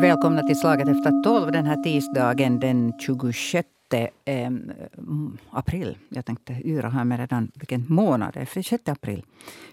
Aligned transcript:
Välkomna 0.00 0.42
till 0.42 0.60
Slaget 0.60 0.88
efter 0.88 1.22
tolv 1.22 1.52
den 1.52 1.66
här 1.66 1.82
tisdagen 1.82 2.60
den 2.60 2.92
26 2.98 3.68
eh, 3.94 4.50
april. 5.50 5.98
Jag 6.08 6.26
tänkte 6.26 6.52
yra 6.64 6.88
här 6.88 7.04
med 7.04 7.18
redan 7.18 7.50
vilken 7.54 7.84
månad 7.88 8.34
det 8.34 8.40
är. 8.40 8.62
6 8.62 8.88
april. 8.88 9.24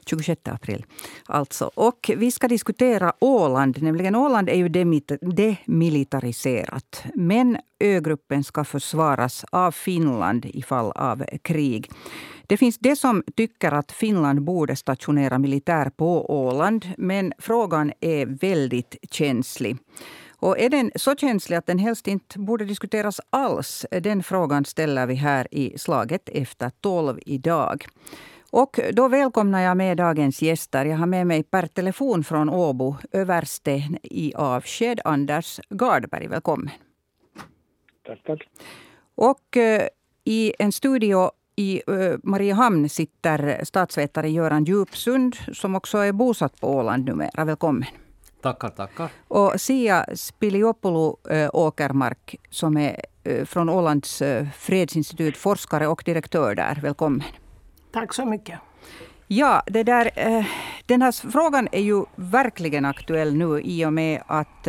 26 0.05 0.47
april. 0.47 0.86
Alltså. 1.25 1.71
Och 1.75 2.11
vi 2.17 2.31
ska 2.31 2.47
diskutera 2.47 3.13
Åland. 3.20 3.82
Nämligen 3.82 4.15
Åland 4.15 4.50
är 4.50 4.55
ju 4.55 4.70
demilitariserat. 4.70 7.04
Men 7.14 7.57
ögruppen 7.79 8.43
ska 8.43 8.64
försvaras 8.64 9.46
av 9.51 9.71
Finland 9.71 10.45
i 10.45 10.61
fall 10.61 10.91
av 10.91 11.25
krig. 11.41 11.91
Det 12.47 12.57
finns 12.57 12.77
de 12.77 12.95
som 12.95 13.23
tycker 13.36 13.71
att 13.71 13.91
Finland 13.91 14.41
borde 14.41 14.75
stationera 14.75 15.39
militär 15.39 15.89
på 15.89 16.32
Åland. 16.47 16.86
Men 16.97 17.34
frågan 17.38 17.91
är 18.00 18.25
väldigt 18.25 18.95
känslig. 19.11 19.77
Och 20.39 20.60
är 20.60 20.70
den 20.70 20.92
så 20.96 21.16
känslig 21.16 21.57
att 21.57 21.66
den 21.66 21.80
helst 21.80 22.07
inte 22.07 22.39
borde 22.39 22.66
diskuteras 22.66 23.21
alls? 23.30 23.86
Den 23.92 24.24
frågan 24.24 24.66
ställer 24.66 25.08
vi 25.08 25.16
här 25.16 25.48
i 25.52 25.78
Slaget 25.78 26.30
efter 26.30 26.70
tolv 26.70 27.20
idag. 27.25 27.86
Och 28.52 28.80
då 28.94 29.08
välkomnar 29.08 29.61
jag 29.61 29.78
med 29.78 29.98
dagens 29.98 30.42
gäster. 30.42 30.86
Jag 30.86 30.98
har 30.98 31.06
med 31.06 31.28
mig 31.28 31.44
per 31.44 31.68
telefon 31.68 32.23
från 32.23 32.50
Åbo 32.50 32.95
överste 33.11 33.84
i 34.03 34.34
avsked, 34.36 35.00
Anders 35.06 35.59
Gardberg. 35.70 36.28
Välkommen. 36.28 36.70
Tack, 38.06 38.23
tack. 38.23 38.47
Och 39.16 39.58
uh, 39.58 39.81
i 40.23 40.53
en 40.59 40.72
studio 40.72 41.31
i 41.56 41.81
uh, 41.89 42.17
Mariehamn 42.23 42.89
sitter 42.89 43.64
statsvetare 43.64 44.30
Göran 44.30 44.64
Djupsund 44.64 45.36
som 45.53 45.75
också 45.75 45.97
är 45.97 46.11
bosatt 46.11 46.61
på 46.61 46.67
Åland 46.67 47.06
numera. 47.06 47.45
Välkommen. 47.45 47.86
Tackar, 48.42 48.70
tackar. 48.70 49.09
Och 49.28 49.62
Sia 49.62 50.06
Spiliopoulou 50.16 51.17
äh, 51.30 51.50
Åkermark 51.53 52.36
som 52.50 52.77
är 52.77 53.02
äh, 53.23 53.45
från 53.45 53.69
Ålands 53.69 54.22
äh, 54.22 54.47
fredsinstitut, 54.58 55.38
forskare 55.38 55.88
och 55.88 56.03
direktör 56.05 56.55
där. 56.55 56.80
Välkommen. 56.81 57.23
Tack 57.92 58.14
så 58.14 58.25
mycket. 58.25 58.59
Ja, 59.27 59.64
det 59.66 59.83
där, 59.83 60.11
den 60.86 61.02
här 61.02 61.31
frågan 61.31 61.67
är 61.72 61.81
ju 61.81 62.05
verkligen 62.16 62.86
aktuell 62.86 63.36
nu 63.36 63.61
i 63.61 63.86
och 63.86 63.94
med 63.94 64.23
att 64.27 64.67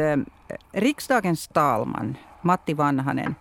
riksdagens 0.73 1.49
talman 1.49 2.17
Matti 2.43 2.75
Vanhanen 2.75 3.35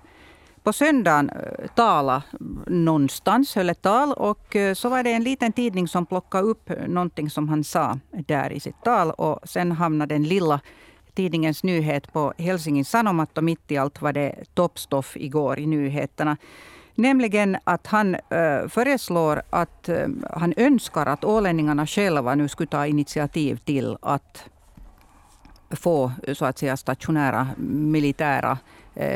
på 0.66 0.73
söndagen 0.73 1.30
eh, 1.30 1.67
tala 1.75 2.23
någonstans, 2.67 3.55
höll 3.55 3.69
ett 3.69 3.81
tal. 3.81 4.13
Och 4.13 4.55
eh, 4.55 4.73
så 4.73 4.89
var 4.89 5.03
det 5.03 5.11
en 5.11 5.23
liten 5.23 5.52
tidning 5.52 5.88
som 5.88 6.05
plockade 6.05 6.44
upp 6.44 6.69
någonting 6.88 7.30
som 7.30 7.49
han 7.49 7.63
sa 7.63 7.99
där 8.11 8.52
i 8.52 8.59
sitt 8.59 8.83
tal. 8.83 9.11
Och 9.11 9.39
sen 9.43 9.71
hamnade 9.71 10.16
den 10.16 10.23
lilla 10.23 10.59
tidningens 11.13 11.63
nyhet 11.63 12.13
på 12.13 12.33
Helsingin 12.38 12.86
Sanomat 12.86 13.38
och 13.38 13.43
mitt 13.43 13.71
i 13.71 13.77
allt 13.77 14.02
var 14.02 14.13
det 14.13 14.36
toppstoff 14.53 15.17
igår 15.17 15.59
i 15.59 15.66
nyheterna. 15.66 16.38
Nämligen 16.95 17.58
att 17.63 17.88
han 17.88 18.16
eh, 18.16 18.67
föreslår 18.67 19.41
att 19.49 19.89
han 20.33 20.53
önskar 20.58 21.05
att 21.05 21.23
ålänningarna 21.23 21.88
själva 21.88 22.36
nu 22.36 22.47
skulle 22.47 22.67
ta 22.67 22.88
initiativ 22.88 23.58
till 23.58 23.97
att 24.02 24.49
få 25.71 26.11
så 26.33 26.45
att 26.45 26.58
säga 26.58 26.77
stationära 26.77 27.47
militära 27.58 28.58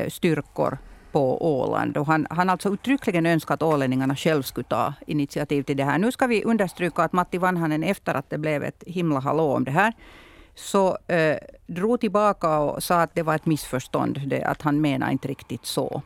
styrkor 0.07 0.77
på 1.11 1.45
Åland. 1.61 1.97
Och 1.97 2.05
han, 2.05 2.27
han 2.29 2.49
alltså 2.49 2.73
uttryckligen 2.73 3.25
önskat 3.25 3.53
att 3.53 3.63
ålänningarna 3.63 4.15
själv 4.15 4.41
skulle 4.41 4.67
ta 4.67 4.93
initiativ 5.07 5.63
till 5.63 5.77
det 5.77 5.83
här. 5.83 5.97
Nu 5.97 6.11
ska 6.11 6.27
vi 6.27 6.43
understryka 6.43 7.03
att 7.03 7.13
Matti 7.13 7.37
Vanhanen 7.37 7.83
efter 7.83 8.13
att 8.13 8.29
det 8.29 8.37
blev 8.37 8.63
ett 8.63 8.83
himla 8.87 9.19
hallå 9.19 9.55
om 9.55 9.63
det 9.63 9.71
här 9.71 9.93
så 10.55 10.97
eh, 11.07 11.37
drog 11.67 11.99
tillbaka 11.99 12.59
och 12.59 12.83
sa 12.83 13.01
att 13.01 13.15
det 13.15 13.23
var 13.23 13.35
ett 13.35 13.45
missförstånd. 13.45 14.21
Det, 14.27 14.43
att 14.43 14.61
han 14.61 14.81
menar 14.81 15.11
inte 15.11 15.27
riktigt 15.27 15.65
så. 15.65 16.01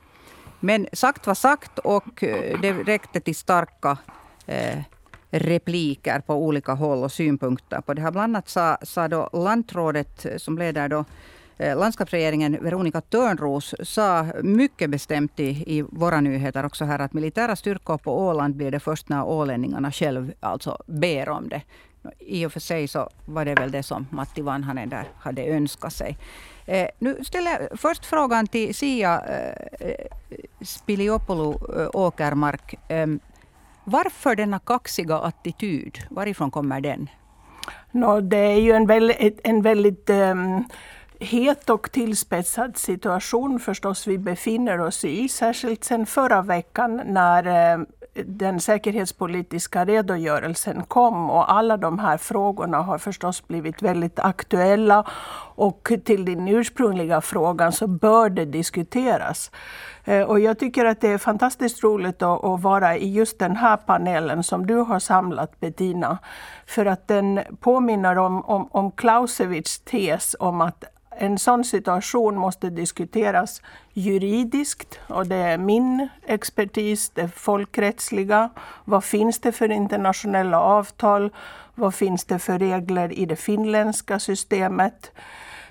Men 0.60 0.88
sagt 0.94 1.28
var 1.28 1.34
sagt 1.34 1.80
och 1.80 2.24
eh, 2.24 2.60
det 2.62 2.74
räckte 2.74 3.20
till 3.20 3.36
starka 3.36 3.98
eh, 4.46 4.80
repliker 5.32 6.20
på 6.20 6.36
olika 6.36 6.74
håll 6.74 7.04
och 7.04 7.12
synpunkter 7.12 7.82
på 7.82 7.94
det 7.94 8.02
här. 8.02 8.12
Bland 8.12 8.36
annat 8.36 8.50
sa, 8.50 8.78
sa 8.82 9.08
då 9.08 9.30
lantrådet 9.34 10.26
eh, 10.26 10.38
som 10.38 10.58
leder 10.58 10.90
då 10.90 11.06
Eh, 11.58 11.78
landskapsregeringen 11.78 12.58
Veronica 12.62 13.02
Törnros 13.02 13.76
sa 13.84 14.26
mycket 14.44 14.90
bestämt 14.90 15.40
i, 15.40 15.78
i 15.78 15.82
våra 15.82 16.22
nyheter 16.22 16.66
också 16.66 16.86
här 16.86 17.00
att 17.00 17.14
militära 17.14 17.56
styrkor 17.56 17.98
på 17.98 18.20
Åland 18.28 18.56
blir 18.56 18.72
det 18.72 18.80
först 18.80 19.10
när 19.10 19.24
ålänningarna 19.24 19.92
själv 19.92 20.34
alltså 20.40 20.84
ber 20.86 21.30
om 21.30 21.50
det. 21.50 21.62
I 22.20 22.46
och 22.46 22.54
för 22.54 22.60
sig 22.60 22.88
så 22.88 23.10
var 23.26 23.46
det 23.46 23.56
väl 23.56 23.72
det 23.72 23.84
som 23.84 24.08
Matti 24.10 24.42
Vanhanen 24.42 24.90
där 24.90 25.08
hade 25.20 25.46
önskat 25.46 25.94
sig. 25.94 26.18
Eh, 26.66 26.88
nu 27.00 27.24
ställer 27.24 27.52
jag 27.52 27.80
först 27.80 28.06
frågan 28.06 28.48
till 28.48 28.76
Sia 28.76 29.22
eh, 29.80 30.06
Spiliopoulou 30.62 31.52
eh, 31.52 31.90
Åkermark. 31.94 32.76
Eh, 32.88 33.08
varför 33.84 34.36
denna 34.36 34.60
kaxiga 34.60 35.18
attityd? 35.18 35.98
Varifrån 36.10 36.52
kommer 36.52 36.82
den? 36.82 37.10
No, 37.92 38.22
det 38.22 38.38
är 38.38 38.60
ju 38.60 38.72
en 38.72 38.88
väldigt, 38.88 39.40
en 39.44 39.62
väldigt 39.62 40.10
um 40.10 40.66
het 41.24 41.70
och 41.70 41.92
tillspetsad 41.92 42.78
situation 42.78 43.60
förstås 43.60 44.08
vi 44.08 44.18
befinner 44.18 44.80
oss 44.80 45.06
i, 45.06 45.30
särskilt 45.30 45.84
sedan 45.84 46.06
förra 46.06 46.42
veckan 46.42 47.02
när 47.06 47.74
eh, 47.74 47.86
den 48.26 48.60
säkerhetspolitiska 48.60 49.86
redogörelsen 49.86 50.84
kom 50.84 51.30
och 51.30 51.52
alla 51.52 51.78
de 51.78 52.00
här 52.00 52.18
frågorna 52.18 52.78
har 52.78 52.98
förstås 52.98 53.48
blivit 53.48 53.82
väldigt 53.82 54.20
aktuella. 54.20 55.06
Och 55.56 55.92
till 56.06 56.26
din 56.26 56.48
ursprungliga 56.48 57.22
fråga 57.22 57.72
så 57.72 57.88
bör 57.88 58.30
det 58.30 58.46
diskuteras. 58.46 59.52
Eh, 60.04 60.22
och 60.22 60.40
jag 60.40 60.60
tycker 60.60 60.86
att 60.86 61.02
det 61.02 61.08
är 61.08 61.18
fantastiskt 61.18 61.84
roligt 61.84 62.22
att, 62.22 62.62
vara 62.62 62.98
i 62.98 63.14
just 63.14 63.40
den 63.40 63.56
här 63.56 63.78
panelen 63.78 64.44
som 64.44 64.68
du 64.68 64.76
har 64.76 65.00
samlat 65.00 65.60
Bettina. 65.60 66.18
För 66.66 66.86
att 66.86 67.08
den 67.08 67.40
påminner 67.60 68.18
om, 68.18 68.46
om, 68.46 68.68
om 68.72 68.92
Clausewitz 68.92 69.80
tes 69.80 70.36
om 70.40 70.62
att 70.62 70.84
en 71.18 71.38
sån 71.38 71.64
situation 71.64 72.36
måste 72.36 72.70
diskuteras 72.70 73.62
juridiskt 73.94 75.00
och 75.08 75.28
det 75.28 75.36
är 75.36 75.58
min 75.58 76.08
expertis, 76.26 77.10
det 77.10 77.28
folkrättsliga. 77.28 78.50
Vad 78.86 79.04
finns 79.04 79.40
det 79.40 79.52
för 79.52 79.72
internationella 79.72 80.60
avtal? 80.60 81.32
Vad 81.76 81.96
finns 81.96 82.26
det 82.26 82.40
för 82.40 82.60
regler 82.60 83.20
i 83.20 83.26
det 83.26 83.36
finländska 83.36 84.20
systemet? 84.20 85.12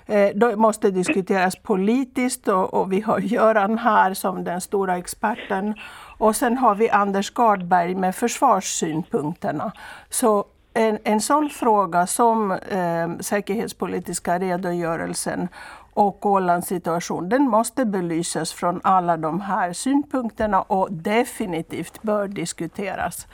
Eh, 0.05 0.29
det 0.35 0.55
måste 0.55 0.91
diskuteras 0.91 1.55
politiskt 1.55 2.47
och, 2.47 2.73
och 2.73 2.91
vi 2.91 3.01
har 3.01 3.19
Göran 3.33 3.77
här 3.77 4.13
som 4.13 4.43
den 4.43 4.61
stora 4.61 4.97
experten. 4.97 5.75
Och 6.17 6.35
sen 6.35 6.57
har 6.57 6.75
vi 6.75 6.89
Anders 6.89 7.31
Gardberg 7.33 7.95
med 7.95 8.15
försvarssynpunkterna. 8.15 9.71
Så 10.09 10.45
en, 10.73 10.99
en 11.03 11.21
sån 11.21 11.49
fråga 11.49 12.07
som 12.07 12.51
eh, 12.51 13.09
säkerhetspolitiska 13.19 14.39
redogörelsen 14.39 15.47
och 15.93 16.25
Ålands 16.25 16.67
situation, 16.67 17.29
den 17.29 17.43
måste 17.43 17.85
belysas 17.85 18.53
från 18.53 18.81
alla 18.83 19.17
de 19.17 19.41
här 19.41 19.73
synpunkterna 19.73 20.61
och 20.61 20.91
definitivt 20.91 22.01
bör 22.01 22.27
diskuteras. 22.27 23.27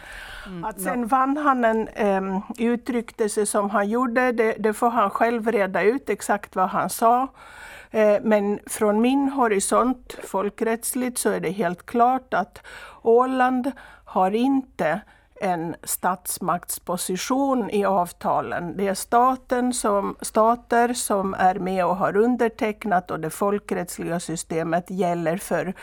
Mm, 0.47 0.63
att 0.63 0.81
sen 0.81 1.07
Vanhanen 1.07 1.88
eh, 1.88 2.39
uttryckte 2.57 3.29
sig 3.29 3.45
som 3.45 3.69
han 3.69 3.89
gjorde, 3.89 4.31
det, 4.31 4.55
det, 4.59 4.73
får 4.73 4.89
han 4.89 5.09
själv 5.09 5.51
reda 5.51 5.81
ut 5.81 6.09
exakt 6.09 6.55
vad 6.55 6.69
han 6.69 6.89
sa. 6.89 7.28
Eh, 7.91 8.17
men 8.22 8.59
från 8.67 9.01
min 9.01 9.29
horisont, 9.29 10.16
folkrättsligt, 10.23 11.17
så 11.17 11.29
är 11.29 11.39
det 11.39 11.51
helt 11.51 11.85
klart 11.85 12.33
att 12.33 12.61
Åland 13.01 13.72
har 14.05 14.31
inte 14.31 15.01
en 15.41 15.75
statsmaktsposition 15.83 17.69
i 17.69 17.85
avtalen. 17.85 18.77
Det 18.77 18.88
är 18.88 18.94
staten 18.94 19.73
som, 19.73 20.16
stater 20.22 20.93
som 20.93 21.34
är 21.34 21.55
med 21.55 21.85
och 21.85 21.96
har 21.96 22.17
undertecknat 22.17 23.11
och 23.11 23.19
det 23.19 23.29
folkrättsliga 23.29 24.19
systemet 24.19 24.90
gäller 24.90 25.37
för, 25.37 25.73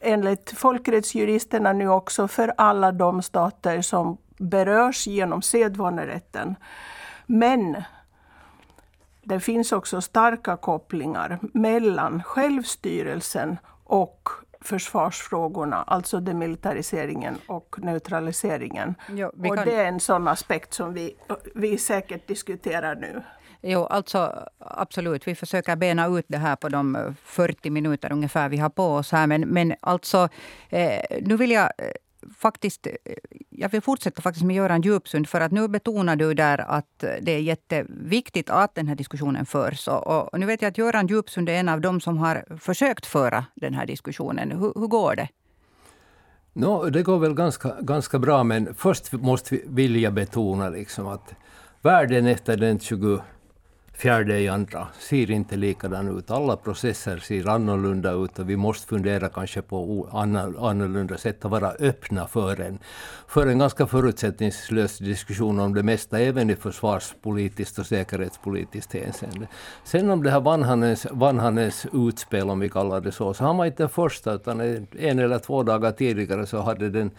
enligt 0.00 0.50
folkrättsjuristerna 0.56 1.72
nu 1.72 1.88
också, 1.88 2.28
för 2.28 2.54
alla 2.56 2.92
de 2.92 3.22
stater 3.22 3.82
som 3.82 4.18
berörs 4.38 5.06
genom 5.06 5.42
sedvanerätten. 5.42 6.56
Men 7.26 7.82
det 9.22 9.40
finns 9.40 9.72
också 9.72 10.00
starka 10.00 10.56
kopplingar 10.56 11.38
mellan 11.54 12.22
självstyrelsen 12.22 13.58
och 13.84 14.28
försvarsfrågorna, 14.66 15.82
alltså 15.82 16.20
demilitariseringen 16.20 17.38
och 17.46 17.76
neutraliseringen. 17.78 18.94
Jo, 19.08 19.28
och 19.28 19.56
kan... 19.56 19.64
det 19.64 19.74
är 19.74 19.84
en 19.84 20.00
sån 20.00 20.28
aspekt 20.28 20.74
som 20.74 20.94
vi, 20.94 21.16
vi 21.54 21.78
säkert 21.78 22.28
diskuterar 22.28 22.94
nu. 22.94 23.22
Jo, 23.62 23.84
alltså 23.84 24.48
absolut. 24.58 25.28
Vi 25.28 25.34
försöker 25.34 25.76
bena 25.76 26.06
ut 26.06 26.24
det 26.28 26.38
här 26.38 26.56
på 26.56 26.68
de 26.68 27.14
40 27.24 27.70
minuter 27.70 28.12
ungefär 28.12 28.48
vi 28.48 28.56
har 28.56 28.68
på 28.68 28.84
oss 28.84 29.12
här. 29.12 29.26
Men, 29.26 29.40
men 29.40 29.74
alltså, 29.80 30.28
eh, 30.68 31.00
nu 31.20 31.36
vill 31.36 31.50
jag 31.50 31.64
eh, 31.78 31.90
faktiskt, 32.38 32.86
eh, 32.86 32.92
jag 33.50 33.68
vill 33.68 33.80
fortsätta 33.80 34.22
faktiskt 34.22 34.46
med 34.46 34.56
Göran 34.56 34.80
Djupsund, 34.80 35.28
för 35.28 35.40
att 35.40 35.52
nu 35.52 35.68
betonar 35.68 36.16
du 36.16 36.34
där 36.34 36.58
att 36.58 37.04
det 37.20 37.32
är 37.32 37.38
jätteviktigt 37.38 38.50
att 38.50 38.74
den 38.74 38.88
här 38.88 38.94
diskussionen 38.94 39.46
förs. 39.46 39.88
Och, 39.88 40.32
och 40.32 40.40
nu 40.40 40.46
vet 40.46 40.62
jag 40.62 40.68
att 40.68 40.78
Göran 40.78 41.06
Djupsund 41.06 41.48
är 41.48 41.52
en 41.52 41.68
av 41.68 41.80
dem 41.80 42.00
som 42.00 42.18
har 42.18 42.58
försökt 42.58 43.06
föra 43.06 43.44
den 43.54 43.74
här 43.74 43.86
diskussionen. 43.86 44.50
Hur, 44.50 44.72
hur 44.74 44.86
går 44.86 45.16
det? 45.16 45.28
No, 46.52 46.90
det 46.90 47.02
går 47.02 47.18
väl 47.18 47.34
ganska, 47.34 47.76
ganska 47.80 48.18
bra, 48.18 48.44
men 48.44 48.74
först 48.74 49.12
måste 49.12 49.54
vi 49.54 49.64
vilja 49.66 50.10
betona 50.10 50.68
liksom 50.68 51.06
att 51.06 51.34
världen 51.82 52.26
efter 52.26 52.56
den 52.56 52.80
20 52.80 53.20
fjärde 53.96 54.40
i 54.40 54.48
andra 54.48 54.88
ser 54.98 55.30
inte 55.30 55.56
likadan 55.56 56.18
ut. 56.18 56.30
Alla 56.30 56.56
processer 56.56 57.18
ser 57.18 57.48
annorlunda 57.48 58.12
ut 58.12 58.38
och 58.38 58.50
vi 58.50 58.56
måste 58.56 58.86
fundera 58.86 59.28
kanske 59.28 59.62
på 59.62 60.08
annorlunda 60.60 61.18
sätt 61.18 61.44
att 61.44 61.50
vara 61.50 61.70
öppna 61.70 62.26
för 62.26 62.60
en, 62.60 62.78
för 63.28 63.46
en 63.46 63.58
ganska 63.58 63.86
förutsättningslös 63.86 64.98
diskussion 64.98 65.60
om 65.60 65.74
det 65.74 65.82
mesta, 65.82 66.18
även 66.20 66.50
i 66.50 66.56
försvarspolitiskt 66.56 67.78
och 67.78 67.86
säkerhetspolitiskt 67.86 68.94
hänseende. 68.94 69.48
Sen 69.84 70.10
om 70.10 70.22
det 70.22 70.30
här 70.30 70.40
Vanhanens, 70.40 71.06
Vanhanens 71.10 71.86
utspel, 71.92 72.50
om 72.50 72.60
vi 72.60 72.68
kallar 72.68 73.00
det 73.00 73.12
så, 73.12 73.34
så 73.34 73.44
han 73.44 73.56
var 73.56 73.66
inte 73.66 73.82
den 73.82 73.90
första, 73.90 74.32
utan 74.32 74.60
en 74.98 75.18
eller 75.18 75.38
två 75.38 75.62
dagar 75.62 75.92
tidigare 75.92 76.46
så 76.46 76.60
hade 76.60 76.90
den 76.90 77.10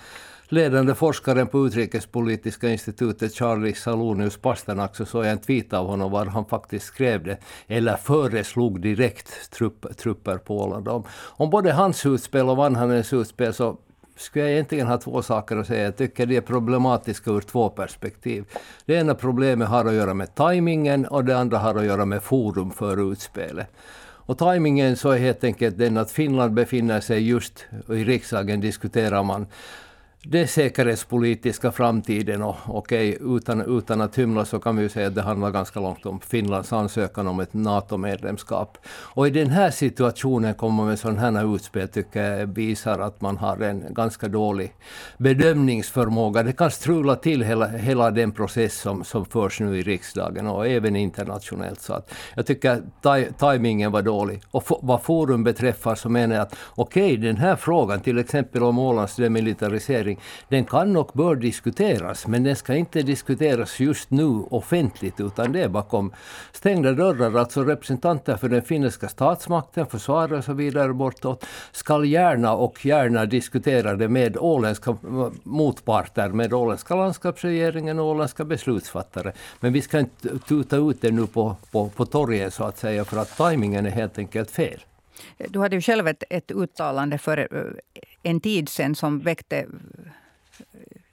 ledande 0.50 0.96
forskaren 0.96 1.48
på 1.48 1.68
Utrikespolitiska 1.68 2.70
institutet 2.70 3.34
Charlie 3.34 3.74
Salonius 3.74 4.38
Pasternak 4.38 4.96
så 4.96 5.06
såg 5.06 5.26
jag 5.26 5.32
en 5.32 5.38
tweet 5.38 5.74
av 5.74 5.88
honom 5.88 6.12
var 6.12 6.26
han 6.26 6.46
faktiskt 6.46 6.86
skrev 6.86 7.24
det, 7.24 7.38
eller 7.68 7.96
föreslog 7.96 8.82
direkt 8.82 9.52
trupp, 9.52 9.98
trupper 9.98 10.38
på 10.38 10.58
Åland. 10.58 10.88
Om, 10.88 11.04
om 11.14 11.50
både 11.50 11.72
hans 11.72 12.06
utspel 12.06 12.50
och 12.50 12.58
Vanhanens 12.58 13.14
utspel 13.14 13.54
så 13.54 13.78
skulle 14.16 14.46
jag 14.46 14.54
egentligen 14.54 14.88
ha 14.88 14.98
två 14.98 15.22
saker 15.22 15.58
att 15.58 15.68
säga. 15.68 15.84
Jag 15.84 15.98
tycker 15.98 16.26
de 16.26 16.38
är 16.38 16.42
problematiska 16.42 17.32
ur 17.32 17.42
två 17.42 17.70
perspektiv. 17.70 18.46
Det 18.86 18.96
ena 18.96 19.16
problemet 19.16 19.68
har 19.68 19.86
att 19.86 19.94
göra 19.94 20.14
med 20.14 20.36
tajmingen 20.36 21.06
och 21.06 21.26
det 21.26 21.38
andra 21.38 21.58
har 21.58 21.76
att 21.76 21.86
göra 21.86 22.06
med 22.06 22.24
forum 22.24 22.72
för 22.72 23.12
utspelet. 23.12 23.68
Och 24.00 24.38
tajmingen 24.38 24.96
så 24.96 25.10
är 25.10 25.18
helt 25.18 25.44
enkelt 25.44 25.78
den 25.78 25.98
att 25.98 26.12
Finland 26.12 26.54
befinner 26.54 27.00
sig 27.00 27.30
just 27.30 27.66
i 27.90 28.04
riksdagen 28.04 28.62
diskuterar 28.62 29.24
man 29.24 29.48
det 30.30 30.48
säkerhetspolitiska 30.48 31.72
framtiden 31.72 32.44
och 32.44 32.56
okej, 32.68 33.16
okay, 33.16 33.38
utan, 33.38 33.78
utan 33.78 34.02
att 34.02 34.18
hymla 34.18 34.46
så 34.46 34.60
kan 34.60 34.76
vi 34.76 34.84
ju 34.84 34.90
säga 34.90 35.08
att 35.08 35.16
det 35.16 35.22
handlar 35.22 35.52
ganska 35.52 35.80
långt 35.80 36.06
om 36.06 36.20
Finlands 36.20 36.74
ansökan 36.74 37.28
om 37.28 37.40
ett 37.40 37.54
NATO-medlemskap. 37.54 38.78
Och 38.88 39.28
i 39.28 39.30
den 39.30 39.50
här 39.50 39.72
situationen 39.72 40.54
kommer 40.54 40.84
med 40.84 41.00
sådana 41.00 41.40
här 41.40 41.56
utspel 41.56 41.88
tycker 41.88 42.24
jag 42.24 42.48
visar 42.48 43.00
att 43.00 43.22
man 43.22 43.38
har 43.38 43.58
en 43.58 43.84
ganska 43.90 44.28
dålig 44.28 44.74
bedömningsförmåga. 45.18 46.44
Det 46.44 46.54
kan 46.54 46.72
strula 46.72 47.16
till 47.16 47.44
hela, 47.44 47.68
hela 47.68 48.12
den 48.12 48.32
process 48.32 48.80
som, 48.80 49.04
som 49.04 49.26
förs 49.26 49.60
nu 49.60 49.80
i 49.80 49.84
riksdagen 49.84 50.48
och 50.48 50.68
även 50.68 50.96
internationellt. 50.96 51.82
Så 51.82 51.94
att 51.94 52.14
jag 52.36 52.46
tycker 52.46 52.72
att 52.72 53.40
tajmingen 53.40 53.92
var 53.92 54.02
dålig. 54.02 54.42
Och 54.52 54.64
vad 54.82 55.02
forum 55.02 55.44
beträffar 55.44 55.96
så 55.96 56.10
menar 56.10 56.36
jag 56.36 56.42
att 56.42 56.56
okej, 56.76 57.14
okay, 57.14 57.18
den 57.18 57.38
här 57.38 57.56
frågan, 57.56 58.00
till 58.00 58.18
exempel 58.18 58.64
om 58.64 58.80
Ålands 58.80 59.16
demilitarisering, 59.16 60.17
den 60.50 60.66
kan 60.66 60.98
och 60.98 61.12
bör 61.14 61.36
diskuteras, 61.36 62.28
men 62.28 62.44
den 62.44 62.56
ska 62.56 62.76
inte 62.76 63.02
diskuteras 63.02 63.80
just 63.80 64.10
nu 64.10 64.26
offentligt, 64.50 65.20
utan 65.20 65.52
det 65.52 65.64
är 65.64 65.70
bakom 65.70 66.14
stängda 66.52 66.92
dörrar. 66.92 67.40
Alltså 67.40 67.64
representanter 67.64 68.38
för 68.38 68.50
den 68.50 68.62
finländska 68.62 69.08
statsmakten, 69.08 69.86
försvaret 69.86 70.32
och 70.32 70.44
så 70.44 70.54
vidare 70.54 70.94
bortåt, 70.94 71.46
ska 71.72 72.06
gärna 72.06 72.54
och 72.54 72.86
gärna 72.86 73.26
diskutera 73.26 73.96
det 73.96 74.08
med 74.08 74.38
åländska 74.38 74.98
motparter, 75.44 76.30
med 76.30 76.54
åländska 76.54 76.96
landskapsregeringen 76.96 78.00
och 78.00 78.06
åländska 78.06 78.46
beslutsfattare. 78.46 79.32
Men 79.60 79.74
vi 79.74 79.82
ska 79.82 80.00
inte 80.00 80.40
tuta 80.40 80.78
ut 80.78 81.02
det 81.02 81.12
nu 81.12 81.28
på, 81.28 81.56
på, 81.72 81.90
på 81.90 82.06
torget 82.06 82.54
så 82.54 82.64
att 82.64 82.78
säga, 82.78 83.06
för 83.06 83.18
att 83.18 83.38
tajmingen 83.38 83.86
är 83.86 83.90
helt 83.90 84.18
enkelt 84.18 84.52
fel. 84.52 84.80
Du 85.38 85.60
hade 85.60 85.76
ju 85.76 85.82
själv 85.82 86.08
ett, 86.08 86.24
ett 86.30 86.52
uttalande 86.52 87.18
för 87.18 87.38
eh, 87.38 87.48
en 88.24 88.40
tid 88.40 88.70
sen 88.70 88.96
som 88.96 89.20
väckte 89.20 89.58
eh, 89.58 89.66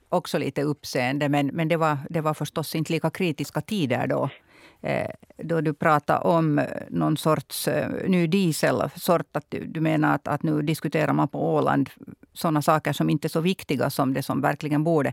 också 0.09 0.39
lite 0.39 0.63
uppseende. 0.63 1.29
Men, 1.29 1.47
men 1.47 1.69
det, 1.69 1.77
var, 1.77 1.99
det 2.11 2.21
var 2.21 2.35
förstås 2.35 2.75
inte 2.75 2.93
lika 2.93 3.11
kritiska 3.11 3.61
tider 3.61 4.07
då. 4.07 4.31
Eh, 4.85 5.11
då 5.37 5.61
du 5.61 5.75
pratade 5.75 6.21
om 6.21 6.59
eh, 6.59 6.67
någon 6.89 7.17
sorts 7.17 7.69
eh, 7.69 8.09
ny 8.09 8.27
dieselsort. 8.27 9.37
Att 9.37 9.45
du, 9.49 9.65
du 9.65 9.81
menar 9.81 10.15
att, 10.15 10.29
att 10.29 10.43
nu 10.43 10.63
diskuterar 10.63 11.13
man 11.13 11.29
på 11.29 11.55
Åland 11.55 11.91
sådana 12.33 12.63
saker 12.63 12.93
som 12.93 13.11
inte 13.11 13.27
är 13.27 13.29
så 13.29 13.41
viktiga 13.41 13.91
som 13.91 14.15
det 14.15 14.23
som 14.23 14.41
verkligen 14.41 14.85
borde. 14.85 15.13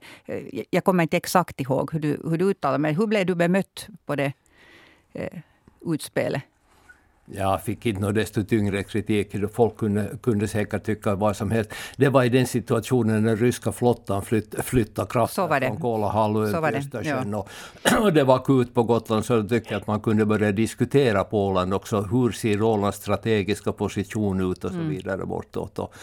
Jag 0.69 0.83
kommer 0.83 1.03
inte 1.03 1.17
exakt 1.17 1.61
ihåg 1.61 1.93
hur 1.93 1.99
du, 1.99 2.21
hur 2.29 2.37
du 2.37 2.45
uttalade 2.45 2.77
men 2.77 2.95
hur 2.95 3.07
blev 3.07 3.25
du 3.25 3.35
bemött 3.35 3.87
på 4.05 4.15
det 4.15 4.33
eh, 5.13 5.39
utspelet? 5.85 6.43
Jag 7.35 7.63
fick 7.63 7.85
inte 7.85 8.01
något 8.01 8.15
desto 8.15 8.43
tyngre 8.43 8.83
kritik. 8.83 9.35
Folk 9.53 9.77
kunde, 9.77 10.09
kunde 10.21 10.47
säkert 10.47 10.83
tycka 10.83 11.15
vad 11.15 11.37
som 11.37 11.51
helst. 11.51 11.71
Det 11.97 12.09
var 12.09 12.23
i 12.23 12.29
den 12.29 12.47
situationen 12.47 13.23
när 13.23 13.29
den 13.29 13.37
ryska 13.37 13.71
flottan 13.71 14.21
flytt, 14.21 14.55
flyttade 14.63 15.07
krafter 15.07 15.59
från 15.67 15.77
Kolahalvön 15.77 16.53
till 16.53 16.77
Östersjön. 16.77 17.31
Ja. 17.31 17.45
Och, 18.01 18.13
det 18.13 18.23
var 18.23 18.35
akut 18.35 18.73
på 18.73 18.83
Gotland, 18.83 19.25
så 19.25 19.33
jag 19.33 19.49
tycker 19.49 19.75
att 19.75 19.87
man 19.87 19.99
kunde 19.99 20.25
börja 20.25 20.51
diskutera 20.51 21.23
på 21.23 21.47
Åland 21.47 21.73
också. 21.73 22.01
Hur 22.01 22.31
ser 22.31 22.61
Ålands 22.61 22.97
strategiska 22.97 23.71
position 23.71 24.51
ut 24.51 24.63
och 24.63 24.71
så 24.71 24.77
mm. 24.77 24.89
vidare 24.89 25.25
bortåt. 25.25 25.79
Och, 25.79 25.93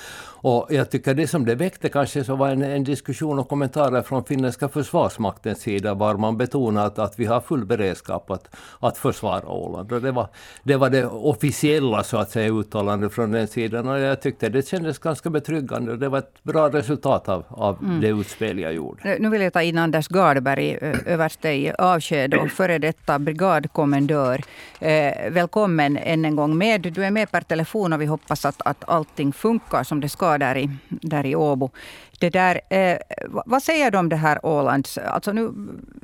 och 0.40 0.66
jag 0.70 0.90
tycker 0.90 1.14
det 1.14 1.26
som 1.26 1.44
det 1.44 1.54
väckte 1.54 1.88
kanske 1.88 2.24
så 2.24 2.36
var 2.36 2.48
en, 2.48 2.62
en 2.62 2.84
diskussion 2.84 3.38
och 3.38 3.48
kommentarer 3.48 4.02
från 4.02 4.24
finländska 4.24 4.68
försvarsmaktens 4.68 5.60
sida, 5.60 5.94
var 5.94 6.16
man 6.16 6.36
betonat 6.36 6.98
att 6.98 7.18
vi 7.18 7.24
har 7.24 7.40
full 7.40 7.64
beredskap 7.64 8.30
att, 8.30 8.56
att 8.80 8.98
försvara 8.98 9.48
Åland. 9.48 9.92
Och 9.92 10.00
det 10.00 10.12
var 10.12 10.28
det, 10.62 10.76
var 10.76 10.90
det 10.90 11.06
officiella 11.26 12.04
så 12.04 12.16
att 12.16 12.30
säga 12.30 12.52
uttalande 12.52 13.10
från 13.10 13.32
den 13.32 13.48
sidan. 13.48 13.88
Och 13.88 13.98
jag 13.98 14.22
tyckte 14.22 14.48
det 14.48 14.68
kändes 14.68 14.98
ganska 14.98 15.30
betryggande 15.30 15.96
det 15.96 16.08
var 16.08 16.18
ett 16.18 16.42
bra 16.42 16.68
resultat 16.68 17.28
av, 17.28 17.44
av 17.48 17.78
mm. 17.82 18.00
det 18.00 18.08
utspel 18.08 18.58
jag 18.58 18.74
gjorde. 18.74 19.16
Nu 19.18 19.28
vill 19.28 19.40
jag 19.40 19.52
ta 19.52 19.62
in 19.62 19.78
Anders 19.78 20.08
Gardberg, 20.08 20.78
överste 21.06 21.48
i 21.48 21.72
avsked 21.78 22.34
och 22.34 22.50
före 22.50 22.78
detta 22.78 23.18
brigadkommendör. 23.18 24.40
Eh, 24.80 25.30
välkommen 25.30 25.96
än 25.96 26.24
en 26.24 26.36
gång 26.36 26.58
med. 26.58 26.80
Du 26.80 27.04
är 27.04 27.10
med 27.10 27.30
per 27.30 27.40
telefon 27.40 27.92
och 27.92 28.00
vi 28.00 28.06
hoppas 28.06 28.44
att, 28.44 28.62
att 28.64 28.84
allting 28.86 29.32
funkar 29.32 29.84
som 29.84 30.00
det 30.00 30.08
ska 30.08 30.38
där 30.38 30.56
i, 30.56 30.70
där 30.88 31.26
i 31.26 31.36
Åbo. 31.36 31.70
Det 32.20 32.30
där, 32.30 32.60
eh, 32.70 32.98
vad 33.46 33.62
säger 33.62 33.90
du 33.90 33.98
om 33.98 34.08
det 34.08 34.16
här 34.16 34.38
Ålands... 34.42 34.98
Alltså 34.98 35.32
nu 35.32 35.50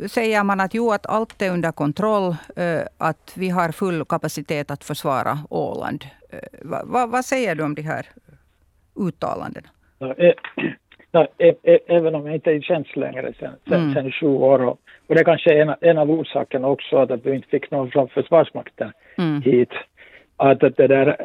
säger 0.09 0.45
man 0.45 0.61
att 0.61 0.75
jo, 0.75 0.91
att 0.91 1.07
allt 1.07 1.43
är 1.43 1.51
under 1.51 1.73
kontroll, 1.73 2.37
eh, 2.57 2.81
att 2.99 3.35
vi 3.37 3.49
har 3.51 3.73
full 3.73 4.05
kapacitet 4.05 4.71
att 4.71 4.85
försvara 4.85 5.39
Åland. 5.51 6.05
Eh, 6.31 6.39
vad, 6.63 7.11
vad, 7.11 7.25
säger 7.25 7.55
du 7.55 7.65
om 7.65 7.75
de 7.75 7.83
här 7.83 8.07
uttalandena? 8.97 9.69
Ja, 9.99 10.15
ja, 11.13 11.27
även 11.87 12.15
om 12.15 12.27
jag 12.27 12.35
inte 12.35 12.51
är 12.51 12.55
i 12.55 12.63
tjänst 12.63 12.97
längre 12.97 13.33
sen, 13.39 13.53
sen, 13.69 13.83
mm. 13.83 13.95
sen 13.95 14.13
sju 14.13 14.27
år. 14.27 14.63
Och, 14.63 14.79
och 15.07 15.15
det 15.15 15.21
är 15.21 15.25
kanske 15.25 15.63
en, 15.63 15.75
en 15.81 15.99
av 15.99 16.11
orsakerna 16.11 16.69
också 16.69 16.97
att 16.97 17.25
du 17.25 17.35
inte 17.35 17.49
fick 17.49 17.71
någon 17.71 17.91
från 17.91 18.09
Försvarsmakten 18.09 18.93
mm. 19.19 19.43
hit. 19.43 19.71
Att, 20.37 20.63
att 20.63 20.77
det 20.77 20.87
där, 20.87 21.17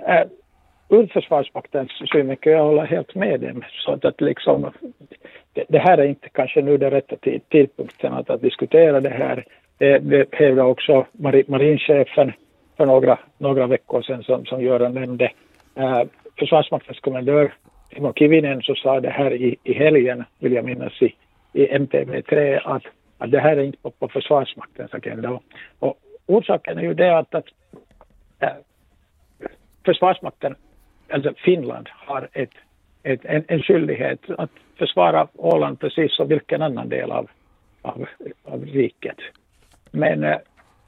ur 0.89 1.07
Försvarsmaktens 1.07 1.91
synvinkel, 2.11 2.53
jag 2.53 2.63
håller 2.63 2.85
helt 2.85 3.15
med 3.15 3.39
dem. 3.39 3.63
Så 3.85 3.91
att, 3.91 4.05
att 4.05 4.21
liksom, 4.21 4.71
det, 5.53 5.63
det, 5.69 5.79
här 5.79 5.97
är 5.97 6.05
inte 6.05 6.29
kanske 6.29 6.61
nu 6.61 6.77
den 6.77 6.91
rätta 6.91 7.15
tidpunkten 7.49 8.13
att, 8.13 8.29
att 8.29 8.41
diskutera 8.41 9.01
det 9.01 9.09
här. 9.09 9.45
Eh, 9.79 10.01
det, 10.01 10.23
det 10.23 10.35
hävdar 10.35 10.63
också 10.63 11.05
marinchefen 11.47 12.33
för 12.77 12.85
några, 12.85 13.19
några 13.37 13.67
veckor 13.67 14.01
sedan 14.01 14.23
som, 14.23 14.45
som 14.45 14.61
Göran 14.61 14.93
nämnde. 14.93 15.31
Eh, 15.75 16.03
Försvarsmaktens 16.39 16.99
kommendör 16.99 17.53
Timo 17.89 18.13
Kivinen 18.13 18.61
så 18.61 18.75
sa 18.75 18.99
det 18.99 19.09
här 19.09 19.33
i, 19.33 19.55
i 19.63 19.73
helgen, 19.73 20.23
vill 20.39 20.53
jag 20.53 20.65
minnas, 20.65 21.01
i, 21.01 21.15
i 21.53 21.67
MPV3 21.67 22.59
att, 22.63 22.83
att 23.17 23.31
det 23.31 23.39
här 23.39 23.57
är 23.57 23.63
inte 23.63 23.77
på, 23.77 23.91
på 23.91 24.07
Försvarsmaktens 24.07 24.93
agenda. 24.93 25.29
Och, 25.29 25.43
och 25.79 25.97
orsaken 26.25 26.77
är 26.77 26.81
ju 26.81 26.93
det 26.93 27.17
att, 27.17 27.35
att 27.35 27.45
eh, 28.39 28.49
Försvarsmakten 29.85 30.55
alltså 31.11 31.33
Finland 31.37 31.89
har 31.91 32.29
ett, 32.33 32.53
ett, 33.03 33.25
en, 33.25 33.43
en 33.47 33.61
skyldighet 33.61 34.19
att 34.37 34.51
försvara 34.77 35.27
Åland 35.35 35.79
precis 35.79 36.15
som 36.15 36.27
vilken 36.27 36.61
annan 36.61 36.89
del 36.89 37.11
av, 37.11 37.29
av, 37.81 38.05
av 38.43 38.65
riket. 38.65 39.17
Men 39.91 40.23
eh, 40.23 40.37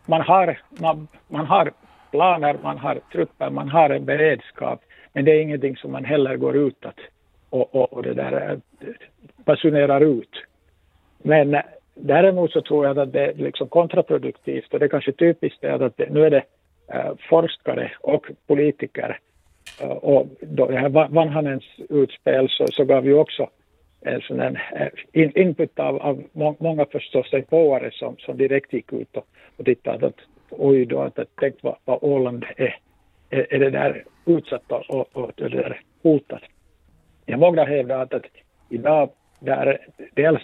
man, 0.06 0.22
har, 0.22 0.60
man, 0.70 1.08
man 1.28 1.46
har 1.46 1.72
planer, 2.12 2.58
man 2.64 2.78
har 2.78 3.00
trupper, 3.12 3.50
man 3.50 3.70
har 3.70 3.90
en 3.90 4.06
beredskap, 4.06 4.82
men 5.14 5.26
det 5.26 5.32
är 5.32 5.42
ingenting 5.42 5.78
som 5.78 5.92
man 5.92 6.06
heller 6.06 6.36
går 6.38 6.58
ut 6.58 6.86
att, 6.86 7.00
och, 7.50 7.76
och, 7.76 7.94
och 7.94 8.04
det 8.04 8.14
där 8.14 8.52
eh, 8.52 8.58
basunerar 9.46 10.02
ut. 10.02 10.44
Men 11.18 11.56
eh, 11.56 11.62
däremot 11.96 12.52
så 12.52 12.62
tror 12.62 12.86
jag 12.86 13.00
att 13.00 13.14
det 13.14 13.26
är 13.26 13.34
liksom 13.34 13.68
kontraproduktivt 13.68 14.74
och 14.74 14.80
det 14.80 14.86
är 14.86 14.90
kanske 14.90 15.12
typiskt 15.12 15.64
är 15.64 15.84
att 15.84 15.98
det, 15.98 16.10
nu 16.10 16.26
är 16.26 16.30
det 16.30 16.44
forskare 17.30 17.92
och 18.02 18.26
politiker 18.48 19.20
Eh, 19.82 19.90
och 19.90 20.28
då 20.42 20.68
det 20.68 20.78
här 20.78 20.90
Vanhanens 20.90 21.64
utspel 21.90 22.50
så, 22.50 22.68
så 22.68 22.84
gav 22.84 23.06
ju 23.06 23.14
också 23.14 23.50
en 24.02 24.22
sån 24.22 24.40
här 24.40 24.62
eh, 25.14 25.22
in, 25.22 25.32
input 25.36 25.80
av, 25.80 26.02
av 26.02 26.24
många 26.60 26.86
förståsigpåare 26.86 27.92
som, 27.92 28.16
som 28.18 28.38
direkt 28.38 28.74
gick 28.74 28.94
ut 28.94 29.18
och, 29.18 29.28
och 29.58 29.66
tittade 29.66 30.08
att 30.08 30.20
oj 30.50 30.86
då, 30.86 31.02
att 31.02 31.20
tänk 31.40 31.56
vad, 31.62 31.76
vad 31.86 32.00
Åland 32.02 32.46
är, 32.58 32.78
är, 33.30 33.54
är 33.54 33.60
det 33.60 33.70
där 33.70 34.04
utsatt 34.26 34.72
och, 34.72 35.08
och 35.14 35.32
det 35.36 35.50
där 35.50 35.82
hotat. 36.04 36.42
Jag 37.26 37.38
vågar 37.38 37.66
hävda 37.66 38.02
att, 38.02 38.14
att 38.14 38.26
idag 38.70 39.10
där 39.40 39.88
dels 40.14 40.42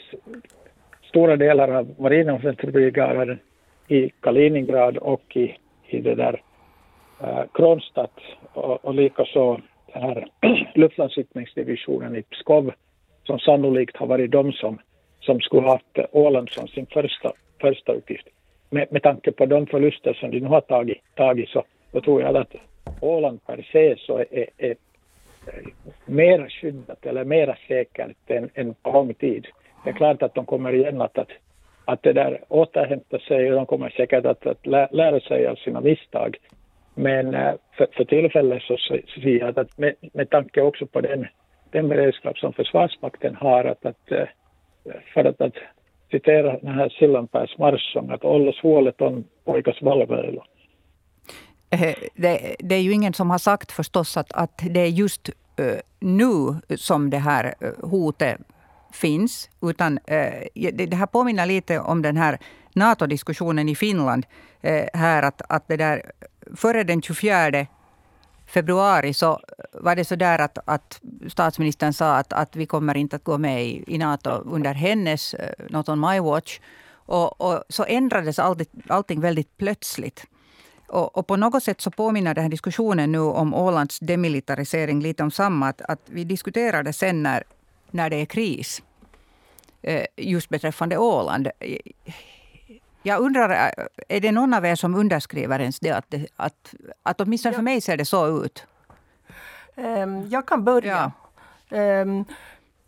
stora 1.10 1.36
delar 1.36 1.70
av 1.70 1.96
marinoffensivbrigaden 2.00 3.40
i 3.88 4.10
Kaliningrad 4.10 4.98
och 4.98 5.38
i, 5.38 5.58
i 5.88 6.02
det 6.02 6.16
där 6.16 6.42
äh, 7.22 7.44
Kronstadt 7.54 8.20
och, 8.54 8.86
och 8.86 8.94
likaså 8.94 9.60
den 9.94 10.02
här 10.02 10.28
luftlandsittningsdivisionen 10.76 12.16
i 12.16 12.22
Pskov 12.22 12.72
som 13.24 13.40
sannolikt 13.40 13.98
har 13.98 14.08
varit 14.08 14.32
de 14.32 14.52
som, 14.54 14.80
som 15.20 15.42
skulle 15.42 15.68
haft 15.68 16.00
Åland 16.12 16.50
som 16.50 16.68
sin 16.68 16.86
första, 16.86 17.32
första 17.62 17.94
uppgift. 17.94 18.28
Med, 18.70 18.88
med 18.92 19.04
tanke 19.04 19.32
på 19.32 19.46
de 19.46 19.66
förluster 19.68 20.14
som 20.14 20.32
de 20.32 20.40
nu 20.40 20.48
har 20.48 20.62
tagit, 20.62 20.98
tagit 21.16 21.50
så, 21.50 21.64
då 21.92 22.02
tror 22.02 22.22
jag 22.22 22.38
att 22.38 22.56
Åland 23.02 23.46
per 23.46 23.68
se 23.72 23.96
så 24.00 24.18
är, 24.18 24.26
är, 24.32 24.48
är 24.58 24.70
eh, 24.70 24.76
mer 26.06 26.50
skyddat 26.50 27.06
eller 27.06 27.24
mer 27.24 27.60
säkert 27.68 28.16
än, 28.28 28.50
än 28.54 28.74
på 28.74 28.92
lång 28.92 29.14
tid. 29.14 29.48
Det 29.84 29.90
är 29.90 29.94
klart 29.94 30.24
att 30.24 30.36
de 30.36 30.46
kommer 30.46 30.74
igen 30.74 31.02
att, 31.02 31.18
att, 31.18 31.32
att 31.86 32.04
det 32.04 32.14
där 32.14 32.44
återhämta 32.48 33.20
sig 33.20 33.50
och 33.50 33.56
de 33.56 33.66
kommer 33.66 33.90
säkert 33.90 34.26
att, 34.26 34.46
att 34.46 34.66
lära 34.92 35.20
sig 35.20 35.48
av 35.48 35.56
sina 35.56 35.82
misstag. 35.82 36.38
Men 36.98 37.36
eh, 37.36 37.54
för, 37.78 37.88
för 37.98 38.06
tillfället 38.06 38.64
så 38.64 38.78
ser 39.22 39.40
jag 39.40 39.60
att 39.60 39.78
med, 39.78 39.96
med 40.14 40.30
tanke 40.30 40.62
också 40.62 40.86
på 40.86 41.02
den, 41.02 41.28
den 41.72 41.90
beredskap 41.90 42.38
som 42.38 42.54
Försvarsmakten 42.54 43.36
har 43.36 43.66
att, 43.66 43.86
att 43.86 44.12
eh, 44.12 44.28
för 45.14 45.26
att, 45.26 45.42
att 45.42 45.54
citera 46.12 46.60
den 46.60 46.74
här 46.74 46.90
Sillanpääs 46.90 47.58
marssång 47.58 48.12
att 48.12 48.26
ollos 48.26 48.64
huolet 48.64 49.02
on 49.02 49.24
poikas 49.46 49.82
valveilu. 49.82 50.42
Eh, 51.70 51.96
det, 52.16 52.56
det, 52.60 52.76
är 52.76 52.82
ju 52.82 52.92
ingen 52.92 53.14
som 53.14 53.30
har 53.30 53.38
sagt 53.38 53.72
förstås 53.72 54.18
att, 54.18 54.34
att 54.34 54.62
det 54.70 54.80
är 54.80 54.88
just 54.88 55.30
nu 56.00 56.56
som 56.76 57.10
det 57.10 57.18
här 57.18 57.54
hotet 57.82 58.38
finns. 58.94 59.50
Utan 59.62 60.00
det, 60.74 60.94
här 60.94 61.06
påminner 61.06 61.46
lite 61.46 61.80
om 61.80 62.02
den 62.02 62.18
här 62.18 62.38
NATO-diskussionen 62.76 63.70
i 63.70 63.76
Finland. 63.76 64.26
Här 64.94 65.24
att, 65.24 65.42
att 65.50 65.68
det 65.68 65.78
där, 65.78 66.02
före 66.56 66.84
den 66.84 67.02
24 67.02 67.68
februari 68.48 69.14
så 69.14 69.40
var 69.74 69.96
det 69.96 70.06
så 70.06 70.16
där 70.16 70.40
att, 70.40 70.58
att 70.66 71.02
statsministern 71.28 71.94
sa 71.94 72.16
att, 72.16 72.34
att 72.34 72.56
vi 72.56 72.66
kommer 72.66 72.98
inte 72.98 73.16
att 73.16 73.24
gå 73.24 73.38
med 73.38 73.66
i, 73.66 73.84
i 73.88 73.98
NATO 73.98 74.30
under 74.30 74.74
hennes, 74.74 75.34
eh, 75.34 75.66
not 75.70 75.90
on 75.90 76.00
my 76.00 76.20
watch. 76.20 76.60
Och, 76.92 77.42
och 77.42 77.64
så 77.70 77.86
ändrades 77.86 78.40
allting, 78.40 78.84
allting 78.88 79.22
väldigt 79.22 79.58
plötsligt. 79.58 80.26
Och, 80.88 81.18
och, 81.18 81.28
på 81.28 81.36
något 81.36 81.64
sätt 81.64 81.82
så 81.82 81.92
påminner 81.92 82.34
den 82.34 82.44
här 82.44 82.52
diskussionen 82.52 83.12
nu 83.12 83.20
om 83.20 83.54
Ålands 83.54 84.00
demilitarisering 84.00 85.02
lite 85.02 85.24
om 85.24 85.32
samma. 85.32 85.68
Att, 85.68 85.82
att 85.82 86.02
vi 86.06 86.24
diskuterar 86.24 86.84
det 86.84 86.94
sen 86.94 87.24
när, 87.24 87.44
när 87.92 88.10
det 88.10 88.16
är 88.16 88.26
kris. 88.26 88.82
Eh, 89.82 90.06
just 90.18 90.50
beträffande 90.50 90.98
Åland. 90.98 91.48
Jag 93.08 93.22
undrar, 93.22 93.50
eh, 93.50 93.86
är 94.10 94.20
det 94.20 94.32
någon 94.32 94.54
av 94.54 94.66
er 94.66 94.76
som 94.76 94.96
underskriver 94.96 95.60
ens 95.60 95.80
det? 95.80 95.92
Att, 95.92 96.14
att, 96.36 96.76
att 97.04 97.22
åtminstone 97.22 97.56
för 97.56 97.62
mig 97.62 97.82
ser 97.82 97.98
det 97.98 98.06
så 98.06 98.44
ut. 98.46 98.66
Um, 99.76 100.30
jag 100.30 100.48
kan 100.48 100.64
börja. 100.64 101.12
Ja. 101.70 102.26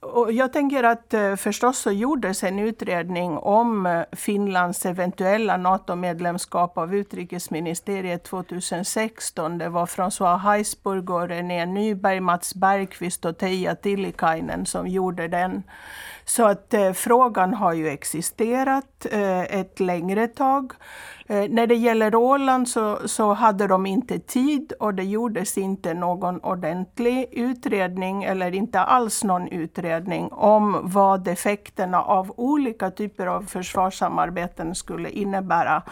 Och 0.02 0.32
jag 0.32 0.54
tänker 0.54 0.84
att 0.84 1.14
eh, 1.14 1.36
förstås 1.36 1.80
så 1.80 1.92
gjordes 1.92 2.44
en 2.44 2.60
utredning 2.60 3.38
om 3.38 3.86
eh, 3.86 4.04
Finlands 4.12 4.86
eventuella 4.86 5.58
NATO-medlemskap 5.58 6.78
av 6.78 6.96
utrikesministeriet 6.96 8.24
2016. 8.24 9.58
Det 9.58 9.70
var 9.70 9.86
François 9.86 10.38
Heisburg 10.38 11.10
och 11.10 11.28
René 11.28 11.66
Nyberg, 11.66 12.20
Mats 12.20 12.56
Bergqvist 12.56 13.26
och 13.26 13.38
Teija 13.38 13.76
Tillikainen 13.76 14.66
som 14.66 14.88
gjorde 14.88 15.28
den. 15.28 15.64
Så 16.30 16.46
att 16.46 16.74
eh, 16.74 16.92
frågan 16.94 17.54
har 17.54 17.74
ju 17.74 17.88
existerat 17.88 19.06
eh, 19.12 19.42
ett 19.42 19.80
längre 19.80 20.28
tag. 20.28 20.74
Eh, 21.28 21.50
när 21.50 21.68
det 21.68 21.76
gäller 21.76 22.16
Åland 22.16 22.70
så, 22.70 23.08
så 23.08 23.34
hade 23.34 23.68
de 23.68 23.86
inte 23.86 24.20
tid 24.20 24.74
och 24.80 24.94
det 24.94 25.04
gjordes 25.04 25.58
inte 25.58 25.94
någon 25.94 26.40
ordentlig 26.40 27.30
utredning 27.32 28.24
eller 28.24 28.56
inte 28.56 28.80
alls 28.80 29.24
någon 29.24 29.48
utredning 29.48 30.32
om 30.32 30.80
vad 30.84 31.28
effekterna 31.28 32.02
av 32.02 32.34
olika 32.38 32.92
typer 32.92 33.28
av 33.28 33.42
försvarssamarbeten 33.42 34.76
skulle 34.76 35.10
innebära 35.10 35.84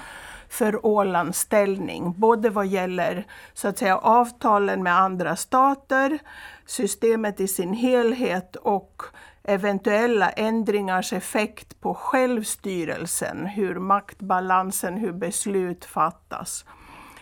för 0.49 0.85
Ålands 0.85 1.39
ställning. 1.39 2.13
Både 2.17 2.49
vad 2.49 2.67
gäller 2.67 3.25
så 3.53 3.67
att 3.67 3.77
säga, 3.77 3.97
avtalen 3.97 4.83
med 4.83 4.99
andra 4.99 5.35
stater, 5.35 6.19
systemet 6.65 7.39
i 7.39 7.47
sin 7.47 7.73
helhet 7.73 8.55
och 8.55 9.03
eventuella 9.47 10.29
ändringars 10.29 11.13
effekt 11.13 11.81
på 11.81 11.93
självstyrelsen, 11.93 13.45
hur 13.45 13.75
maktbalansen, 13.75 14.97
hur 14.97 15.11
beslut 15.11 15.85
fattas. 15.85 16.65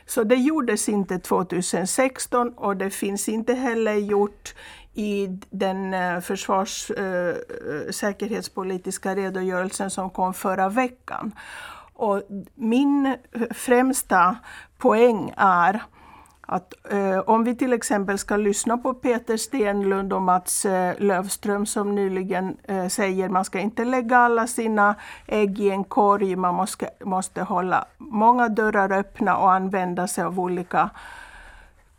Så 0.06 0.24
det 0.24 0.36
gjordes 0.36 0.90
inte 0.90 1.20
2016 1.20 2.50
och 2.50 2.78
det 2.78 2.90
finns 2.90 3.30
inte 3.30 3.54
heller 3.54 3.94
gjort 3.94 4.56
i 4.94 5.28
den 5.50 5.94
eh, 5.94 6.20
försvars 6.20 6.92
äh, 6.92 7.36
säkerhetspolitiska 7.92 9.16
redogörelsen 9.16 9.90
som 9.90 10.10
kom 10.10 10.34
förra 10.34 10.70
veckan. 10.70 11.32
Och 11.94 12.22
min 12.56 13.06
eh, 13.06 13.16
främsta 13.52 14.38
poäng 14.78 15.34
är 15.38 15.84
att, 16.46 16.74
eh, 16.90 17.20
om 17.20 17.44
vi 17.44 17.56
till 17.56 17.74
exempel 17.74 18.18
ska 18.18 18.38
lyssna 18.38 18.78
på 18.78 18.94
Peter 18.94 19.38
Stenlund 19.38 20.14
och 20.14 20.22
Mats 20.22 20.66
eh, 20.66 20.94
Lövström 21.00 21.66
som 21.66 21.96
nyligen 21.96 22.58
eh, 22.64 22.88
säger 22.88 23.30
man 23.30 23.46
ska 23.46 23.60
inte 23.60 23.86
lägga 23.86 24.18
alla 24.18 24.48
sina 24.48 24.96
ägg 25.28 25.60
i 25.60 25.70
en 25.70 25.84
korg, 25.84 26.36
man 26.36 26.56
måste, 26.56 26.90
måste 27.04 27.42
hålla 27.42 27.86
många 27.98 28.50
dörrar 28.50 28.92
öppna 28.92 29.38
och 29.38 29.54
använda 29.54 30.08
sig 30.08 30.24
av 30.24 30.40
olika 30.40 30.90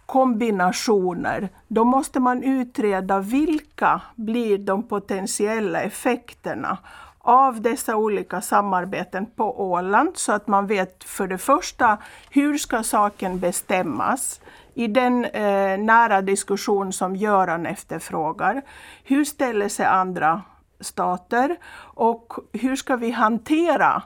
kombinationer. 0.07 1.49
Då 1.69 1.85
måste 1.85 2.21
man 2.21 2.43
utreda 2.43 3.19
vilka 3.19 4.01
blir 4.15 4.59
de 4.59 4.83
potentiella 4.83 5.81
effekterna 5.81 6.79
av 7.27 7.61
dessa 7.61 7.97
olika 7.97 8.41
samarbeten 8.41 9.27
på 9.27 9.71
Åland 9.71 10.17
så 10.17 10.33
att 10.33 10.47
man 10.47 10.67
vet 10.67 11.05
för 11.05 11.27
det 11.27 11.39
första 11.39 11.99
hur 12.31 12.59
ska 12.59 12.83
saken 12.83 13.39
bestämmas 13.39 14.41
i 14.75 14.87
den 14.87 15.25
eh, 15.25 15.79
nära 15.79 16.23
diskussion 16.23 16.93
som 16.93 17.17
Göran 17.17 17.67
efterfrågar. 17.67 18.63
Hur 19.05 19.25
ställer 19.25 19.69
sig 19.69 19.87
andra 19.87 20.43
stater 20.81 21.57
och 21.79 22.33
hur 22.53 22.77
ska 22.77 22.97
vi 22.97 23.11
hantera 23.11 24.03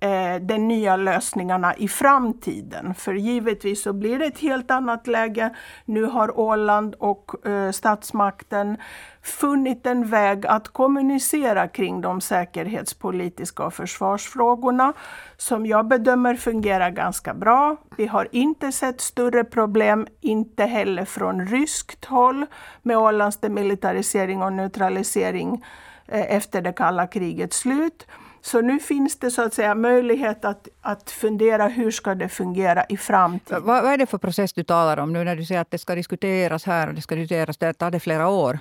eh, 0.00 0.36
de 0.40 0.58
nya 0.58 0.96
lösningarna 0.96 1.74
i 1.76 1.88
framtiden. 1.88 2.94
För 2.94 3.14
givetvis 3.14 3.82
så 3.82 3.92
blir 3.92 4.18
det 4.18 4.24
ett 4.24 4.38
helt 4.38 4.70
annat 4.70 5.06
läge. 5.06 5.50
Nu 5.84 6.04
har 6.04 6.38
Åland 6.38 6.94
och 6.94 7.46
eh, 7.46 7.70
statsmakten 7.70 8.76
funnit 9.22 9.86
en 9.86 10.06
väg 10.06 10.46
att 10.46 10.68
kommunicera 10.68 11.68
kring 11.68 12.00
de 12.00 12.20
säkerhetspolitiska 12.20 13.64
och 13.64 13.74
försvarsfrågorna 13.74 14.92
som 15.36 15.66
jag 15.66 15.88
bedömer 15.88 16.34
fungerar 16.34 16.90
ganska 16.90 17.34
bra. 17.34 17.76
Vi 17.96 18.06
har 18.06 18.28
inte 18.32 18.72
sett 18.72 19.00
större 19.00 19.44
problem, 19.44 20.06
inte 20.20 20.64
heller 20.64 21.04
från 21.04 21.46
ryskt 21.46 22.04
håll 22.04 22.46
med 22.82 22.98
Ålands 22.98 23.36
demilitarisering 23.36 24.42
och 24.42 24.52
neutralisering 24.52 25.64
eh, 26.06 26.36
efter 26.36 26.62
det 26.62 26.72
kalla 26.72 27.06
krigets 27.06 27.56
slut. 27.58 28.06
Så 28.42 28.60
nu 28.60 28.78
finns 28.78 29.18
det 29.18 29.30
så 29.30 29.42
att 29.42 29.54
säga 29.54 29.74
möjlighet 29.74 30.44
att, 30.44 30.68
att 30.80 31.10
fundera 31.10 31.68
hur 31.68 31.90
ska 31.90 32.14
det 32.14 32.28
fungera 32.28 32.84
i 32.88 32.96
framtiden. 32.96 33.62
Vad, 33.64 33.82
vad 33.82 33.92
är 33.92 33.98
det 33.98 34.06
för 34.06 34.18
process 34.18 34.52
du 34.52 34.64
talar 34.64 34.96
om 34.96 35.12
nu 35.12 35.24
när 35.24 35.36
du 35.36 35.44
säger 35.44 35.60
att 35.60 35.70
det 35.70 35.78
ska 35.78 35.94
diskuteras 35.94 36.64
här 36.64 36.88
och 36.88 36.94
det 36.94 37.02
ska 37.02 37.14
diskuteras 37.14 37.56
där? 37.56 37.72
Tar 37.72 37.90
det 37.90 38.00
flera 38.00 38.28
år? 38.28 38.58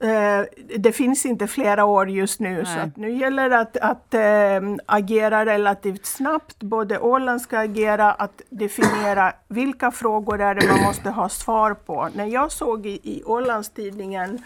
Eh, 0.00 0.44
det 0.78 0.92
finns 0.92 1.26
inte 1.26 1.46
flera 1.46 1.84
år 1.84 2.10
just 2.10 2.40
nu, 2.40 2.62
Nej. 2.62 2.66
så 2.66 3.00
nu 3.00 3.16
gäller 3.18 3.50
det 3.50 3.58
att, 3.58 3.76
att 3.76 4.14
äh, 4.14 4.20
agera 4.86 5.46
relativt 5.46 6.06
snabbt. 6.06 6.62
Både 6.62 6.98
Åland 6.98 7.40
ska 7.40 7.58
agera, 7.58 8.12
att 8.12 8.42
definiera 8.50 9.32
vilka 9.48 9.90
frågor 9.90 10.40
är 10.40 10.54
det 10.54 10.68
man 10.68 10.82
måste 10.82 11.10
ha 11.10 11.28
svar 11.28 11.74
på. 11.74 12.08
När 12.14 12.26
jag 12.26 12.52
såg 12.52 12.86
i, 12.86 13.00
i 13.02 13.22
Ålandstidningen 13.24 14.42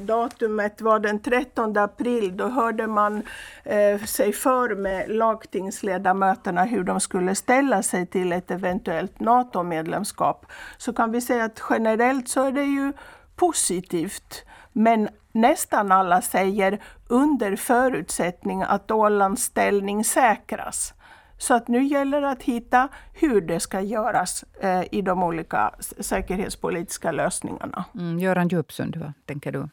datumet 0.00 0.80
var 0.80 0.98
den 0.98 1.20
13 1.20 1.76
april. 1.76 2.36
Då 2.36 2.48
hörde 2.48 2.86
man 2.86 3.22
eh, 3.64 4.00
sig 4.04 4.32
för 4.32 4.74
med 4.74 5.10
lagtingsledamöterna 5.10 6.64
hur 6.64 6.84
de 6.84 7.00
skulle 7.00 7.34
ställa 7.34 7.82
sig 7.82 8.06
till 8.06 8.32
ett 8.32 8.50
eventuellt 8.50 9.20
NATO-medlemskap. 9.20 10.46
Så 10.78 10.92
kan 10.92 11.12
vi 11.12 11.20
säga 11.20 11.44
att 11.44 11.62
generellt 11.70 12.28
så 12.28 12.44
är 12.44 12.52
det 12.52 12.64
ju 12.64 12.92
positivt. 13.36 14.44
Men 14.72 15.08
nästan 15.32 15.92
alla 15.92 16.22
säger 16.22 16.78
under 17.08 17.56
förutsättning 17.56 18.62
att 18.62 18.90
Ålands 18.90 19.42
ställning 19.42 20.04
säkras. 20.04 20.94
Så 21.38 21.54
att 21.54 21.68
nu 21.68 21.84
gäller 21.84 22.20
det 22.20 22.30
att 22.30 22.42
hitta 22.42 22.88
hur 23.12 23.40
det 23.40 23.60
ska 23.60 23.80
göras 23.80 24.44
eh, 24.60 24.82
i 24.90 25.02
de 25.02 25.22
olika 25.22 25.74
säkerhetspolitiska 26.00 27.12
lösningarna. 27.12 27.84
Mm, 27.94 28.18
Göran 28.18 28.48
Djupsund, 28.48 28.96
vad 28.96 29.12
tänker 29.26 29.52
du? 29.52 29.68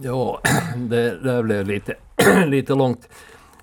Ja, 0.00 0.40
det 0.76 1.22
där 1.22 1.42
blev 1.42 1.66
lite, 1.66 1.94
lite 2.46 2.74
långt. 2.74 3.08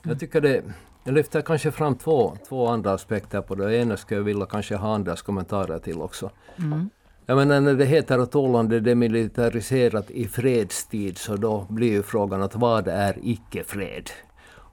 Jag 0.03 0.19
tycker 0.19 0.41
det, 0.41 0.63
jag 1.03 1.13
lyfter 1.13 1.41
kanske 1.41 1.71
fram 1.71 1.95
två, 1.95 2.38
två 2.50 2.67
andra 2.67 2.93
aspekter 2.93 3.41
på 3.41 3.55
det. 3.55 3.65
Det 3.65 3.77
ena 3.77 3.98
skulle 3.98 4.19
jag 4.19 4.25
vilja 4.25 4.45
kanske 4.45 4.75
ha 4.75 4.95
andras 4.95 5.21
kommentarer 5.21 5.79
till 5.79 6.01
också. 6.01 6.31
Mm. 6.57 6.89
Jag 7.25 7.36
menar 7.36 7.62
när 7.62 7.74
det 7.74 7.86
heter 7.86 8.19
att 8.19 8.36
Åland 8.36 8.74
är 8.74 8.79
demilitariserat 8.79 10.12
i 10.12 10.27
fredstid 10.27 11.17
så 11.17 11.36
då 11.36 11.65
blir 11.69 11.91
ju 11.91 12.03
frågan 12.03 12.41
att 12.41 12.55
vad 12.55 12.88
är 12.88 13.17
icke-fred? 13.21 14.09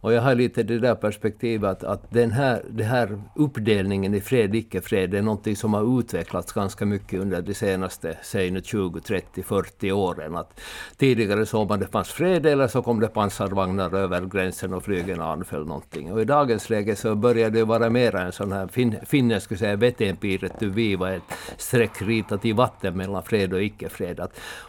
Och 0.07 0.13
jag 0.13 0.23
har 0.23 0.35
lite 0.35 0.63
det 0.63 0.79
där 0.79 0.95
perspektivet 0.95 1.71
att, 1.71 1.85
att 1.85 2.11
den 2.11 2.31
här, 2.31 2.63
den 2.69 2.87
här 2.87 3.23
uppdelningen 3.35 4.15
i 4.15 4.21
fred 4.21 4.55
icke-fred 4.55 5.15
är 5.15 5.23
någonting 5.23 5.57
som 5.57 5.75
har 5.75 6.01
utvecklats 6.01 6.53
ganska 6.53 6.87
mycket 6.87 7.21
under 7.21 7.43
de 7.43 7.55
senaste, 7.55 8.19
säg 8.23 8.51
nu 8.51 8.63
20, 8.63 9.01
30, 9.01 9.43
40 9.43 9.93
åren. 9.93 10.37
Att 10.37 10.61
tidigare 10.97 11.47
såg 11.47 11.69
man 11.69 11.81
det 11.81 11.87
fanns 11.87 12.09
fred 12.09 12.47
eller 12.47 12.69
så 12.69 12.83
kom 12.83 13.01
det 13.01 13.09
pansarvagnar 13.09 13.95
över 13.95 14.21
gränsen 14.27 14.75
och 14.75 14.85
flygen 14.85 15.21
anföll 15.21 15.67
någonting. 15.67 16.13
Och 16.13 16.21
i 16.21 16.25
dagens 16.25 16.71
läge 16.71 16.97
så 16.97 17.15
börjar 17.15 17.51
det 17.51 17.65
vara 17.65 17.91
mer 17.91 18.17
en 18.17 18.33
sån 18.33 18.53
här, 18.53 18.69
fin, 18.69 18.97
finnen 19.07 19.41
skulle 19.41 19.59
säga 19.59 19.77
vetenpiret 19.77 20.53
du 20.59 20.71
viva, 20.71 21.15
ett 21.15 21.33
streck 21.57 22.03
ritat 22.03 22.45
i 22.45 22.53
vatten 22.53 22.97
mellan 22.97 23.23
fred 23.23 23.53
och 23.53 23.63
icke-fred. 23.63 24.21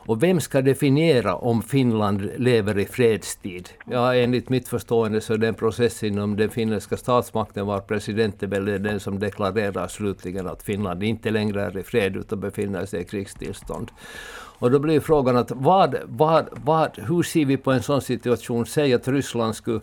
Och 0.07 0.23
vem 0.23 0.39
ska 0.39 0.61
definiera 0.61 1.35
om 1.35 1.61
Finland 1.61 2.29
lever 2.37 2.79
i 2.79 2.85
fredstid? 2.85 3.69
Ja, 3.85 4.15
enligt 4.15 4.49
mitt 4.49 4.67
förstående 4.67 5.21
så 5.27 5.37
den 5.37 5.53
process 5.53 6.03
inom 6.03 6.35
den 6.35 6.49
finländska 6.49 6.97
statsmakten 6.97 7.65
var 7.65 7.79
presidenten 7.79 8.49
väl 8.49 8.83
den 8.83 8.99
som 8.99 9.19
deklarerar 9.19 9.87
slutligen 9.87 10.47
att 10.47 10.63
Finland 10.63 11.03
inte 11.03 11.29
längre 11.29 11.63
är 11.63 11.77
i 11.77 11.83
fred 11.83 12.15
utan 12.15 12.39
befinner 12.39 12.85
sig 12.85 13.01
i 13.01 13.05
krigstillstånd. 13.05 13.91
Och 14.59 14.71
då 14.71 14.79
blir 14.79 14.99
frågan 14.99 15.37
att 15.37 15.51
vad, 15.51 15.95
vad, 16.05 16.49
vad, 16.51 16.99
hur 16.99 17.23
ser 17.23 17.45
vi 17.45 17.57
på 17.57 17.71
en 17.71 17.83
sån 17.83 18.01
situation? 18.01 18.65
Säg 18.65 18.93
att 18.93 19.07
Ryssland 19.07 19.55
skulle 19.55 19.79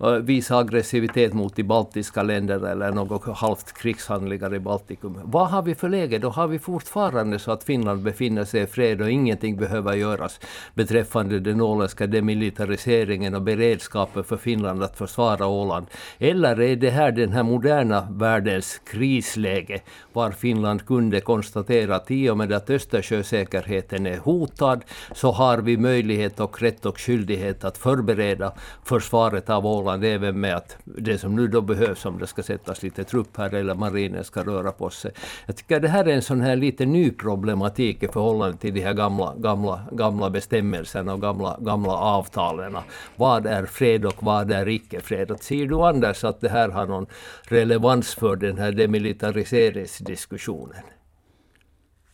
Eh, 0.00 0.12
visa 0.12 0.56
aggressivitet 0.56 1.32
mot 1.32 1.56
de 1.56 1.62
baltiska 1.62 2.22
länderna 2.22 2.70
eller 2.70 2.92
något 2.92 3.36
halvt 3.36 3.72
krigshandlingar 3.72 4.54
i 4.54 4.58
Baltikum. 4.58 5.20
Vad 5.24 5.48
har 5.48 5.62
vi 5.62 5.74
för 5.74 5.88
läge? 5.88 6.18
Då 6.18 6.28
har 6.28 6.48
vi 6.48 6.58
fortfarande 6.58 7.38
så 7.38 7.52
att 7.52 7.64
Finland 7.64 8.02
befinner 8.02 8.44
sig 8.44 8.62
i 8.62 8.66
fred 8.66 9.00
och 9.00 9.10
ingenting 9.10 9.56
behöver 9.56 9.94
göras 9.94 10.40
beträffande 10.74 11.40
den 11.40 11.60
åländska 11.60 12.06
demilitariseringen 12.06 13.34
och 13.34 13.42
beredskapen 13.42 14.24
för 14.24 14.36
Finland 14.36 14.82
att 14.82 14.98
försvara 14.98 15.46
Åland. 15.46 15.86
Eller 16.18 16.60
är 16.60 16.76
det 16.76 16.90
här 16.90 17.12
den 17.12 17.32
här 17.32 17.42
moderna 17.42 18.08
världens 18.10 18.80
krisläge 18.84 19.80
var 20.12 20.30
Finland 20.30 20.86
kunde 20.86 21.20
konstatera 21.20 21.96
att 21.96 22.10
i 22.10 22.30
och 22.30 22.38
med 22.38 22.52
att 22.52 22.70
Östersjösäkerheten 22.70 24.06
är 24.06 24.18
hotad 24.18 24.84
så 25.14 25.30
har 25.30 25.58
vi 25.58 25.76
möjlighet 25.76 26.40
och 26.40 26.62
rätt 26.62 26.86
och 26.86 27.00
skyldighet 27.00 27.64
att 27.64 27.78
förbereda 27.78 28.52
försvaret 28.84 29.50
av 29.50 29.66
Åland 29.66 29.87
Åland 29.88 30.04
även 30.04 30.40
med 30.40 30.56
att 30.56 30.76
det 30.84 31.18
som 31.18 31.36
nu 31.36 31.48
då 31.48 31.60
behövs 31.60 32.04
om 32.04 32.18
det 32.18 32.26
ska 32.26 32.42
sättas 32.42 32.82
lite 32.82 33.04
trupp 33.04 33.36
här 33.36 33.54
eller 33.54 33.74
marinen 33.74 34.24
ska 34.24 34.42
röra 34.42 34.72
på 34.72 34.90
sig. 34.90 35.10
Jag 35.46 35.56
tycker 35.56 35.80
det 35.80 35.88
här 35.88 36.04
är 36.04 36.12
en 36.12 36.22
sån 36.22 36.40
här 36.40 36.56
lite 36.56 36.86
ny 36.86 37.10
problematik 37.10 38.02
i 38.02 38.08
förhållande 38.08 38.58
till 38.58 38.74
de 38.74 38.80
här 38.80 38.92
gamla, 38.92 39.34
gamla, 39.38 39.80
gamla 39.92 40.30
bestämmelserna 40.30 41.14
och 41.14 41.20
gamla, 41.20 41.58
gamla 41.60 41.92
avtalen. 41.92 42.76
Vad 43.16 43.46
är 43.46 43.66
fred 43.66 44.04
och 44.04 44.22
vad 44.22 44.52
är 44.52 44.68
icke-fred? 44.68 45.36
Ser 45.40 45.66
du 45.66 45.76
Anders 45.76 46.24
att 46.24 46.40
det 46.40 46.48
här 46.48 46.68
har 46.68 46.86
någon 46.86 47.06
relevans 47.42 48.14
för 48.14 48.36
den 48.36 48.58
här 48.58 48.72
demilitariseringsdiskussionen? 48.72 50.82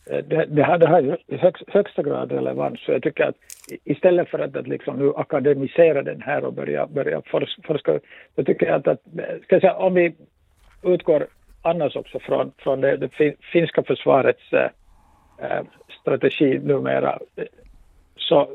Eh, 0.09 0.23
det, 0.23 0.45
det, 0.45 0.63
här, 0.63 0.77
det 0.77 0.87
har 0.87 1.17
i 1.27 1.37
hög, 1.37 1.55
högsta 1.67 2.03
grad 2.03 2.31
relevans. 2.31 2.79
Så 2.79 2.91
jag 2.91 3.03
tycker 3.03 3.23
att 3.23 3.35
istället 3.83 4.29
för 4.29 4.39
att, 4.39 4.55
att 4.55 4.67
liksom 4.67 4.99
nu 4.99 5.13
akademisera 5.15 6.01
den 6.01 6.21
här 6.21 6.45
och 6.45 6.53
börja, 6.53 6.87
börja 6.87 7.21
forska, 7.65 7.99
så 8.35 8.43
tycker 8.43 8.65
jag 8.65 8.75
att, 8.75 8.87
att 8.87 9.01
eh, 9.17 9.41
ska 9.43 9.55
jag 9.55 9.61
säga, 9.61 9.73
om 9.73 9.93
vi 9.93 10.15
utgår 10.83 11.27
annars 11.61 11.95
också 11.95 12.19
från, 12.19 12.51
från 12.57 12.81
det, 12.81 12.97
det 12.97 13.35
finska 13.51 13.83
försvarets 13.83 14.53
äh, 14.53 15.61
strategi 16.01 16.59
numera, 16.59 17.19
så 18.17 18.49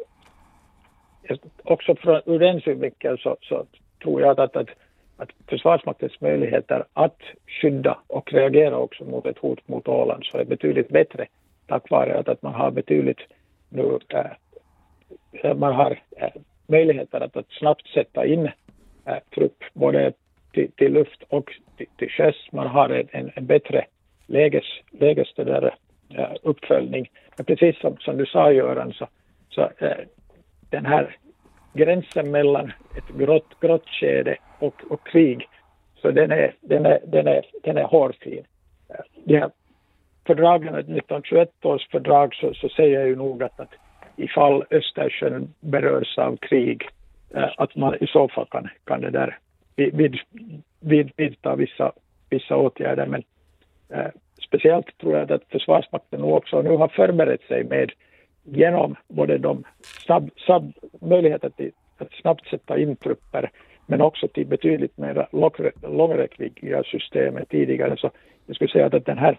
också 1.62 1.94
från, 1.94 2.20
ur 2.26 2.38
den 2.38 2.60
synvinkeln 2.60 3.18
så, 3.18 3.36
så 3.40 3.66
tror 4.02 4.20
jag 4.20 4.40
att, 4.40 4.56
att, 4.56 4.68
att 5.16 5.30
Försvarsmaktens 5.46 6.20
möjligheter 6.20 6.84
att 6.92 7.20
skydda 7.46 7.98
och 8.06 8.32
reagera 8.32 8.76
också 8.76 9.04
mot 9.04 9.26
ett 9.26 9.38
hot 9.38 9.68
mot 9.68 9.88
Åland 9.88 10.24
så 10.24 10.38
är 10.38 10.44
betydligt 10.44 10.88
bättre 10.88 11.26
tack 11.70 11.90
vare 11.90 12.18
att, 12.18 12.28
att 12.28 12.42
man 12.42 12.54
har 12.54 12.70
betydligt 12.70 13.20
nu, 13.68 13.98
äh, 14.08 14.26
äh 15.42 15.54
man 15.54 15.74
har 15.74 15.98
äh, 16.16 16.30
möjligheter 16.66 17.20
att, 17.20 17.36
att 17.36 17.50
snabbt 17.50 17.86
sätta 17.86 18.26
in 18.26 18.50
äh, 19.04 19.18
trupp 19.34 19.64
både 19.74 20.12
till, 20.52 20.72
till 20.72 20.92
luft 20.92 21.22
och 21.28 21.52
till, 21.76 21.86
till 21.96 22.08
sjöss. 22.08 22.48
Man 22.52 22.66
har 22.66 22.88
en, 23.12 23.30
en, 23.34 23.46
bättre 23.46 23.84
läges, 24.26 24.64
läges 24.90 25.34
där, 25.34 25.74
äh, 26.08 26.34
uppföljning. 26.42 27.10
Men 27.36 27.44
precis 27.44 27.80
som, 27.80 27.96
som 27.96 28.16
du 28.16 28.26
sa 28.26 28.52
Göran 28.52 28.92
så, 28.92 29.08
så 29.48 29.62
äh, 29.78 29.96
den 30.70 30.86
här 30.86 31.16
gränsen 31.74 32.30
mellan 32.30 32.72
ett 32.96 33.18
grått, 33.18 33.60
grått 33.60 33.88
skede 33.88 34.36
och, 34.58 34.82
och 34.90 35.06
krig 35.06 35.48
så 36.02 36.10
den 36.10 36.30
är, 36.30 36.54
den 36.60 36.86
är, 36.86 37.00
den 37.06 37.26
är, 37.26 37.46
den 37.62 37.76
är 37.76 37.84
hårfin. 37.84 38.44
Äh, 38.88 39.04
de 39.24 39.38
här 39.38 39.50
fördragen, 40.30 40.74
1921 40.74 41.64
års 41.64 41.88
fördrag, 41.88 42.34
så, 42.34 42.54
så 42.54 42.68
säger 42.68 42.98
jag 42.98 43.08
ju 43.08 43.16
nog 43.16 43.42
att, 43.42 43.60
att 43.60 43.74
ifall 44.16 44.64
Östersjön 44.70 45.54
berörs 45.60 46.18
av 46.18 46.36
krig, 46.36 46.88
eh, 47.34 47.48
att 47.56 47.76
man 47.76 47.94
i 48.00 48.06
så 48.06 48.28
fall 48.28 48.46
kan, 48.50 48.68
kan 48.84 49.00
det 49.00 49.10
där 49.10 49.38
vid, 49.76 50.18
vid, 50.80 51.10
vidta 51.16 51.56
vissa, 51.56 51.92
vissa 52.30 52.56
åtgärder. 52.56 53.06
Men 53.06 53.22
eh, 53.88 54.10
speciellt 54.46 54.98
tror 54.98 55.16
jag 55.16 55.32
att 55.32 55.44
Försvarsmakten 55.50 56.22
också 56.22 56.62
nu 56.62 56.76
har 56.76 56.88
förberett 56.88 57.42
sig 57.42 57.64
med 57.64 57.92
genom 58.44 58.96
både 59.08 59.38
de 59.38 59.64
snabb, 59.82 60.30
snabb 60.36 60.72
möjligheter 61.00 61.50
till 61.50 61.72
att 61.98 62.12
snabbt 62.12 62.46
sätta 62.48 62.78
in 62.78 62.96
trupper 62.96 63.50
men 63.86 64.00
också 64.00 64.28
till 64.28 64.46
betydligt 64.46 64.98
mer 64.98 65.26
långräckviddiga 65.82 66.82
system 66.82 67.36
än 67.36 67.46
tidigare. 67.46 67.96
Så 67.96 68.10
jag 68.46 68.56
skulle 68.56 68.70
säga 68.70 68.86
att 68.86 69.06
den 69.06 69.18
här 69.18 69.38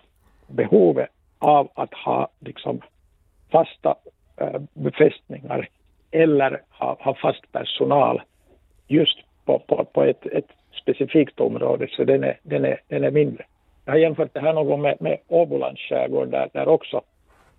behovet 0.52 1.10
av 1.40 1.70
att 1.74 1.94
ha 1.94 2.28
liksom 2.40 2.82
fasta 3.52 3.96
äh, 4.38 4.62
befästningar 4.74 5.70
eller 6.12 6.62
ha, 6.70 6.98
ha, 7.00 7.16
fast 7.16 7.52
personal 7.52 8.22
just 8.88 9.20
på, 9.46 9.60
på, 9.60 9.86
på 9.86 10.04
ett, 10.04 10.26
ett, 10.26 10.46
specifikt 10.82 11.40
område, 11.40 11.88
så 11.92 12.04
den 12.04 12.24
är, 12.24 12.40
den, 12.44 12.66
är, 12.66 12.82
den 12.88 13.04
är 13.04 13.12
mindre. 13.12 13.46
Jag 13.86 13.94
har 13.94 14.00
jämfört 14.00 14.34
det 14.34 14.40
här 14.40 14.54
någon 14.54 14.82
med, 14.82 14.98
med 15.00 15.18
Åbolands 15.28 15.82
skärgård 15.82 16.28
där, 16.28 16.50
där 16.54 16.68
också 16.68 17.02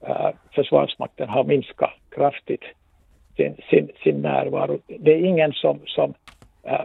äh, 0.01 0.31
Försvarsmakten 0.55 1.29
har 1.29 1.45
minskat 1.45 1.91
kraftigt 2.11 2.65
sin, 3.37 3.57
sin, 3.71 3.91
sin 4.03 4.23
närvaro. 4.23 4.79
Det 4.87 5.13
är 5.13 5.25
ingen 5.25 5.53
som, 5.53 5.81
som 5.87 6.15
äh, 6.63 6.85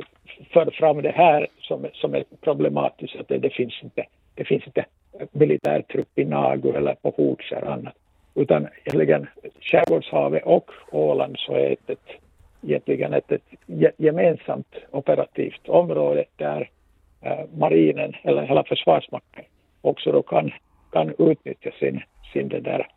för 0.53 0.71
fram 0.71 1.01
det 1.01 1.11
här 1.11 1.47
som, 1.61 1.87
som 1.93 2.15
är 2.15 2.23
problematiskt, 2.41 3.15
att 3.15 3.27
det, 3.27 3.37
det, 3.37 3.49
finns 3.49 3.83
inte, 3.83 4.05
det 4.37 4.45
finns 4.45 4.67
inte 4.67 4.85
militärtrupp 5.31 6.19
i 6.19 6.25
Nagu 6.25 6.71
eller 6.71 6.95
på 6.95 7.09
Hots 7.17 7.51
eller 7.51 7.67
annat. 7.67 7.93
Utan 8.35 8.67
egentligen 8.85 9.27
Skärgårdshavet 9.61 10.43
och 10.45 10.71
Åland 10.91 11.35
så 11.39 11.53
är 11.53 11.75
det 11.85 11.93
ett, 11.93 12.09
egentligen 12.63 13.13
ett, 13.13 13.31
ett 13.31 13.43
gemensamt 13.97 14.75
operativt 14.91 15.69
område 15.69 16.25
där 16.35 16.69
eh, 17.21 17.45
marinen 17.57 18.13
eller 18.23 18.41
hela 18.41 18.63
försvarsmakten 18.63 19.45
också 19.81 20.11
då 20.11 20.21
kan, 20.21 20.51
kan 20.91 21.13
utnyttja 21.17 21.71
sin, 21.79 22.01
sin 22.33 22.49
det 22.49 22.59
där, 22.59 22.87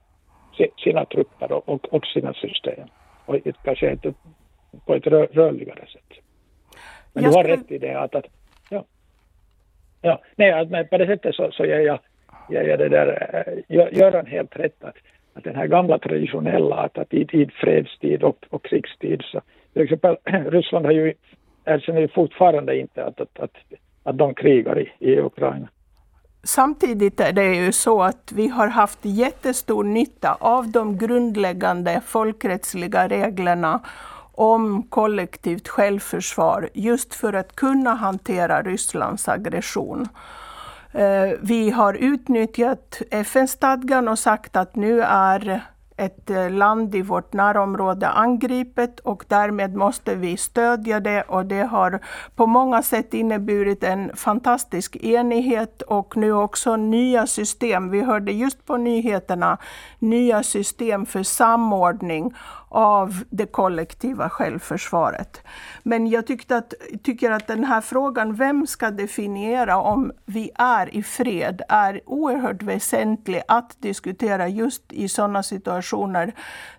sina 0.84 1.04
trupper 1.04 1.52
och, 1.52 1.68
och, 1.68 1.94
och 1.94 2.06
sina 2.06 2.34
system. 2.34 2.88
Och 3.26 3.46
ett, 3.46 3.56
kanske 3.64 3.90
ett, 3.90 4.06
på 4.86 4.94
ett 4.94 5.06
rör, 5.06 5.26
rörligare 5.32 5.86
sätt. 5.86 6.24
Men 7.12 7.24
jag 7.24 7.32
du 7.32 7.36
har 7.36 7.44
rätt 7.44 7.70
i 7.70 7.78
det 7.78 7.94
att, 7.94 8.14
att 8.14 8.26
ja. 10.00 10.20
nej, 10.36 10.66
men 10.66 10.88
på 10.88 10.98
det 10.98 11.06
sättet 11.06 11.34
så, 11.34 11.50
så 11.50 11.64
ger 11.64 11.80
jag 11.80 11.98
jag 12.50 12.68
ja, 12.68 12.76
det 12.76 12.88
där, 12.88 13.28
eh, 13.46 13.76
gör 13.76 13.88
Göran 13.92 14.26
helt 14.26 14.56
rätt 14.56 14.84
att, 14.84 14.96
att 15.34 15.44
den 15.44 15.56
här 15.56 15.66
gamla 15.66 15.98
traditionella 15.98 16.76
att, 16.76 16.98
att 16.98 17.14
i, 17.14 17.20
i 17.20 17.50
fredstid 17.60 18.22
och, 18.22 18.46
och 18.50 18.64
krigstid 18.64 19.22
så 19.24 19.40
till 19.72 19.82
exempel 19.82 20.16
Ryssland 20.50 20.86
har 20.86 20.92
ju 20.92 21.14
erkänner 21.64 22.00
ju 22.00 22.08
fortfarande 22.08 22.78
inte 22.78 23.04
att, 23.04 23.20
att, 23.20 23.40
att, 23.40 23.56
att 24.02 24.18
de 24.18 24.34
krigar 24.34 24.78
i, 24.78 24.92
i 24.98 25.20
Ukraina. 25.20 25.68
samtidigt 26.42 27.20
är 27.20 27.32
det 27.32 27.54
ju 27.54 27.72
så 27.72 28.02
att 28.02 28.32
vi 28.36 28.48
har 28.48 28.68
haft 28.68 28.98
jättestor 29.02 29.84
nytta 29.84 30.36
av 30.40 30.68
de 30.68 30.98
grundläggande 30.98 32.00
folkrättsliga 32.06 33.08
reglerna 33.08 33.80
om 34.40 34.82
kollektivt 34.82 35.68
självförsvar 35.68 36.68
just 36.74 37.14
för 37.14 37.32
att 37.32 37.56
kunna 37.56 37.94
hantera 37.94 38.62
Rysslands 38.62 39.28
aggression. 39.28 40.08
Eh, 40.92 41.30
vi 41.40 41.70
har 41.70 41.94
utnyttjat 41.94 43.02
FN-stadgan 43.10 44.08
och 44.08 44.18
sagt 44.18 44.56
att 44.56 44.76
nu 44.76 45.02
är 45.02 45.62
ett 45.96 46.30
eh, 46.30 46.50
land 46.50 46.94
i 46.94 47.02
vårt 47.02 47.32
närområde 47.32 48.08
angripet 48.08 49.00
och 49.00 49.24
därmed 49.28 49.74
måste 49.74 50.14
vi 50.14 50.36
stödja 50.36 51.00
det 51.00 51.22
och 51.22 51.46
det 51.46 51.62
har 51.62 52.00
på 52.34 52.46
många 52.46 52.82
sätt 52.82 53.14
inneburit 53.14 53.84
en 53.84 54.16
fantastisk 54.16 54.96
enighet 54.96 55.82
och 55.82 56.16
nu 56.16 56.32
också 56.32 56.76
nya 56.76 57.26
system. 57.26 57.90
Vi 57.90 58.00
hörde 58.00 58.32
just 58.32 58.66
på 58.66 58.76
nyheterna 58.76 59.58
nya 59.98 60.42
system 60.42 61.06
för 61.06 61.22
samordning 61.22 62.34
av 62.70 63.24
det 63.30 63.46
kollektiva 63.46 64.28
självförsvaret. 64.28 65.42
Men 65.82 66.06
jag 66.06 66.26
tyckte 66.26 66.56
att, 66.56 66.74
tycker 67.02 67.30
att 67.30 67.46
den 67.46 67.64
här 67.64 67.80
frågan, 67.80 68.34
vem 68.34 68.66
ska 68.66 68.90
definiera 68.90 69.76
om 69.76 70.12
vi 70.24 70.50
är 70.54 70.94
i 70.94 71.02
fred, 71.02 71.62
är 71.68 72.00
oerhört 72.06 72.62
väsentlig 72.62 73.42
att 73.48 73.76
diskutera 73.78 74.48
just 74.48 74.92
i 74.92 75.08
sådana 75.08 75.42
situationer 75.42 76.32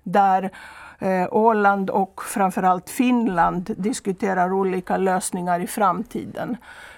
där 0.04 0.52
eh, 1.00 1.28
Åland 1.32 1.90
och 1.90 2.24
framförallt 2.24 2.90
Finland 2.90 3.76
diskuterar 3.78 4.54
olika 4.54 4.98
lösningar 4.98 5.60
i 5.60 5.68
framtiden. 5.68 6.58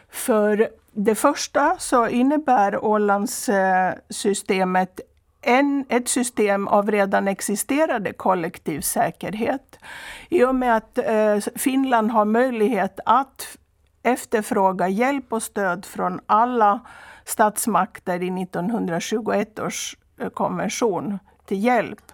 För 0.09 0.69
det 0.91 1.15
första 1.15 1.75
så 1.79 2.07
innebär 2.07 2.85
Ålandssystemet 2.85 4.99
eh, 4.99 5.05
en, 5.43 5.85
ett 5.89 6.07
system 6.07 6.67
av 6.67 6.91
redan 6.91 7.27
existerande 7.27 8.13
kollektiv 8.13 8.81
säkerhet. 8.81 9.79
I 10.29 10.43
och 10.43 10.55
med 10.55 10.77
att 10.77 10.97
eh, 10.97 11.37
Finland 11.55 12.11
har 12.11 12.25
möjlighet 12.25 12.99
att 13.05 13.57
efterfråga 14.03 14.87
hjälp 14.87 15.33
och 15.33 15.43
stöd 15.43 15.85
från 15.85 16.19
alla 16.25 16.79
statsmakter 17.25 18.23
i 18.23 18.43
1921 18.43 19.59
års 19.59 19.97
eh, 20.19 20.29
konvention 20.29 21.19
till 21.45 21.63
hjälp 21.63 22.11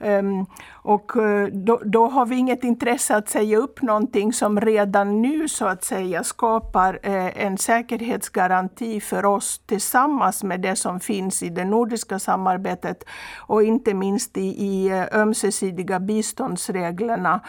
Ehm, 0.00 0.46
och 0.72 1.16
eh, 1.16 1.46
då, 1.46 1.80
då, 1.84 2.06
har 2.06 2.26
vi 2.26 2.36
inget 2.36 2.64
intresse 2.64 3.16
att 3.16 3.28
säga 3.28 3.58
upp 3.58 3.82
någonting 3.82 4.32
som 4.32 4.60
redan 4.60 5.22
nu 5.22 5.48
så 5.48 5.66
att 5.66 5.84
säga 5.84 6.24
skapar 6.24 6.94
uh, 6.94 7.44
en 7.44 7.58
säkerhetsgaranti 7.58 9.00
för 9.00 9.24
oss 9.24 9.58
tillsammans 9.66 10.44
med 10.44 10.60
det 10.60 10.76
som 10.76 11.00
finns 11.00 11.42
i 11.42 11.48
det 11.48 11.64
nordiska 11.64 12.18
samarbetet 12.18 13.04
och 13.36 13.62
inte 13.62 13.94
minst 13.94 14.36
i, 14.36 14.64
i 14.64 14.88
eh, 14.88 15.20
ömsesidiga 15.20 16.00
biståndsreglerna 16.00 17.40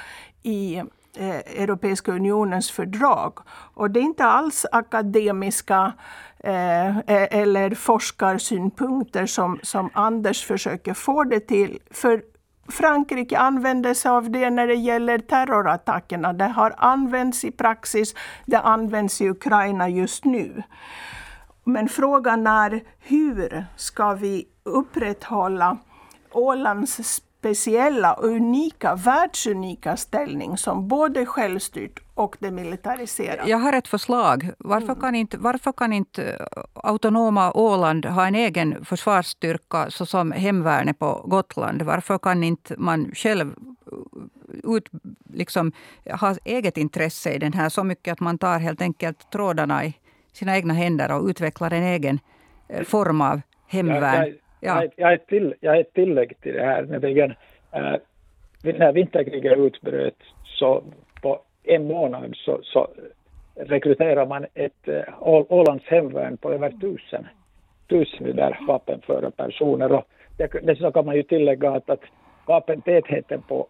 i 0.43 0.83
Europeiska 1.19 2.12
unionens 2.12 2.71
fördrag. 2.71 3.33
Och 3.73 3.91
det 3.91 3.99
är 3.99 4.03
inte 4.03 4.25
alls 4.25 4.65
akademiska 4.71 5.93
eh, 6.39 6.97
e-, 6.97 7.27
eller 7.31 7.75
forskarsynpunkter 7.75 9.25
som, 9.25 9.59
som 9.63 9.89
Anders 9.93 10.45
försöker 10.45 10.93
få 10.93 11.23
det 11.23 11.39
till. 11.39 11.79
För 11.91 12.21
Frankrike 12.71 13.38
använder 13.38 13.93
sig 13.93 14.12
av 14.12 14.32
det 14.32 14.49
när 14.49 14.67
det 14.67 14.75
gäller 14.75 15.19
terrorattackerna. 15.19 16.34
Det 16.34 16.47
har 16.47 16.75
använts 16.77 17.45
i 17.45 17.51
praxis, 17.51 18.15
det 18.45 18.60
används 18.60 19.21
i 19.21 19.29
Ukraina 19.29 19.89
just 19.89 20.25
nu. 20.25 20.63
Men 21.63 21.89
frågan 21.89 22.47
är 22.47 22.84
hur 22.99 23.65
ska 23.75 24.13
vi 24.13 24.45
upprätthålla 24.63 25.77
Ålands 26.32 27.21
speciella 27.39 28.13
och 28.13 28.25
unika, 28.25 28.95
världsunika 28.95 29.97
ställning 29.97 30.58
som 30.58 30.88
både 30.88 31.25
självstyrt 31.25 31.99
och 32.13 32.38
demilitariserat. 32.39 33.47
Jag 33.47 33.58
har 33.58 33.73
ett 33.73 33.88
förslag. 33.88 34.52
Varför 34.58 34.86
mm. 34.86 35.02
kan 35.02 35.15
inte, 35.15 35.38
varför 35.38 35.71
kan 35.71 35.93
inte 35.93 36.23
eh, 36.23 36.63
autonoma 36.73 37.52
Åland 37.52 38.06
ha 38.06 38.28
en 38.28 38.36
egen 38.36 38.86
försvarsstyrka 38.86 39.89
såsom 39.89 40.32
hemvärnet 40.32 40.99
på 40.99 41.25
Gotland? 41.25 41.82
Varför 41.82 42.17
kan 42.17 42.43
inte 42.43 42.75
man 42.78 43.12
själv 43.13 43.47
eh, 43.47 44.75
ut, 44.75 44.89
liksom, 45.34 45.71
ha 46.19 46.36
eget 46.45 46.78
intresse 46.78 47.34
i 47.34 47.38
den 47.38 47.54
här 47.54 47.69
så 47.69 47.84
mycket 47.84 48.12
att 48.12 48.19
man 48.19 48.38
tar 48.38 48.60
helt 48.60 48.82
enkelt 48.82 49.32
trådarna 49.32 49.86
i 49.86 49.93
sina 50.34 50.56
egna 50.56 50.73
händer 50.73 51.12
och 51.12 51.25
utvecklar 51.25 51.73
en 51.73 51.84
egen 51.84 52.19
eh, 52.69 52.84
form 52.84 53.21
av 53.21 53.41
hemvärn? 53.67 54.34
Ja. 54.59 54.83
Jag, 54.83 54.93
jag, 54.95 55.13
är 55.13 55.17
till, 55.17 55.55
jag 55.59 55.75
är 55.75 55.81
ett 55.81 55.93
tillägg 55.93 56.41
till 56.41 56.53
det 56.53 56.65
här. 56.65 56.83
Nämligen, 56.83 57.33
äh, 57.71 57.95
när 58.63 58.91
vinterkriget 58.91 59.57
utbröt 59.57 60.17
så 60.45 60.83
på 61.21 61.39
en 61.63 61.87
månad 61.87 62.33
så, 62.35 62.59
så 62.63 62.87
rekryterar 63.55 64.25
man 64.25 64.45
ett 64.53 64.87
äh, 64.87 65.03
Ålands 65.19 65.85
hemvärn 65.85 66.37
på 66.37 66.51
över 66.51 66.71
tusen, 66.71 67.27
tusen 67.89 68.35
där 68.35 68.59
vapenföra 68.67 69.31
personer. 69.31 69.91
Och 69.91 70.05
dessutom 70.61 70.91
kan 70.91 71.05
man 71.05 71.15
ju 71.15 71.23
tillägga 71.23 71.71
att, 71.71 71.89
att 71.89 72.03
vapentätheten 72.45 73.41
på 73.41 73.67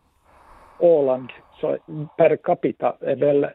Åland 0.80 1.30
så 1.62 1.78
per 2.18 2.36
capita 2.36 2.96
är 3.02 3.16
väl, 3.16 3.48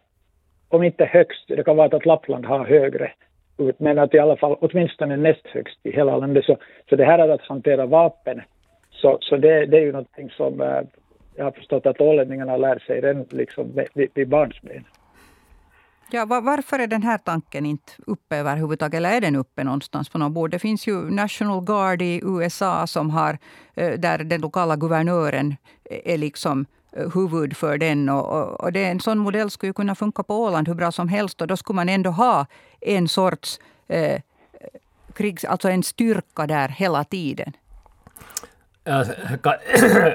om 0.69 0.83
inte 0.83 1.05
högst, 1.05 1.49
det 1.49 1.65
kan 1.65 1.77
vara 1.77 1.97
att 1.97 2.07
Lappland 2.07 2.47
har 2.47 2.65
högre 2.65 3.13
ut, 3.59 3.81
men 3.81 3.99
att 3.99 4.15
i 4.15 4.19
alla 4.19 4.37
fall 4.37 4.57
åtminstone 4.61 5.17
näst 5.17 5.47
högst 5.47 5.79
i 5.83 5.93
hela 5.93 6.17
landet. 6.17 6.45
Så, 6.45 6.57
så 6.89 6.97
det 6.97 7.05
här 7.05 7.19
är 7.19 7.29
att 7.29 7.41
hantera 7.41 7.87
vapen, 7.87 8.43
så, 8.91 9.19
så 9.21 9.37
det, 9.37 9.67
det 9.67 9.77
är 9.77 9.83
ju 9.83 9.93
någonting 9.93 10.31
som 10.31 10.61
äh, 10.61 10.81
jag 11.37 11.45
har 11.45 11.53
förstått 11.53 11.87
att 11.87 12.01
ålänningarna 12.01 12.57
lär 12.57 12.79
sig 12.79 13.01
redan 13.01 13.27
liksom 13.31 13.73
vid, 13.95 14.09
vid 14.15 14.29
barnsben. 14.29 14.85
Ja, 16.11 16.27
varför 16.27 16.79
är 16.79 16.87
den 16.87 17.03
här 17.03 17.19
tanken 17.19 17.67
inte 17.67 17.93
uppe 18.07 18.37
överhuvudtaget? 18.37 18.95
Eller 18.95 19.17
är 19.17 19.21
den 19.21 19.37
uppe 19.37 19.65
någonstans 19.65 20.09
på 20.09 20.19
något 20.19 20.33
bord? 20.33 20.51
Det 20.51 20.59
finns 20.59 20.89
ju 20.89 21.11
National 21.11 21.65
Guard 21.65 22.03
i 22.03 22.21
USA 22.25 22.87
som 22.87 23.11
har, 23.11 23.39
eh, 23.75 23.93
där 23.93 24.19
den 24.19 24.41
lokala 24.41 24.77
guvernören 24.77 25.57
eh, 25.91 26.15
är 26.15 26.19
liksom 26.19 26.67
Eh, 26.97 27.11
huvud 27.15 27.57
för 27.57 27.79
den. 27.79 28.09
Och, 28.09 28.61
och 28.61 28.73
det, 28.73 28.85
en 28.85 29.01
sån 29.01 29.19
modell 29.19 29.51
skulle 29.51 29.73
kunna 29.73 29.95
funka 29.95 30.23
på 30.23 30.43
Åland 30.43 30.69
hur 30.69 30.75
bra 30.75 30.93
som 30.93 31.09
helst. 31.09 31.41
Och 31.41 31.47
då 31.47 31.57
skulle 31.57 31.77
man 31.77 31.89
ändå 31.89 32.11
ha 32.11 32.47
en 32.81 33.09
sorts 33.09 33.61
eh, 33.89 34.21
krigs, 35.15 35.45
alltså 35.45 35.69
en 35.69 35.83
styrka 35.83 36.47
där 36.47 36.69
hela 36.69 37.05
tiden. 37.05 37.53
Jag 38.87 39.07
kan, 39.43 39.55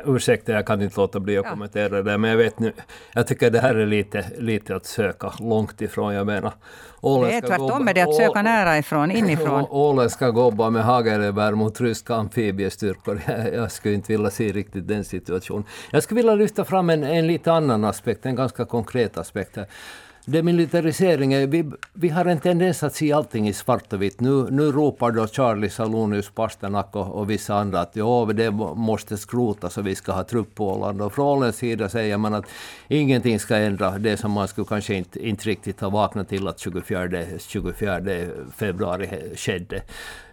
ursäkta, 0.16 0.52
jag 0.52 0.66
kan 0.66 0.82
inte 0.82 1.00
låta 1.00 1.20
bli 1.20 1.38
att 1.38 1.46
ja. 1.46 1.52
kommentera 1.52 2.04
det, 2.04 2.18
men 2.18 2.30
jag 2.30 2.38
vet 2.38 2.60
nu, 2.60 2.74
jag 3.14 3.28
tycker 3.28 3.50
det 3.50 3.60
här 3.60 3.76
är 3.76 3.86
lite, 3.86 4.26
lite 4.38 4.76
att 4.76 4.86
söka 4.86 5.34
långt 5.40 5.82
ifrån. 5.82 6.14
Jag 6.14 6.26
menar, 6.26 6.54
Åland 7.02 7.34
det 7.34 7.38
är 7.38 7.42
tvärtom 7.42 7.86
med 7.86 7.96
det 7.96 8.02
att 8.02 8.16
söka 8.16 8.42
nära 8.42 8.78
ifrån, 8.78 9.12
inifrån. 9.12 9.66
Åland 9.70 10.12
ska 10.12 10.30
gå 10.30 10.70
med 10.70 10.84
hagelgevär 10.84 11.52
mot 11.52 11.82
ryska 11.82 12.16
amfibiestyrkor. 12.16 13.22
Jag, 13.28 13.54
jag 13.54 13.72
skulle 13.72 13.96
inte 13.96 14.12
vilja 14.12 14.30
se 14.30 14.52
riktigt 14.52 14.88
den 14.88 15.04
situationen. 15.04 15.64
Jag 15.92 16.04
skulle 16.04 16.18
vilja 16.18 16.36
lyfta 16.36 16.66
fram 16.66 16.90
en, 16.90 17.04
en 17.04 17.28
lite 17.28 17.52
annan 17.54 17.84
aspekt, 17.84 18.26
en 18.26 18.36
ganska 18.36 18.66
konkret 18.66 19.18
aspekt. 19.18 19.56
Här 19.56 19.68
demilitariseringen, 20.32 21.50
vi, 21.50 21.72
vi 21.94 22.10
har 22.10 22.26
en 22.26 22.40
tendens 22.40 22.84
att 22.84 22.96
se 22.96 23.14
allting 23.14 23.48
i 23.48 23.54
svart 23.54 23.94
och 23.94 24.02
vitt. 24.02 24.20
Nu, 24.20 24.48
nu 24.52 24.72
ropar 24.72 25.12
då 25.12 25.28
Charlie 25.28 25.70
Salonius 25.70 26.30
Pasternak 26.30 26.96
och, 26.96 27.08
och 27.08 27.30
vissa 27.30 27.56
andra 27.56 27.80
att 27.80 27.96
ja, 27.96 28.30
det 28.36 28.52
måste 28.52 29.18
skrotas 29.18 29.78
och 29.78 29.88
vi 29.88 29.96
ska 29.96 30.12
ha 30.12 30.24
trupp 30.24 30.56
på 30.56 30.74
Åland. 30.74 31.02
Och 31.02 31.14
från 31.14 31.26
Ålands 31.26 31.58
sida 31.58 31.90
säger 31.90 32.18
man 32.18 32.34
att 32.34 32.46
ingenting 32.88 33.40
ska 33.40 33.56
ändra 33.56 33.98
det 33.98 34.18
som 34.18 34.32
man 34.32 34.48
skulle 34.48 34.68
kanske 34.68 34.94
inte, 34.94 35.28
inte 35.28 35.50
riktigt 35.50 35.82
ha 35.82 35.90
vaknat 35.90 36.30
till 36.30 36.48
att 36.48 36.60
24, 36.60 37.10
24 37.40 38.00
februari 38.58 39.36
skedde. 39.36 39.82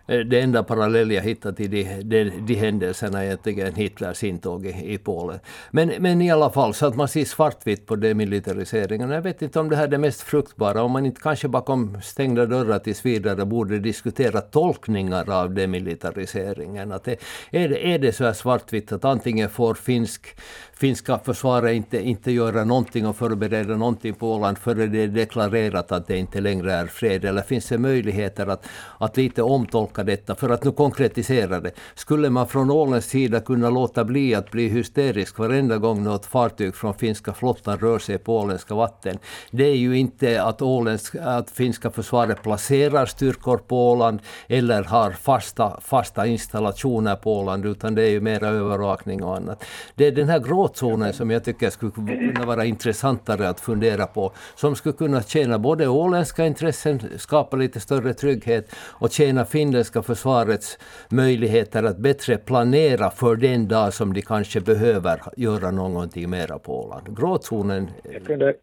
Eh, 0.06 0.18
det 0.18 0.40
enda 0.40 0.62
parallell 0.62 1.10
jag 1.10 1.22
hittar 1.22 1.52
till 1.52 1.70
de, 1.70 2.02
de, 2.02 2.32
de 2.46 2.54
händelserna 2.54 3.22
är 3.22 3.24
egentligen 3.24 3.74
Hitlers 3.74 4.24
intåg 4.24 4.66
i, 4.66 4.92
i 4.92 4.98
Polen. 4.98 5.38
Men, 5.70 5.92
men 5.98 6.22
i 6.22 6.30
alla 6.30 6.50
fall, 6.50 6.74
så 6.74 6.86
att 6.86 6.96
man 6.96 7.08
ser 7.08 7.24
svartvitt 7.24 7.86
på 7.86 7.96
demilitariseringen. 7.96 9.10
Jag 9.10 9.22
vet 9.22 9.42
inte 9.42 9.60
om 9.60 9.68
det 9.68 9.76
här 9.76 9.84
är 9.84 9.88
det 9.88 9.98
mest 9.98 10.20
fruktbara, 10.20 10.82
om 10.82 10.92
man 10.92 11.06
inte 11.06 11.20
kanske 11.20 11.48
bakom 11.48 11.98
stängda 12.02 12.46
dörrar 12.46 12.78
tills 12.78 13.06
vidare 13.06 13.44
borde 13.44 13.78
diskutera 13.78 14.40
tolkningar 14.40 15.30
av 15.30 15.54
demilitariseringen. 15.54 16.92
Att 16.92 17.04
det, 17.04 17.16
är, 17.50 17.68
det, 17.68 17.94
är 17.94 17.98
det 17.98 18.12
så 18.12 18.24
här 18.24 18.32
svartvitt 18.32 18.92
att 18.92 19.04
antingen 19.04 19.48
får 19.48 19.74
finsk 19.74 20.36
finska 20.78 21.18
försvaret 21.18 21.74
inte, 21.74 22.00
inte 22.08 22.32
göra 22.32 22.64
någonting 22.64 23.06
och 23.06 23.16
förbereda 23.16 23.76
någonting 23.76 24.14
på 24.14 24.32
Åland 24.32 24.58
före 24.58 24.86
det 24.86 25.02
är 25.02 25.08
deklarerat 25.08 25.92
att 25.92 26.06
det 26.06 26.16
inte 26.16 26.40
längre 26.40 26.72
är 26.72 26.86
fred? 26.86 27.24
Eller 27.24 27.42
finns 27.42 27.68
det 27.68 27.78
möjligheter 27.78 28.46
att, 28.46 28.66
att 28.98 29.16
lite 29.16 29.42
omtolka 29.42 29.95
tolka 29.96 30.04
detta? 30.04 30.34
För 30.34 30.50
att 30.50 30.64
nu 30.64 30.72
konkretisera 30.72 31.60
det. 31.60 31.72
Skulle 31.94 32.30
man 32.30 32.46
från 32.46 32.70
Ålands 32.70 33.06
sida 33.06 33.40
kunna 33.40 33.70
låta 33.70 34.04
bli 34.04 34.34
att 34.34 34.50
bli 34.50 34.68
hysterisk 34.68 35.38
varenda 35.38 35.78
gång 35.78 36.04
något 36.04 36.26
fartyg 36.26 36.74
från 36.74 36.94
finska 36.94 37.32
flottan 37.32 37.78
rör 37.78 37.98
sig 37.98 38.18
på 38.18 38.38
åländska 38.38 38.74
vatten? 38.74 39.18
Det 39.50 39.64
är 39.64 39.76
ju 39.76 39.98
inte 39.98 40.42
att, 40.42 40.62
Åländsk, 40.62 41.14
att 41.20 41.50
finska 41.50 41.90
försvaret 41.90 42.42
placerar 42.42 43.06
styrkor 43.06 43.58
på 43.58 43.90
Åland 43.90 44.20
eller 44.48 44.84
har 44.84 45.12
fasta, 45.12 45.80
fasta 45.80 46.26
installationer 46.26 47.16
på 47.16 47.38
Åland, 47.38 47.66
utan 47.66 47.94
det 47.94 48.02
är 48.02 48.10
ju 48.10 48.20
mera 48.20 48.48
övervakning 48.48 49.22
och 49.22 49.36
annat. 49.36 49.64
Det 49.94 50.06
är 50.06 50.12
den 50.12 50.28
här 50.28 50.38
gråzonen 50.38 51.12
som 51.12 51.30
jag 51.30 51.44
tycker 51.44 51.70
skulle 51.70 51.92
kunna 51.92 52.46
vara 52.46 52.64
intressantare 52.64 53.48
att 53.48 53.60
fundera 53.60 54.06
på, 54.06 54.32
som 54.56 54.76
skulle 54.76 54.92
kunna 54.92 55.22
tjäna 55.22 55.58
både 55.58 55.88
åländska 55.88 56.46
intressen, 56.46 57.00
skapa 57.18 57.56
lite 57.56 57.80
större 57.80 58.14
trygghet 58.14 58.70
och 59.00 59.12
tjäna 59.12 59.44
finländska 59.86 60.02
försvarets 60.02 60.78
möjligheter 61.10 61.82
att 61.82 61.98
bättre 61.98 62.36
planera 62.38 63.10
för 63.10 63.36
den 63.36 63.68
dag 63.68 63.92
som 63.92 64.12
de 64.12 64.22
kanske 64.22 64.60
behöver 64.60 65.20
göra 65.36 65.70
någonting 65.70 66.30
mera 66.30 66.58
på 66.58 66.72
Åland. 66.84 67.18
Gråzonen... 67.18 67.90
Jag 68.12 68.24
kunde, 68.24 68.54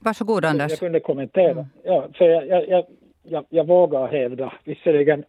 Varsågod 0.00 0.44
Anders. 0.44 0.70
Jag 0.70 0.78
kunde 0.78 1.00
kommentera. 1.00 1.50
Mm. 1.50 1.64
Ja, 1.84 2.08
för 2.14 2.24
jag, 2.24 2.46
jag, 2.46 2.68
jag, 2.68 2.84
jag, 3.22 3.44
jag 3.50 3.66
vågar 3.66 4.06
hävda, 4.06 4.52
visserligen, 4.64 5.24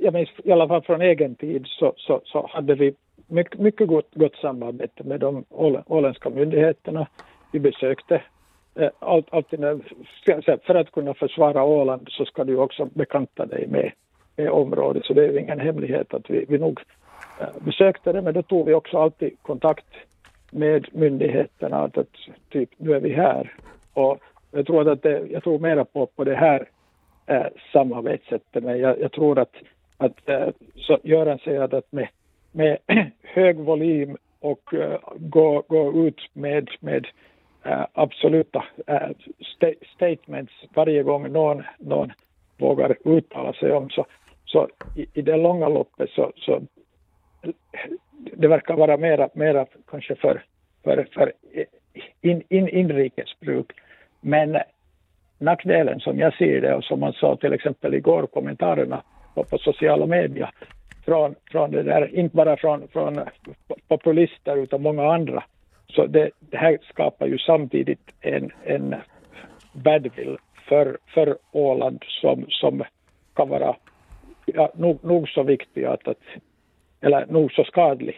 jag 0.00 0.14
minns 0.14 0.28
i 0.44 0.52
alla 0.52 0.68
fall 0.68 0.82
från 0.82 1.00
egen 1.00 1.34
tid 1.34 1.66
så, 1.66 1.92
så, 1.96 2.20
så 2.24 2.46
hade 2.52 2.74
vi 2.74 2.94
mycket, 3.28 3.60
mycket 3.60 3.88
gott, 3.88 4.10
gott 4.14 4.36
samarbete 4.36 5.04
med 5.04 5.20
de 5.20 5.44
åländska 5.86 6.30
myndigheterna. 6.30 7.06
Vi 7.52 7.60
besökte 7.60 8.22
eh, 8.74 8.90
allt, 8.98 9.26
alltid 9.30 9.60
när, 9.60 9.78
för 10.66 10.74
att 10.74 10.92
kunna 10.92 11.14
försvara 11.14 11.64
Åland 11.64 12.08
så 12.10 12.24
ska 12.24 12.44
du 12.44 12.56
också 12.56 12.88
bekanta 12.94 13.46
dig 13.46 13.66
med, 13.66 13.92
Eh, 14.38 14.48
området 14.48 15.04
så 15.04 15.12
det 15.12 15.24
är 15.24 15.32
ju 15.32 15.40
ingen 15.40 15.60
hemlighet 15.60 16.14
att 16.14 16.30
vi, 16.30 16.44
vi 16.48 16.58
nog 16.58 16.80
eh, 17.40 17.46
besökte 17.60 18.12
det 18.12 18.22
men 18.22 18.34
då 18.34 18.42
tog 18.42 18.66
vi 18.66 18.74
också 18.74 18.98
alltid 18.98 19.42
kontakt 19.42 19.86
med 20.50 20.86
myndigheterna 20.92 21.76
att, 21.76 21.98
att 21.98 22.16
typ 22.50 22.70
nu 22.76 22.94
är 22.94 23.00
vi 23.00 23.12
här 23.12 23.54
och 23.94 24.18
jag 24.50 24.66
tror 24.66 24.88
att 24.88 25.02
det, 25.02 25.26
jag 25.30 25.44
tror 25.44 25.58
mera 25.58 25.84
på, 25.84 26.06
på 26.06 26.24
det 26.24 26.34
här 26.34 26.68
eh, 27.26 27.46
samarbetssättet 27.72 28.64
men 28.64 28.78
jag, 28.78 29.00
jag 29.00 29.12
tror 29.12 29.38
att, 29.38 29.54
att 29.96 30.28
eh, 30.28 30.48
så 30.76 30.98
Göran 31.02 31.38
säger 31.38 31.74
att 31.74 31.92
med 31.92 32.08
med 32.52 32.78
hög 33.22 33.56
volym 33.56 34.16
och 34.40 34.74
eh, 34.74 34.98
gå, 35.16 35.62
gå 35.68 36.06
ut 36.06 36.20
med, 36.32 36.70
med 36.80 37.06
eh, 37.64 37.86
absoluta 37.92 38.64
eh, 38.86 39.10
sta 39.56 39.66
statements 39.96 40.52
varje 40.74 41.02
gång 41.02 41.32
någon, 41.32 41.62
någon 41.78 42.12
vågar 42.58 42.96
uttala 43.04 43.52
sig 43.52 43.72
om. 43.72 43.90
Så, 43.90 44.06
så 44.48 44.68
i, 44.94 45.06
i 45.14 45.22
det 45.22 45.36
långa 45.36 45.68
loppet 45.68 46.10
så, 46.10 46.32
så 46.36 46.62
det 48.14 48.48
verkar 48.48 48.76
vara 48.76 48.96
mera, 48.96 49.28
mera 49.32 49.66
kanske 49.90 50.14
för, 50.14 50.42
för, 50.84 51.08
för 51.14 51.32
in, 52.20 52.42
in, 52.48 52.68
inrikesbruk. 52.68 53.72
Men 54.20 54.58
nackdelen 55.38 56.00
som 56.00 56.18
jag 56.18 56.34
ser 56.34 56.60
det 56.60 56.74
och 56.74 56.84
som 56.84 57.00
man 57.00 57.12
sa 57.12 57.36
till 57.36 57.52
exempel 57.52 57.94
igår 57.94 58.26
kommentarerna 58.26 59.02
på, 59.34 59.44
på 59.44 59.58
sociala 59.58 60.06
medier 60.06 60.50
från, 61.04 61.34
från 61.50 61.70
det 61.70 61.82
där, 61.82 62.14
inte 62.14 62.36
bara 62.36 62.56
från, 62.56 62.88
från 62.88 63.20
populister 63.88 64.56
utan 64.56 64.82
många 64.82 65.12
andra. 65.12 65.44
Så 65.86 66.06
det, 66.06 66.30
det 66.40 66.56
här 66.56 66.78
skapar 66.88 67.26
ju 67.26 67.38
samtidigt 67.38 68.14
en, 68.20 68.50
en 68.64 68.94
badwill 69.72 70.38
för, 70.68 70.98
för 71.14 71.38
Åland 71.52 72.04
som, 72.06 72.46
som 72.48 72.84
kan 73.34 73.48
vara 73.48 73.76
ja, 74.54 74.70
nog, 74.74 75.04
nog 75.04 75.28
så 75.28 75.42
viktig 75.42 75.84
att, 75.84 76.08
att, 76.08 76.20
eller 77.00 77.26
nog 77.26 77.52
så 77.52 77.64
skadlig 77.64 78.16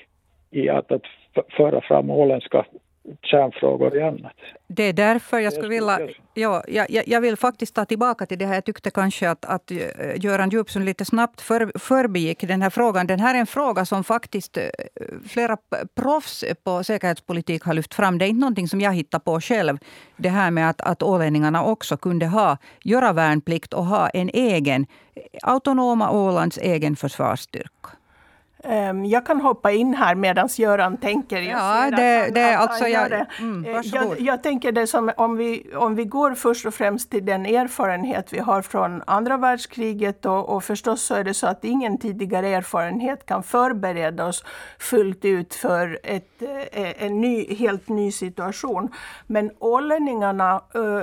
i 0.50 0.68
att, 0.68 0.92
att 0.92 1.02
föra 1.56 1.80
fram 1.80 2.10
åländska 2.10 2.66
kärnfrågor 3.22 3.96
i 3.96 4.02
annat. 4.02 4.32
Det 4.66 4.82
är 4.82 4.92
därför 4.92 5.38
jag 5.38 5.52
skulle 5.52 5.68
vilja... 5.68 5.98
Ja, 6.34 6.62
jag, 6.68 6.86
jag 7.06 7.20
vill 7.20 7.36
faktiskt 7.36 7.74
ta 7.74 7.84
tillbaka 7.84 8.26
till 8.26 8.38
det 8.38 8.46
här. 8.46 8.54
Jag 8.54 8.64
tyckte 8.64 8.90
kanske 8.90 9.30
att, 9.30 9.44
att 9.44 9.70
eh, 9.70 9.76
Göran 10.16 10.50
Djupsund 10.50 10.84
lite 10.84 11.04
snabbt 11.04 11.40
för, 11.40 11.78
förbigick 11.78 12.40
den 12.40 12.62
här 12.62 12.70
frågan. 12.70 13.06
Den 13.06 13.20
här 13.20 13.34
är 13.34 13.38
en 13.38 13.46
fråga 13.46 13.84
som 13.84 14.04
faktiskt 14.04 14.56
eh, 14.56 14.64
flera 15.28 15.56
proffs 15.94 16.44
på 16.64 16.84
säkerhetspolitik 16.84 17.62
har 17.62 17.74
lyft 17.74 17.94
fram. 17.94 18.18
Det 18.18 18.24
är 18.24 18.28
inte 18.28 18.40
någonting 18.40 18.68
som 18.68 18.80
jag 18.80 18.92
hittar 18.92 19.18
på 19.18 19.40
själv. 19.40 19.78
Det 20.16 20.28
här 20.28 20.50
med 20.50 20.70
att, 20.70 20.80
att 20.80 21.02
ålänningarna 21.02 21.64
också 21.64 21.96
kunde 21.96 22.26
ha, 22.26 22.58
göra 22.84 23.12
värnplikt 23.12 23.74
och 23.74 23.84
ha 23.84 24.08
en 24.08 24.30
egen, 24.32 24.86
autonoma 25.42 26.10
Ålands 26.10 26.58
egen 26.58 26.96
försvarsstyrka. 26.96 27.99
Ehm, 28.64 29.04
jag 29.04 29.26
kan 29.26 29.40
hoppa 29.40 29.70
in 29.70 29.94
här 29.94 30.14
medan 30.14 30.48
Göran 30.56 30.96
tänker. 30.96 31.40
Jag 31.40 31.60
ja, 31.60 31.96
det, 31.96 32.30
det, 32.34 32.54
alltså 32.54 32.88
jag, 32.88 33.26
mm, 33.38 33.64
eh, 33.64 33.80
jag, 33.84 34.20
jag, 34.20 34.42
tänker 34.42 34.72
det 34.72 34.86
som 34.86 35.12
om 35.16 35.36
vi, 35.36 35.74
om 35.74 35.94
vi 35.94 36.04
går 36.04 36.34
först 36.34 36.66
och 36.66 36.74
främst 36.74 37.10
till 37.10 37.26
den 37.26 37.46
erfarenhet 37.46 38.32
vi 38.32 38.38
har 38.38 38.62
från 38.62 39.02
andra 39.06 39.36
världskriget 39.36 40.26
och, 40.26 40.48
och 40.48 40.64
förstås 40.64 41.02
så 41.02 41.14
är 41.14 41.24
det 41.24 41.34
så 41.34 41.46
att 41.46 41.64
ingen 41.64 41.98
tidigare 41.98 42.48
erfarenhet 42.48 43.26
kan 43.26 43.42
förbereda 43.42 44.26
oss 44.26 44.44
fullt 44.78 45.24
ut 45.24 45.54
för 45.54 45.98
ett, 46.02 46.42
eh, 46.72 47.04
en 47.04 47.20
ny, 47.20 47.54
helt 47.54 47.88
ny 47.88 48.12
situation. 48.12 48.88
Men 49.26 49.50
ålänningarna 49.58 50.60
uh, 50.76 51.02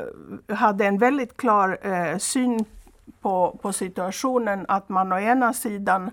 hade 0.56 0.86
en 0.86 0.98
väldigt 0.98 1.38
klar 1.38 1.80
uh, 1.86 2.18
syn 2.18 2.66
på, 3.22 3.60
på 3.62 3.74
situationen 3.74 4.66
att 4.68 4.90
man 4.90 5.12
å 5.12 5.20
ena 5.20 5.54
sidan 5.54 6.12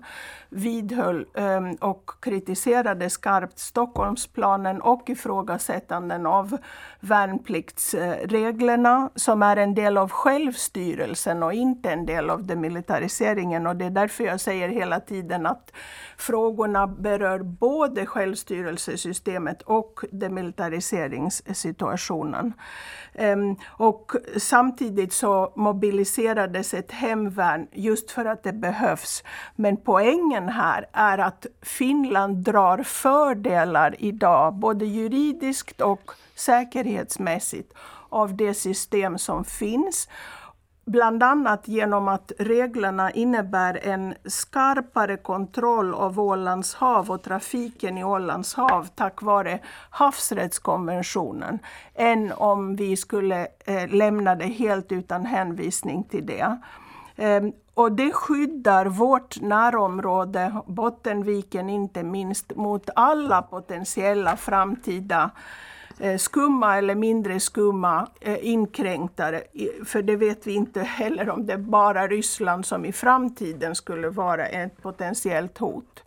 vidhöll 0.55 1.25
um, 1.33 1.75
och 1.75 2.11
kritiserade 2.19 3.09
skarpt 3.09 3.59
Stockholmsplanen 3.59 4.81
och 4.81 5.09
ifrågasättanden 5.09 6.25
av 6.25 6.57
värnpliktsreglerna 6.99 9.09
som 9.15 9.43
är 9.43 9.57
en 9.57 9.75
del 9.75 9.97
av 9.97 10.11
självstyrelsen 10.11 11.43
och 11.43 11.53
inte 11.53 11.91
en 11.91 12.05
del 12.05 12.29
av 12.29 12.45
demilitariseringen. 12.45 13.67
Och 13.67 13.75
det 13.75 13.85
är 13.85 13.89
därför 13.89 14.23
jag 14.23 14.39
säger 14.39 14.69
hela 14.69 14.99
tiden 14.99 15.45
att 15.45 15.71
frågorna 16.17 16.87
berör 16.87 17.39
både 17.39 18.05
självstyrelsesystemet 18.05 19.61
och 19.61 20.03
demilitariseringssituationen. 20.11 22.53
Um, 23.13 23.55
och 23.67 24.11
samtidigt 24.37 25.13
så 25.13 25.53
mobiliserades 25.55 26.73
ett 26.73 26.91
hemvärn 26.91 27.67
just 27.71 28.11
för 28.11 28.25
att 28.25 28.43
det 28.43 28.53
behövs. 28.53 29.23
Men 29.55 29.77
poängen 29.77 30.44
här 30.49 30.85
är 30.93 31.17
att 31.17 31.45
Finland 31.61 32.37
drar 32.37 32.83
fördelar 32.83 33.95
idag, 33.99 34.53
både 34.53 34.85
juridiskt 34.85 35.81
och 35.81 36.11
säkerhetsmässigt, 36.35 37.73
av 38.09 38.35
det 38.35 38.53
system 38.53 39.17
som 39.17 39.43
finns. 39.43 40.07
Bland 40.85 41.23
annat 41.23 41.67
genom 41.67 42.07
att 42.07 42.31
reglerna 42.39 43.11
innebär 43.11 43.79
en 43.83 44.15
skarpare 44.25 45.17
kontroll 45.17 45.93
av 45.93 46.19
Ålands 46.19 46.75
hav 46.75 47.11
och 47.11 47.23
trafiken 47.23 47.97
i 47.97 48.03
Ålands 48.03 48.53
hav 48.53 48.87
tack 48.95 49.21
vare 49.21 49.59
havsrättskonventionen 49.89 51.59
än 51.95 52.31
om 52.31 52.75
vi 52.75 52.97
skulle 52.97 53.47
eh, 53.65 53.87
lämna 53.87 54.35
det 54.35 54.45
helt 54.45 54.91
utan 54.91 55.25
hänvisning 55.25 56.03
till 56.03 56.25
det. 56.25 56.57
Ehm, 57.15 57.53
och 57.75 57.91
det 57.91 58.11
skyddar 58.11 58.85
vårt 58.85 59.41
närområde, 59.41 60.55
Bottenviken 60.67 61.69
inte 61.69 62.03
minst, 62.03 62.55
mot 62.55 62.89
alla 62.95 63.41
potentiella 63.41 64.37
framtida 64.37 65.31
eh, 65.99 66.17
skumma 66.17 66.77
eller 66.77 66.95
mindre 66.95 67.39
skumma 67.39 68.07
eh, 68.21 68.47
inkräktare. 68.47 69.43
För 69.85 70.01
det 70.01 70.15
vet 70.15 70.47
vi 70.47 70.53
inte 70.53 70.81
heller 70.81 71.29
om 71.29 71.45
det 71.45 71.53
är 71.53 71.57
bara 71.57 72.07
Ryssland 72.07 72.65
som 72.65 72.85
i 72.85 72.91
framtiden 72.91 73.75
skulle 73.75 74.09
vara 74.09 74.45
ett 74.45 74.81
potentiellt 74.81 75.57
hot. 75.57 76.03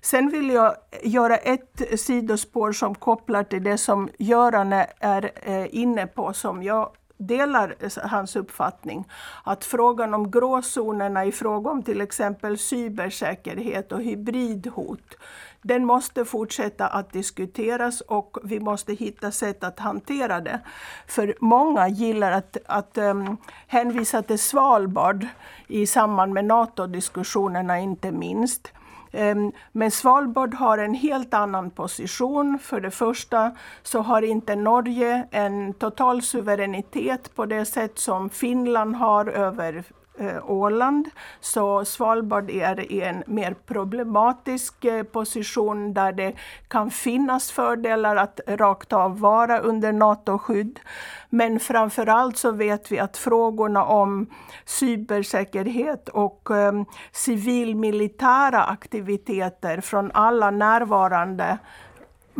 Sen 0.00 0.30
vill 0.30 0.50
jag 0.50 0.74
göra 1.02 1.36
ett 1.36 2.00
sidospår 2.00 2.72
som 2.72 2.94
kopplar 2.94 3.44
till 3.44 3.64
det 3.64 3.78
som 3.78 4.08
Göran 4.18 4.72
är 5.00 5.30
eh, 5.34 5.74
inne 5.74 6.06
på, 6.06 6.32
som 6.32 6.62
jag 6.62 6.90
delar 7.20 7.74
hans 8.08 8.36
uppfattning 8.36 9.04
att 9.44 9.64
frågan 9.64 10.14
om 10.14 10.30
gråzonerna 10.30 11.24
i 11.24 11.32
fråga 11.32 11.70
om 11.70 11.82
till 11.82 12.00
exempel 12.00 12.58
cybersäkerhet 12.58 13.92
och 13.92 14.02
hybridhot, 14.02 15.16
den 15.62 15.86
måste 15.86 16.24
fortsätta 16.24 16.86
att 16.86 17.12
diskuteras 17.12 18.00
och 18.00 18.38
vi 18.44 18.60
måste 18.60 18.92
hitta 18.92 19.30
sätt 19.30 19.64
att 19.64 19.78
hantera 19.78 20.40
det. 20.40 20.60
För 21.06 21.34
många 21.40 21.88
gillar 21.88 22.32
att, 22.32 22.56
att 22.66 22.98
um, 22.98 23.36
hänvisa 23.66 24.22
till 24.22 24.38
Svalbard 24.38 25.26
i 25.68 25.86
samband 25.86 26.32
med 26.32 26.44
NATO-diskussionerna 26.44 27.78
inte 27.78 28.10
minst. 28.12 28.72
Ehm, 29.12 29.52
men 29.72 29.90
Svalbard 29.90 30.54
har 30.54 30.78
en 30.78 30.94
helt 30.94 31.34
annan 31.34 31.70
position. 31.70 32.58
För 32.58 32.80
det 32.80 32.90
första 32.90 33.50
så 33.82 34.00
har 34.00 34.22
inte 34.22 34.56
Norge 34.56 35.28
en 35.30 35.74
total 35.74 36.22
suveränitet 36.22 37.34
på 37.34 37.46
det 37.46 37.64
sätt 37.64 37.98
som 37.98 38.30
Finland 38.30 38.96
har 38.96 39.26
över 39.26 39.84
Eh, 40.18 40.50
Åland. 40.50 41.08
Så 41.40 41.84
Svalbard 41.84 42.50
är 42.50 42.92
i 42.92 43.00
en 43.00 43.22
mer 43.26 43.54
problematisk 43.66 44.84
eh, 44.84 45.02
position 45.02 45.94
där 45.94 46.12
det 46.12 46.32
kan 46.68 46.90
finnas 46.90 47.50
fördelar 47.50 48.16
att 48.16 48.40
rakt 48.46 48.92
av 48.92 49.20
vara 49.20 49.58
under 49.58 49.92
NATO-skydd. 49.92 50.80
Men 51.28 51.60
framför 51.60 52.06
allt 52.06 52.36
så 52.36 52.50
vet 52.50 52.92
vi 52.92 52.98
att 52.98 53.16
frågorna 53.16 53.84
om 53.84 54.26
cybersäkerhet 54.64 56.08
och 56.08 56.50
eh, 56.50 56.72
civilmilitära 57.12 58.64
aktiviteter 58.64 59.80
från 59.80 60.10
alla 60.14 60.50
närvarande 60.50 61.58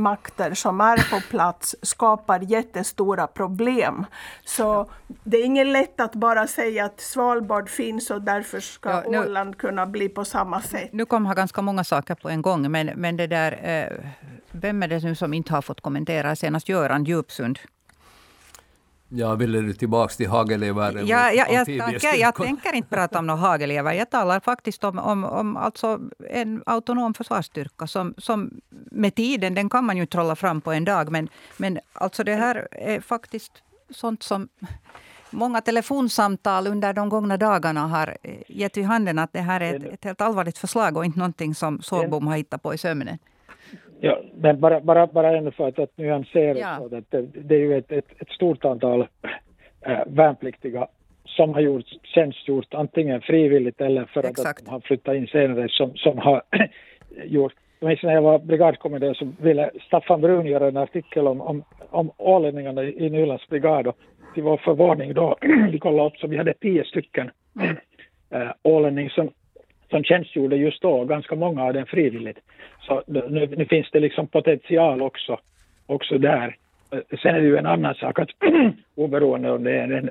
makter 0.00 0.54
som 0.54 0.80
är 0.80 1.10
på 1.10 1.20
plats 1.30 1.76
skapar 1.82 2.40
jättestora 2.40 3.26
problem. 3.26 4.06
Så 4.44 4.90
det 5.24 5.36
är 5.36 5.44
inget 5.44 5.66
lätt 5.66 6.00
att 6.00 6.14
bara 6.14 6.46
säga 6.46 6.84
att 6.84 7.00
Svalbard 7.00 7.68
finns 7.68 8.10
och 8.10 8.22
därför 8.22 8.60
ska 8.60 8.90
ja, 8.90 9.04
nu, 9.10 9.18
Åland 9.18 9.58
kunna 9.58 9.86
bli 9.86 10.08
på 10.08 10.24
samma 10.24 10.62
sätt. 10.62 10.92
Nu 10.92 11.04
kommer 11.04 11.34
ganska 11.34 11.62
många 11.62 11.84
saker 11.84 12.14
på 12.14 12.28
en 12.28 12.42
gång, 12.42 12.70
men, 12.70 12.86
men 12.86 13.16
det 13.16 13.26
där, 13.26 13.52
eh, 13.62 14.10
vem 14.50 14.82
är 14.82 14.88
det 14.88 14.98
nu 15.04 15.14
som 15.14 15.34
inte 15.34 15.52
har 15.52 15.62
fått 15.62 15.80
kommentera 15.80 16.36
senast? 16.36 16.68
Göran 16.68 17.04
Djupsund. 17.04 17.58
Ja, 19.12 19.34
ville 19.34 19.60
du 19.60 19.74
tillbaka 19.74 20.14
till 20.14 20.28
hagelever? 20.28 20.92
Ja, 21.06 21.30
ja, 21.32 21.46
jag, 21.50 21.66
tänker, 21.66 22.16
jag 22.16 22.34
tänker 22.34 22.74
inte 22.74 22.88
prata 22.88 23.18
om 23.18 23.26
några 23.26 23.40
hagelever. 23.40 23.92
Jag 23.92 24.10
talar 24.10 24.40
faktiskt 24.40 24.84
om, 24.84 24.98
om, 24.98 25.24
om 25.24 25.56
alltså 25.56 26.00
en 26.30 26.62
autonom 26.66 27.14
försvarsstyrka 27.14 27.86
som, 27.86 28.14
som 28.18 28.50
med 28.90 29.14
tiden, 29.14 29.54
den 29.54 29.70
kan 29.70 29.84
man 29.84 29.96
ju 29.96 30.06
trolla 30.06 30.36
fram 30.36 30.60
på 30.60 30.72
en 30.72 30.84
dag. 30.84 31.10
Men, 31.12 31.28
men 31.56 31.78
alltså 31.92 32.24
det 32.24 32.34
här 32.34 32.68
är 32.70 33.00
faktiskt 33.00 33.52
sånt 33.90 34.22
som 34.22 34.48
många 35.30 35.60
telefonsamtal 35.60 36.66
under 36.66 36.92
de 36.92 37.08
gångna 37.08 37.36
dagarna 37.36 37.86
har 37.86 38.16
gett 38.48 38.76
vid 38.76 38.84
handen 38.84 39.18
att 39.18 39.32
det 39.32 39.40
här 39.40 39.60
är 39.60 39.74
ett, 39.74 39.92
ett 39.92 40.04
helt 40.04 40.20
allvarligt 40.20 40.58
förslag 40.58 40.96
och 40.96 41.04
inte 41.04 41.18
någonting 41.18 41.54
som 41.54 41.82
Såbom 41.82 42.26
har 42.26 42.36
hittat 42.36 42.62
på 42.62 42.74
i 42.74 42.78
sömnen. 42.78 43.18
Ja, 44.00 44.20
men 44.34 44.60
bara, 44.60 44.80
bara, 44.80 45.06
bara 45.06 45.36
ännu 45.36 45.50
för 45.50 45.68
att, 45.68 45.78
att 45.78 45.98
nyansera 45.98 46.58
ja. 46.58 46.76
så 46.78 46.96
att 46.96 47.10
det, 47.10 47.22
det, 47.22 47.54
är 47.54 47.58
ju 47.58 47.78
ett, 47.78 47.92
ett, 47.92 48.06
ett 48.18 48.28
stort 48.28 48.64
antal 48.64 49.06
äh, 49.80 49.98
värnpliktiga 50.06 50.86
som 51.24 51.54
har 51.54 51.60
gjort 51.60 51.84
tjänstgjort 52.02 52.74
antingen 52.74 53.20
frivilligt 53.20 53.80
eller 53.80 54.04
för 54.04 54.20
att, 54.20 54.46
att 54.46 54.64
de 54.64 54.70
har 54.70 54.80
flyttat 54.80 55.16
in 55.16 55.26
senare 55.26 55.68
som, 55.68 55.96
som 55.96 56.18
har 56.18 56.42
gjort. 57.24 57.54
Jag 57.80 57.88
minns 57.88 58.02
när 58.02 58.14
jag 58.14 58.22
var 58.22 58.38
brigadkommendör 58.38 59.14
så 59.14 59.32
ville 59.40 59.70
Staffan 59.86 60.20
Brun 60.20 60.46
göra 60.46 60.68
en 60.68 60.76
artikel 60.76 61.26
om, 61.26 61.40
om, 61.40 61.64
om 61.90 62.10
ålänningarna 62.16 62.82
i, 62.82 63.06
i 63.06 63.10
Nylands 63.10 63.48
brigad 63.48 63.86
och 63.86 63.96
till 64.34 64.42
vår 64.42 64.56
förvåning 64.56 65.14
då, 65.14 65.36
vi 65.72 65.78
kollade 65.78 66.08
upp 66.08 66.16
så 66.16 66.26
vi 66.26 66.36
hade 66.36 66.54
tio 66.54 66.84
stycken 66.84 67.30
äh, 68.30 68.50
ålänning 68.62 69.10
som 69.10 69.30
som 69.90 70.05
tjänstgjorde 70.05 70.57
just 70.57 70.83
då, 70.83 71.05
ganska 71.05 71.35
många 71.35 71.64
av 71.64 71.74
dem 71.74 71.87
frivilligt. 71.87 72.38
Så 72.81 73.03
nu, 73.07 73.48
nu, 73.57 73.64
finns 73.64 73.90
det 73.90 74.00
liksom 74.00 74.26
potential 74.26 75.03
också, 75.03 75.40
också 75.87 76.18
där. 76.18 76.57
Eh, 76.90 77.18
sen 77.22 77.35
är 77.35 77.40
det 77.40 77.46
ju 77.46 77.57
en 77.57 77.66
annan 77.66 77.94
sak 77.94 78.18
att 78.18 78.31
oberoende 78.94 79.50
om 79.50 79.64
det 79.64 79.72
är 79.72 79.90
en, 79.90 80.11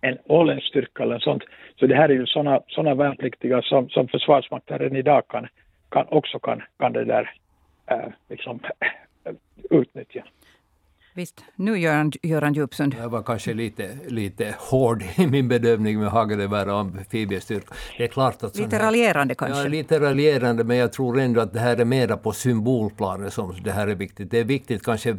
en 0.00 0.18
åländsk 0.24 0.76
eller 1.00 1.18
sånt, 1.18 1.42
så 1.76 1.86
det 1.86 1.94
här 1.94 2.08
är 2.08 2.14
ju 2.14 2.26
sådana 2.26 2.60
såna 2.68 2.94
värnpliktiga 2.94 3.62
som, 3.62 3.88
som 3.88 4.08
Försvarsmakten 4.08 4.78
redan 4.78 4.96
idag 4.96 5.28
kan, 5.28 5.48
kan, 5.88 6.06
också 6.08 6.38
kan, 6.38 6.62
kan 6.78 6.92
det 6.92 7.04
där 7.04 7.30
äh, 7.86 8.08
liksom, 8.28 8.60
eh, 9.24 9.32
utnyttja. 9.70 10.24
Visst, 11.16 11.44
nu 11.56 11.78
Göran, 11.78 12.12
Göran 12.22 12.54
Djupsund. 12.54 12.96
Jag 12.98 13.08
var 13.08 13.22
kanske 13.22 13.54
lite, 13.54 13.98
lite 14.08 14.54
hård 14.58 15.04
i 15.16 15.26
min 15.26 15.48
bedömning 15.48 16.00
med 16.00 16.10
hagelgevär 16.10 16.68
och 16.68 16.78
amfibiestyrka. 16.78 17.74
Det 17.98 18.04
är 18.04 18.08
klart 18.08 18.42
att 18.42 18.56
lite 18.56 18.78
raljerande 18.78 19.34
kanske? 19.34 19.62
Ja, 19.62 19.68
lite 19.68 20.00
raljerande, 20.00 20.64
men 20.64 20.76
jag 20.76 20.92
tror 20.92 21.20
ändå 21.20 21.40
att 21.40 21.52
det 21.52 21.60
här 21.60 21.76
är 21.76 21.84
mera 21.84 22.16
på 22.16 22.32
symbolplanet 22.32 23.32
som 23.32 23.54
det 23.64 23.72
här 23.72 23.88
är 23.88 23.94
viktigt. 23.94 24.30
Det 24.30 24.38
är 24.38 24.44
viktigt 24.44 24.82
kanske 24.84 25.16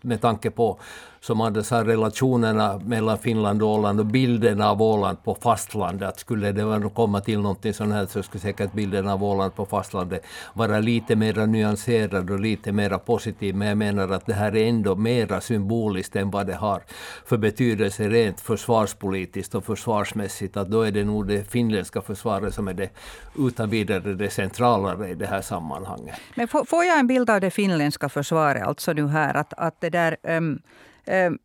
med 0.00 0.20
tanke 0.20 0.50
på 0.50 0.78
som 1.24 1.40
Anders 1.40 1.66
sa, 1.66 1.84
relationerna 1.84 2.78
mellan 2.78 3.18
Finland 3.18 3.62
och 3.62 3.68
Åland 3.68 4.00
och 4.00 4.06
bilden 4.06 4.60
av 4.60 4.82
Åland 4.82 5.24
på 5.24 5.34
fastlandet. 5.34 6.08
Att 6.08 6.18
skulle 6.18 6.52
det 6.52 6.90
komma 6.94 7.20
till 7.20 7.40
någonting 7.40 7.74
sånt 7.74 7.92
här 7.92 8.06
så 8.06 8.22
skulle 8.22 8.40
säkert 8.40 8.72
bilden 8.72 9.08
av 9.08 9.24
Åland 9.24 9.54
på 9.54 9.66
fastlandet 9.66 10.24
vara 10.54 10.80
lite 10.80 11.16
mer 11.16 11.46
nyanserad 11.46 12.30
och 12.30 12.40
lite 12.40 12.72
mer 12.72 12.98
positiv. 12.98 13.54
Men 13.54 13.68
jag 13.68 13.78
menar 13.78 14.08
att 14.08 14.26
det 14.26 14.34
här 14.34 14.56
är 14.56 14.68
ändå 14.68 14.96
mera 14.96 15.33
symboliskt 15.40 16.16
än 16.16 16.30
vad 16.30 16.46
det 16.46 16.54
har 16.54 16.82
för 17.26 17.36
betydelse 17.36 18.08
rent 18.08 18.40
försvarspolitiskt 18.40 19.54
och 19.54 19.64
försvarsmässigt. 19.64 20.56
Att 20.56 20.68
då 20.68 20.82
är 20.82 20.90
det 20.90 21.04
nog 21.04 21.28
det 21.28 21.50
finländska 21.50 22.02
försvaret 22.02 22.54
som 22.54 22.68
är 22.68 22.74
det 22.74 22.90
utan 23.38 23.70
vidare 23.70 24.14
det 24.14 24.30
centrala 24.30 25.08
i 25.08 25.14
det 25.14 25.26
här 25.26 25.42
sammanhanget. 25.42 26.14
Men 26.34 26.48
får 26.48 26.84
jag 26.84 26.98
en 26.98 27.06
bild 27.06 27.30
av 27.30 27.40
det 27.40 27.50
finländska 27.50 28.08
försvaret, 28.08 28.62
alltså 28.62 28.92
nu 28.92 29.08
här 29.08 29.34
att, 29.34 29.52
att 29.56 29.80
det 29.80 29.90
där 29.90 30.16
um 30.22 30.60
um, 31.06 31.38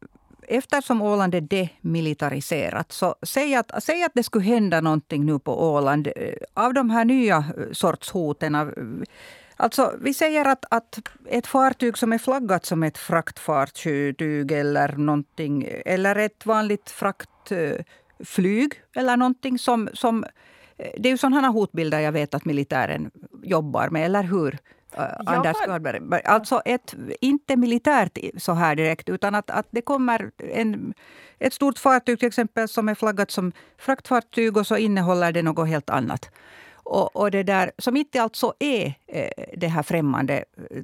eftersom 0.49 1.02
Åland 1.02 1.36
är 1.36 1.41
demilitariserat, 1.41 2.91
så 2.91 3.15
säg 3.21 3.56
att, 3.56 3.84
säg 3.84 4.04
att 4.04 4.12
det 4.15 4.23
skulle 4.23 4.45
hända 4.45 4.82
någonting 4.82 5.25
nu 5.25 5.39
på 5.39 5.63
Åland 5.73 6.08
eh, 6.15 6.34
av 6.54 6.73
de 6.73 6.89
här 6.89 7.06
nya 7.06 7.38
eh, 7.38 7.71
sorts 7.71 8.12
hoten. 8.12 8.56
Alltså, 9.61 9.93
vi 10.01 10.13
säger 10.13 10.45
att, 10.45 10.65
att 10.69 10.99
ett 11.25 11.47
fartyg 11.47 11.97
som 11.97 12.13
är 12.13 12.17
flaggat 12.17 12.65
som 12.65 12.83
ett 12.83 12.97
fraktfartyg 12.97 14.51
eller 14.51 14.97
någonting, 14.97 15.67
eller 15.85 16.15
ett 16.15 16.45
vanligt 16.45 16.89
fraktflyg 16.89 18.73
eller 18.95 19.17
någonting 19.17 19.59
som, 19.59 19.89
som 19.93 20.23
eh, 20.77 20.91
det 20.97 21.09
är 21.09 21.11
ju 21.11 21.17
sådana 21.17 21.47
hotbilder 21.47 21.99
jag 21.99 22.11
vet 22.11 22.33
att 22.33 22.45
militären 22.45 23.11
jobbar 23.43 23.89
med, 23.89 24.05
eller 24.05 24.23
hur? 24.23 24.57
Anders 25.25 25.57
Gardberg. 25.65 26.21
Alltså 26.25 26.61
ett, 26.65 26.95
inte 27.21 27.55
militärt 27.55 28.17
så 28.37 28.53
här 28.53 28.75
direkt, 28.75 29.09
utan 29.09 29.35
att, 29.35 29.49
att 29.49 29.67
det 29.71 29.81
kommer 29.81 30.31
en, 30.37 30.93
ett 31.39 31.53
stort 31.53 31.79
fartyg 31.79 32.19
till 32.19 32.27
exempel 32.27 32.67
som 32.67 32.89
är 32.89 32.95
flaggat 32.95 33.31
som 33.31 33.51
fraktfartyg 33.77 34.57
och 34.57 34.67
så 34.67 34.77
innehåller 34.77 35.31
det 35.31 35.41
något 35.41 35.67
helt 35.67 35.89
annat. 35.89 36.29
Och, 36.89 37.15
och 37.15 37.32
det 37.32 37.43
där, 37.43 37.71
som 37.78 37.97
inte 37.97 38.21
alltså 38.21 38.54
är 38.60 38.93
eh, 39.08 39.30
det 39.58 39.67
här 39.67 39.84
främmande 39.84 40.34
eh, 40.34 40.84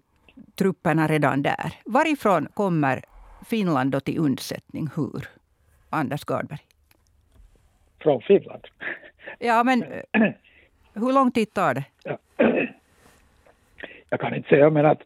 trupperna 0.55 1.07
redan 1.07 1.41
där. 1.41 1.73
Varifrån 1.85 2.47
kommer 2.53 3.01
Finland 3.45 3.91
då 3.91 3.99
till 3.99 4.19
undsättning? 4.19 4.89
Hur? 4.95 5.27
Anders 5.89 6.25
Gardberg. 6.25 6.59
Från 8.01 8.21
Finland. 8.21 8.67
Ja, 9.39 9.63
men 9.63 9.83
hur 10.93 11.13
lång 11.13 11.31
tid 11.31 11.53
tar 11.53 11.73
det? 11.73 11.83
Ja 12.03 12.17
jag 14.09 14.19
kan 14.19 14.35
inte 14.35 14.49
säga, 14.49 14.69
men 14.69 14.85
att 14.85 15.01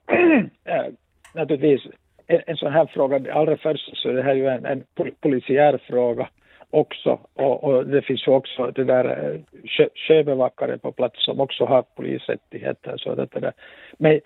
äh, 0.64 0.86
naturligtvis 1.34 1.94
en, 2.28 2.42
en 2.48 2.58
sån 2.58 2.74
här 2.74 2.86
fråga, 2.86 3.34
allra 3.34 3.58
först 3.58 3.98
så 3.98 4.10
är 4.10 4.14
det 4.14 4.24
här 4.24 4.34
ju 4.34 4.48
en, 4.48 4.66
en 4.66 4.84
polisiär 5.22 5.82
fråga 5.88 6.30
också 6.72 7.20
och, 7.34 7.64
och, 7.64 7.88
det 7.88 8.02
finns 8.02 8.28
ju 8.28 8.32
också 8.32 8.72
det 8.72 8.84
där 8.84 9.06
eh, 9.06 9.40
sjö, 9.70 9.88
sjöbevakare 10.08 10.78
på 10.78 10.92
plats 10.92 11.26
som 11.26 11.40
också 11.40 11.66
har 11.66 11.82
polisrättigheter. 11.82 12.98
Så 12.98 13.16
det 13.16 13.28
där. 13.34 13.54
Men 13.98 14.22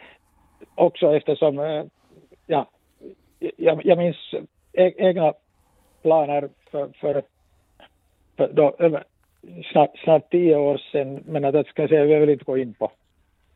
också 0.75 1.15
eftersom, 1.15 1.59
eh, 1.59 1.83
ja, 2.47 2.69
jag, 3.57 3.85
jag 3.85 3.97
minns 3.97 4.33
e-, 4.73 4.93
egna 4.97 5.33
planer 6.01 6.49
för, 6.71 6.89
för, 6.99 7.23
för 8.37 8.53
då, 8.53 8.75
snart, 9.71 9.97
snart 10.03 10.31
tio 10.31 10.55
år 10.55 10.77
sedan, 10.91 11.23
men 11.25 11.45
att, 11.45 11.67
ska 11.67 11.81
jag 11.81 11.89
säga, 11.89 12.05
jag 12.05 12.19
vill 12.19 12.29
inte 12.29 12.45
gå 12.45 12.57
in 12.57 12.73
på 12.73 12.91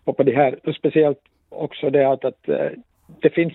på, 0.08 0.14
på 0.14 0.24
det 0.24 0.36
här, 0.36 0.60
och 0.68 0.76
speciellt 0.76 1.20
också 1.50 1.90
det 1.90 2.08
att, 2.08 2.26
att 2.26 2.50
eh, 2.50 2.70
det 3.22 3.30
finns 3.30 3.54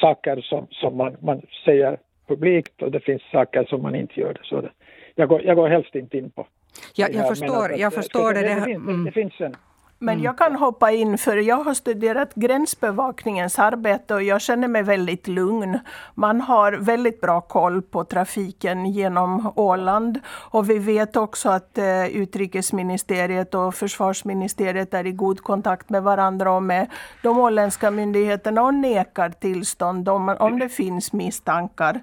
saker 0.00 0.40
som, 0.40 0.66
som 0.70 0.96
man, 0.96 1.16
man 1.20 1.42
säger 1.64 1.98
publikt 2.26 2.82
och 2.82 2.90
det 2.90 3.00
finns 3.00 3.22
saker 3.32 3.64
som 3.64 3.82
man 3.82 3.94
inte 3.94 4.20
gör 4.20 4.34
det. 4.34 4.40
Så 4.42 4.60
det, 4.60 4.70
jag, 5.14 5.28
går, 5.28 5.42
jag 5.42 5.56
går 5.56 5.68
helst 5.68 5.94
inte 5.94 6.18
in 6.18 6.30
på 6.30 6.46
Ja, 6.94 7.08
jag, 7.12 7.28
förstår, 7.28 7.72
att, 7.72 7.78
jag 7.78 7.94
förstår 7.94 8.34
det. 8.34 8.40
Det, 8.40 8.54
det, 8.54 8.64
finns, 8.64 8.86
det, 8.86 9.04
det 9.04 9.12
finns 9.12 9.40
en, 9.40 9.56
men 10.02 10.14
mm. 10.14 10.24
jag 10.24 10.38
kan 10.38 10.56
hoppa 10.56 10.90
in 10.90 11.18
för 11.18 11.36
jag 11.36 11.56
har 11.56 11.74
studerat 11.74 12.34
gränsbevakningens 12.34 13.58
arbete 13.58 14.14
och 14.14 14.22
jag 14.22 14.40
känner 14.40 14.68
mig 14.68 14.82
väldigt 14.82 15.28
lugn. 15.28 15.78
Man 16.14 16.40
har 16.40 16.72
väldigt 16.72 17.20
bra 17.20 17.40
koll 17.40 17.82
på 17.82 18.04
trafiken 18.04 18.86
genom 18.86 19.52
Åland 19.56 20.20
och 20.28 20.70
vi 20.70 20.78
vet 20.78 21.16
också 21.16 21.48
att 21.48 21.78
eh, 21.78 22.06
utrikesministeriet 22.06 23.54
och 23.54 23.74
försvarsministeriet 23.74 24.94
är 24.94 25.06
i 25.06 25.12
god 25.12 25.40
kontakt 25.40 25.90
med 25.90 26.02
varandra 26.02 26.52
och 26.52 26.62
med 26.62 26.86
de 27.22 27.38
åländska 27.38 27.90
myndigheterna 27.90 28.62
och 28.62 28.74
nekar 28.74 29.30
tillstånd 29.30 30.08
om, 30.08 30.28
om 30.28 30.58
det 30.58 30.68
finns 30.68 31.12
misstankar. 31.12 32.00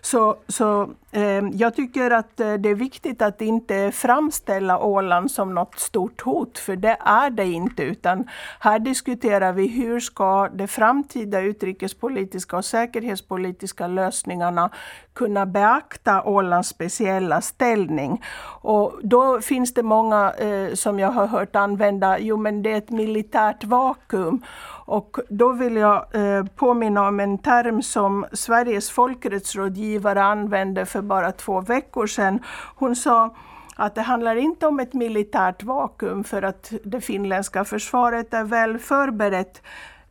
Så, 0.00 0.36
så 0.48 0.88
Ehm, 1.14 1.50
jag 1.54 1.74
tycker 1.74 2.10
att 2.10 2.40
eh, 2.40 2.54
det 2.54 2.68
är 2.68 2.74
viktigt 2.74 3.22
att 3.22 3.40
inte 3.40 3.92
framställa 3.92 4.78
Åland 4.78 5.30
som 5.30 5.54
något 5.54 5.78
stort 5.78 6.20
hot, 6.20 6.58
för 6.58 6.76
det 6.76 6.96
är 7.00 7.30
det 7.30 7.41
inte. 7.44 7.82
Utan 7.82 8.28
här 8.60 8.78
diskuterar 8.78 9.52
vi 9.52 9.66
hur 9.66 10.00
ska 10.00 10.48
de 10.48 10.68
framtida 10.68 11.40
utrikespolitiska 11.40 12.56
och 12.56 12.64
säkerhetspolitiska 12.64 13.86
lösningarna 13.86 14.70
kunna 15.12 15.46
beakta 15.46 16.22
Ålands 16.22 16.68
speciella 16.68 17.40
ställning. 17.40 18.22
Och 18.62 19.00
då 19.02 19.40
finns 19.40 19.74
det 19.74 19.82
många 19.82 20.32
eh, 20.32 20.74
som 20.74 20.98
jag 20.98 21.10
har 21.10 21.26
hört 21.26 21.56
använda, 21.56 22.18
jo 22.18 22.36
men 22.36 22.62
det 22.62 22.72
är 22.72 22.78
ett 22.78 22.90
militärt 22.90 23.64
vakuum. 23.64 24.42
Och 24.84 25.18
då 25.28 25.52
vill 25.52 25.76
jag 25.76 26.06
eh, 26.14 26.44
påminna 26.44 27.08
om 27.08 27.20
en 27.20 27.38
term 27.38 27.82
som 27.82 28.26
Sveriges 28.32 28.90
folkrättsrådgivare 28.90 30.22
använde 30.22 30.86
för 30.86 31.02
bara 31.02 31.32
två 31.32 31.60
veckor 31.60 32.06
sedan. 32.06 32.38
Hon 32.76 32.96
sa 32.96 33.34
att 33.76 33.94
det 33.94 34.02
handlar 34.02 34.36
inte 34.36 34.66
om 34.66 34.80
ett 34.80 34.92
militärt 34.92 35.62
vakuum 35.62 36.24
för 36.24 36.42
att 36.42 36.72
det 36.84 37.00
finländska 37.00 37.64
försvaret 37.64 38.34
är 38.34 38.44
väl 38.44 38.78
förberett, 38.78 39.62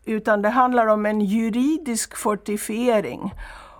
utan 0.05 0.41
det 0.41 0.49
handlar 0.49 0.87
om 0.87 1.05
en 1.05 1.21
juridisk 1.21 2.17
fortifiering. 2.17 3.33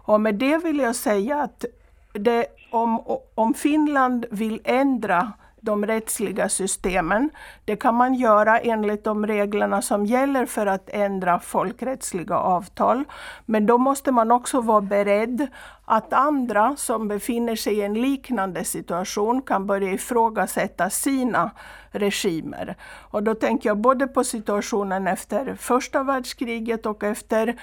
Och 0.04 0.22
med 0.22 0.36
det 0.36 0.58
vill 0.58 0.80
jag 0.80 0.96
säga 0.96 1.42
att 1.42 1.66
det, 2.14 2.46
om, 2.72 3.20
om 3.36 3.54
Finland 3.54 4.26
vill 4.32 4.62
ändra 4.64 5.32
de 5.62 5.86
rättsliga 5.86 6.50
systemen. 6.50 7.30
Det 7.66 7.76
kan 7.76 7.96
man 7.96 8.14
göra 8.14 8.60
enligt 8.60 9.04
de 9.04 9.28
reglerna 9.28 9.82
som 9.82 10.06
gäller 10.06 10.46
för 10.46 10.66
att 10.68 10.90
ändra 10.90 11.40
folkrättsliga 11.40 12.36
avtal. 12.36 13.04
Men 13.46 13.66
då 13.66 13.78
måste 13.78 14.12
man 14.12 14.32
också 14.32 14.62
vara 14.62 14.82
beredd 14.82 15.48
att 15.86 16.14
andra 16.14 16.76
som 16.76 17.08
befinner 17.08 17.56
sig 17.56 17.74
i 17.74 17.82
en 17.82 17.94
liknande 17.94 18.64
situation 18.64 19.42
kan 19.42 19.68
börja 19.68 19.92
ifrågasätta 19.92 20.90
sina 20.90 21.52
regimer. 21.92 22.76
Och 23.12 23.24
då 23.24 23.36
tänker 23.36 23.70
jag 23.70 23.78
både 23.78 24.08
på 24.08 24.24
situationen 24.24 25.08
efter 25.08 25.56
första 25.56 26.04
världskriget 26.04 26.86
och 26.86 27.04
efter 27.04 27.56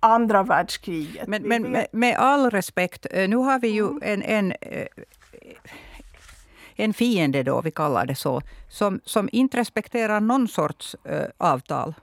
andra 0.00 0.42
världskriget. 0.42 1.28
Men, 1.28 1.42
men 1.42 1.62
med, 1.62 1.86
med, 1.92 2.16
all 2.16 2.50
respekt, 2.50 3.06
eh, 3.10 3.28
nu 3.28 3.36
har 3.36 3.58
vi 3.58 3.68
ju 3.68 3.86
mm. 3.86 4.02
en, 4.02 4.22
en 4.22 4.52
eh, 4.60 4.86
en 6.80 6.94
fiende, 6.94 7.42
då, 7.42 7.60
vi 7.60 7.70
kallar 7.70 8.06
det 8.06 8.14
så, 8.14 8.42
som, 8.68 9.00
som 9.04 9.28
inte 9.32 9.56
respekterar 9.56 10.20
någon 10.20 10.48
sorts 10.48 10.96
äh, 11.04 11.22
avtal 11.38 11.94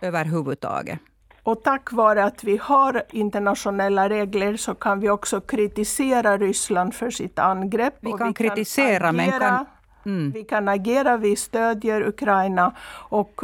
överhuvudtaget. 0.00 0.98
Och 1.42 1.62
tack 1.62 1.92
vare 1.92 2.24
att 2.24 2.44
vi 2.44 2.56
har 2.56 3.02
internationella 3.10 4.08
regler 4.08 4.56
så 4.56 4.74
kan 4.74 5.00
vi 5.00 5.10
också 5.10 5.40
kritisera 5.40 6.38
Ryssland 6.38 6.94
för 6.94 7.10
sitt 7.10 7.38
angrepp. 7.38 7.94
Vi 8.00 8.12
kan 8.12 8.28
vi 8.28 8.34
kritisera, 8.34 8.98
kan 8.98 9.20
agera, 9.20 9.30
men 9.30 9.40
kan... 9.40 9.66
Mm. 10.06 10.30
Vi 10.30 10.44
kan 10.44 10.68
agera, 10.68 11.16
vi 11.16 11.36
stödjer 11.36 12.08
Ukraina 12.08 12.74
och 13.08 13.40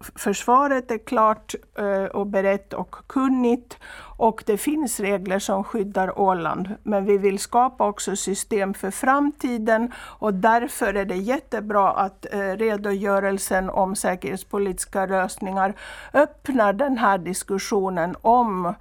försvaret 0.00 0.90
är 0.90 0.98
klart 0.98 1.54
eh, 1.78 2.04
och 2.04 2.26
berett 2.26 2.72
och 2.72 2.94
kunnigt 3.06 3.78
och 4.16 4.42
det 4.46 4.56
finns 4.56 5.00
regler 5.00 5.38
som 5.38 5.64
skyddar 5.64 6.18
Åland. 6.18 6.74
Men 6.82 7.04
vi 7.04 7.18
vill 7.18 7.38
skapa 7.38 7.86
också 7.88 8.16
system 8.16 8.74
för 8.74 8.90
framtiden 8.90 9.92
och 9.98 10.34
därför 10.34 10.94
är 10.94 11.04
det 11.04 11.16
jättebra 11.16 11.90
att 11.90 12.26
eh, 12.32 12.38
redogörelsen 12.38 13.70
om 13.70 13.96
säkerhetspolitiska 13.96 15.06
lösningar 15.06 15.74
öppnar 16.12 16.72
den 16.72 16.98
här 16.98 17.18
diskussionen 17.18 18.16
om 18.20 18.74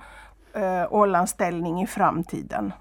eh, 0.53 0.93
Ålands 0.93 1.31
ställning 1.31 1.81
i 1.81 1.87
framtiden. 1.87 2.73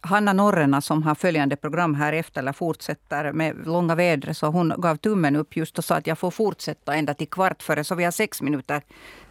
Hanna 0.00 0.32
Norrena 0.32 0.80
som 0.80 1.02
har 1.02 1.14
följande 1.14 1.56
program 1.56 1.94
här 1.94 2.12
efter, 2.12 2.40
eller 2.40 2.52
fortsätter 2.52 3.32
med 3.32 3.66
långa 3.66 3.94
vädret, 3.94 4.36
så 4.36 4.46
hon 4.46 4.74
gav 4.78 4.96
tummen 4.96 5.36
upp 5.36 5.56
just 5.56 5.78
och 5.78 5.84
sa 5.84 5.94
att 5.94 6.06
jag 6.06 6.18
får 6.18 6.30
fortsätta 6.30 6.94
ända 6.94 7.14
till 7.14 7.28
kvart 7.28 7.62
före, 7.62 7.84
så 7.84 7.94
vi 7.94 8.04
har 8.04 8.10
sex 8.10 8.42
minuter 8.42 8.82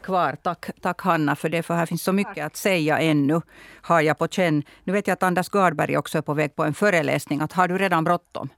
kvar. 0.02 0.36
Tack, 0.42 0.66
tack 0.82 1.02
Hanna 1.02 1.36
för 1.36 1.50
det, 1.50 1.64
för 1.64 1.74
här 1.74 1.86
finns 1.86 2.04
så 2.04 2.14
mycket 2.14 2.46
att 2.46 2.56
säga 2.56 3.00
ännu, 3.00 3.42
har 3.82 4.02
jag 4.02 4.18
på 4.18 4.28
känn. 4.28 4.64
Nu 4.84 4.94
vet 4.94 5.08
jag 5.08 5.14
att 5.14 5.24
Anders 5.24 5.50
Gardberg 5.50 5.98
också 5.98 6.18
är 6.18 6.22
på 6.22 6.34
väg 6.34 6.56
på 6.56 6.64
en 6.64 6.74
föreläsning. 6.74 7.42
Att 7.42 7.54
har 7.54 7.68
du 7.68 7.78
redan 7.78 8.04
bråttom? 8.04 8.50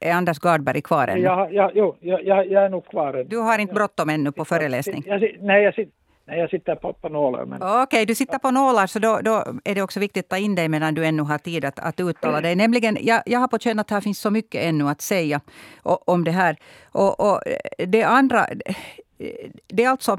Är 0.00 0.12
Anders 0.12 0.38
Gardberg 0.38 0.82
kvar 0.82 1.08
ännu? 1.08 1.20
Ja, 1.20 1.48
ja, 1.50 1.70
jo, 1.74 1.96
jag, 2.00 2.24
jag 2.24 2.64
är 2.64 2.68
nog 2.68 2.86
kvar 2.86 3.14
ännu. 3.14 3.24
Du 3.24 3.36
har 3.36 3.58
inte 3.58 3.74
bråttom 3.74 4.10
ännu 4.10 4.32
på 4.32 4.44
föreläsning? 4.44 5.04
Jag, 5.06 5.22
jag, 5.22 5.36
nej, 5.40 5.62
jag 5.62 5.74
sitter 5.74 5.92
Nej, 6.28 6.38
jag 6.38 6.50
sitter 6.50 6.74
på, 6.74 6.92
på 6.92 7.08
nålar. 7.08 7.44
Men... 7.44 7.62
Okej, 7.62 7.82
okay, 7.82 8.04
du 8.04 8.14
sitter 8.14 8.38
på 8.38 8.50
nålar, 8.50 8.86
så 8.86 8.98
då, 8.98 9.20
då, 9.20 9.44
är 9.64 9.74
det 9.74 9.82
också 9.82 10.00
viktigt 10.00 10.24
att 10.24 10.30
ta 10.30 10.38
in 10.38 10.54
dig 10.54 10.68
medan 10.68 10.94
du 10.94 11.06
ännu 11.06 11.22
har 11.22 11.38
tid 11.38 11.64
att, 11.64 11.78
att 11.78 12.00
uttala 12.00 12.40
dig. 12.40 12.56
Nämligen, 12.56 12.98
jag, 13.00 13.22
jag 13.26 13.38
har 13.38 13.48
på 13.48 13.58
känn 13.58 13.78
att 13.78 13.90
här 13.90 14.00
finns 14.00 14.20
så 14.20 14.30
mycket 14.30 14.64
ännu 14.64 14.88
att 14.88 15.00
säga 15.00 15.40
om 15.82 16.24
det 16.24 16.30
här. 16.30 16.56
Och, 16.92 17.20
och 17.20 17.40
det 17.78 18.02
andra, 18.02 18.46
det 19.66 19.84
är 19.84 19.88
alltså... 19.88 20.18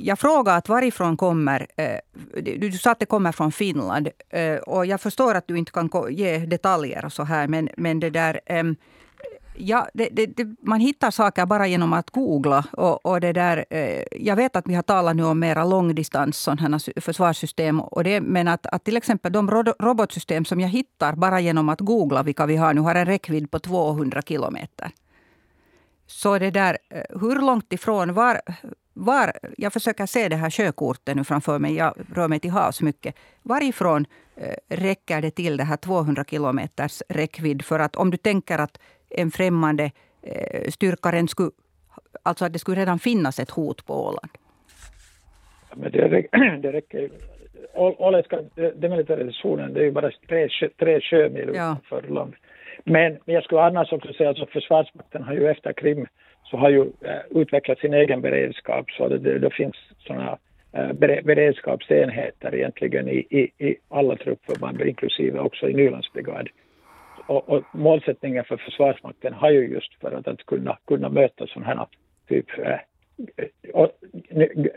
Jag 0.00 0.18
frågar 0.18 0.58
att 0.58 0.68
varifrån 0.68 1.16
kommer... 1.16 1.66
Eh, 1.76 1.98
du 2.58 2.72
sa 2.72 2.90
att 2.90 2.98
det 2.98 3.06
kommer 3.06 3.32
från 3.32 3.52
Finland. 3.52 4.08
Eh, 4.30 4.56
och 4.56 4.86
jag 4.86 5.00
förstår 5.00 5.34
att 5.34 5.48
du 5.48 5.58
inte 5.58 5.72
kan 5.72 5.90
ge 6.10 6.38
detaljer 6.38 7.04
och 7.04 7.12
så 7.12 7.22
här, 7.22 7.48
men, 7.48 7.68
men 7.76 8.00
det 8.00 8.10
där 8.10 8.40
Ja, 9.60 9.88
det, 9.94 10.08
det, 10.12 10.26
det, 10.26 10.56
man 10.62 10.80
hittar 10.80 11.10
saker 11.10 11.46
bara 11.46 11.66
genom 11.66 11.92
att 11.92 12.10
googla. 12.10 12.64
Och, 12.72 13.06
och 13.06 13.20
det 13.20 13.32
där, 13.32 13.64
eh, 13.70 14.02
jag 14.12 14.36
vet 14.36 14.56
att 14.56 14.68
vi 14.68 14.74
har 14.74 14.82
talat 14.82 15.16
nu 15.16 15.24
om 15.24 15.38
mera 15.38 15.64
långdistans 15.64 16.38
sådana 16.38 16.78
försvarssystem. 17.00 17.80
Och 17.80 18.04
det, 18.04 18.20
men 18.20 18.48
att, 18.48 18.66
att 18.66 18.84
till 18.84 18.96
exempel 18.96 19.32
de 19.32 19.50
robotsystem 19.78 20.44
som 20.44 20.60
jag 20.60 20.68
hittar 20.68 21.12
bara 21.12 21.40
genom 21.40 21.68
att 21.68 21.80
googla 21.80 22.22
vilka 22.22 22.46
vi 22.46 22.56
har 22.56 22.74
nu 22.74 22.80
har 22.80 22.94
en 22.94 23.06
räckvidd 23.06 23.50
på 23.50 23.58
200 23.58 24.22
kilometer. 24.22 24.90
Så 26.06 26.38
det 26.38 26.50
där, 26.50 26.78
eh, 26.90 27.20
hur 27.20 27.36
långt 27.36 27.72
ifrån, 27.72 28.14
var, 28.14 28.40
var, 28.94 29.32
jag 29.56 29.72
försöker 29.72 30.06
se 30.06 30.28
det 30.28 30.36
här 30.36 30.50
sjökortet 30.50 31.16
nu 31.16 31.24
framför 31.24 31.58
mig, 31.58 31.74
jag 31.74 31.94
rör 32.14 32.28
mig 32.28 32.40
till 32.40 32.50
havs 32.50 32.82
mycket. 32.82 33.14
Varifrån 33.42 34.06
eh, 34.36 34.54
räcker 34.68 35.22
det 35.22 35.30
till 35.30 35.56
det 35.56 35.64
här 35.64 35.76
200 35.76 36.24
kilometers 36.24 37.02
räckvidd? 37.08 37.64
För 37.64 37.78
att 37.78 37.96
om 37.96 38.10
du 38.10 38.16
tänker 38.16 38.58
att 38.58 38.78
en 39.10 39.30
främmande 39.30 39.90
eh, 40.22 40.70
styrka 40.70 41.26
skulle... 41.26 41.50
Alltså 42.22 42.44
att 42.44 42.52
det 42.52 42.58
skulle 42.58 42.80
redan 42.80 42.98
finnas 42.98 43.38
ett 43.38 43.50
hot 43.50 43.86
på 43.86 43.94
Åland? 43.94 44.30
Men 45.74 45.92
det, 45.92 46.26
det 46.62 46.72
räcker 46.72 47.10
Åländska 47.74 48.38
demilitarisationen, 48.74 49.74
det 49.74 49.80
är 49.80 49.84
ju 49.84 49.90
bara 49.90 50.10
tre, 50.28 50.48
tre 50.78 51.00
sjömil 51.00 51.50
ja. 51.54 51.72
utanför 51.72 52.14
land. 52.14 52.34
Men, 52.84 53.18
jag 53.24 53.44
skulle 53.44 53.60
annars 53.62 53.92
också 53.92 54.12
säga 54.12 54.30
att 54.30 54.50
Försvarsmakten 54.50 55.22
har 55.22 55.34
ju 55.34 55.48
efter 55.48 55.72
Krim 55.72 56.06
så 56.44 56.56
har 56.56 56.70
ju 56.70 56.80
äh, 56.80 57.40
utvecklat 57.40 57.78
sin 57.78 57.94
egen 57.94 58.20
beredskap 58.20 58.90
så 58.90 59.08
det, 59.08 59.18
det, 59.18 59.38
det 59.38 59.50
finns 59.50 59.76
sådana 59.98 60.38
äh, 60.72 60.92
beredskapsenheter 61.22 62.54
egentligen 62.54 63.08
i, 63.08 63.26
i, 63.30 63.68
i 63.68 63.76
alla 63.88 64.16
truppförband 64.16 64.82
inklusive 64.82 65.38
också 65.38 65.68
i 65.68 65.74
Nylandsbrigad 65.74 66.48
och, 67.28 67.48
och, 67.48 67.62
målsättningen 67.72 68.44
för 68.44 68.56
Försvarsmakten 68.56 69.32
har 69.32 69.50
ju 69.50 69.68
just 69.68 70.00
för 70.00 70.12
att, 70.12 70.28
att 70.28 70.46
kunna, 70.46 70.78
kunna 70.86 71.08
möta 71.08 71.46
sådana 71.46 71.66
här 71.66 71.86
typ 72.28 72.46
äh, 72.58 72.78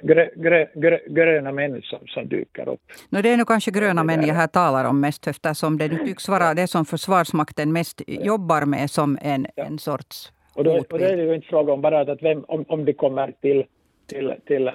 grö, 0.02 0.30
grö, 0.36 0.66
grö, 0.76 1.00
gröna 1.08 1.52
män 1.52 1.82
som, 1.84 2.00
som 2.08 2.28
dyker 2.28 2.70
upp. 2.70 2.82
No, 3.10 3.22
det 3.22 3.30
är 3.30 3.38
nu 3.38 3.46
kanske 3.46 3.72
gröna 3.72 4.04
män 4.04 4.28
jag 4.28 4.36
här 4.36 4.48
talar 4.48 4.86
om 4.86 5.00
mest 5.00 5.28
eftersom 5.28 5.78
det 5.78 5.90
tycks 5.90 6.30
vara 6.30 6.54
det 6.54 6.68
som 6.68 6.86
Försvarsmakten 6.86 7.74
mest 7.74 8.02
jobbar 8.08 8.66
med 8.66 8.90
som 8.90 9.18
en, 9.22 9.48
ja. 9.56 9.64
en 9.64 9.80
sorts 9.80 10.32
och 10.54 10.64
då, 10.64 10.72
och 10.78 11.00
då 11.00 11.06
är 11.06 11.18
det 11.18 11.24
ju 11.24 11.36
inte 11.36 11.48
fråga 11.48 11.74
om 11.74 11.82
bara 11.82 12.00
att 12.00 12.24
vem, 12.24 12.44
om, 12.48 12.66
om 12.68 12.86
de 12.86 12.94
kommer 12.94 13.34
till 13.42 13.64
till, 14.08 14.34
till 14.46 14.68
äh, 14.68 14.74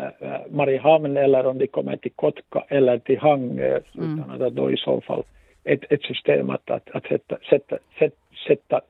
Mariehamn 0.51 1.17
eller 1.17 1.47
om 1.47 1.59
de 1.59 1.67
kommer 1.67 1.97
till 1.97 2.13
Kotka 2.17 2.65
eller 2.69 2.99
till 2.99 3.19
Hangö, 3.19 3.81
mm. 3.95 4.19
utan 4.19 4.43
att 4.43 4.53
då 4.53 4.71
i 4.71 4.77
så 4.77 5.01
fall 5.01 5.23
ett, 5.67 5.93
ett 5.93 6.03
system 6.03 6.51
att, 6.51 6.71
att, 6.71 6.91
att 6.91 7.07
sätta, 7.07 7.39
sätta, 7.51 7.79
sätta, 7.99 8.17
sätta 8.47 8.81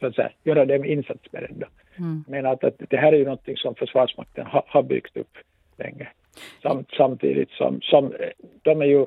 så 0.00 0.06
att 0.06 0.14
säga, 0.14 0.30
göra 0.44 0.64
dem 0.64 0.84
insatsberedda. 0.84 1.68
Mm. 1.98 2.24
Men 2.28 2.46
att, 2.46 2.64
att 2.64 2.74
det 2.88 2.96
här 2.96 3.12
är 3.12 3.16
ju 3.16 3.24
någonting 3.24 3.56
som 3.56 3.74
Försvarsmakten 3.74 4.46
ha, 4.46 4.64
har 4.66 4.82
byggt 4.82 5.16
upp 5.16 5.38
länge. 5.78 6.08
Samt, 6.62 6.90
samtidigt 6.96 7.50
som, 7.50 7.80
som 7.82 8.12
de 8.62 8.82
är 8.82 8.86
ju, 8.86 9.06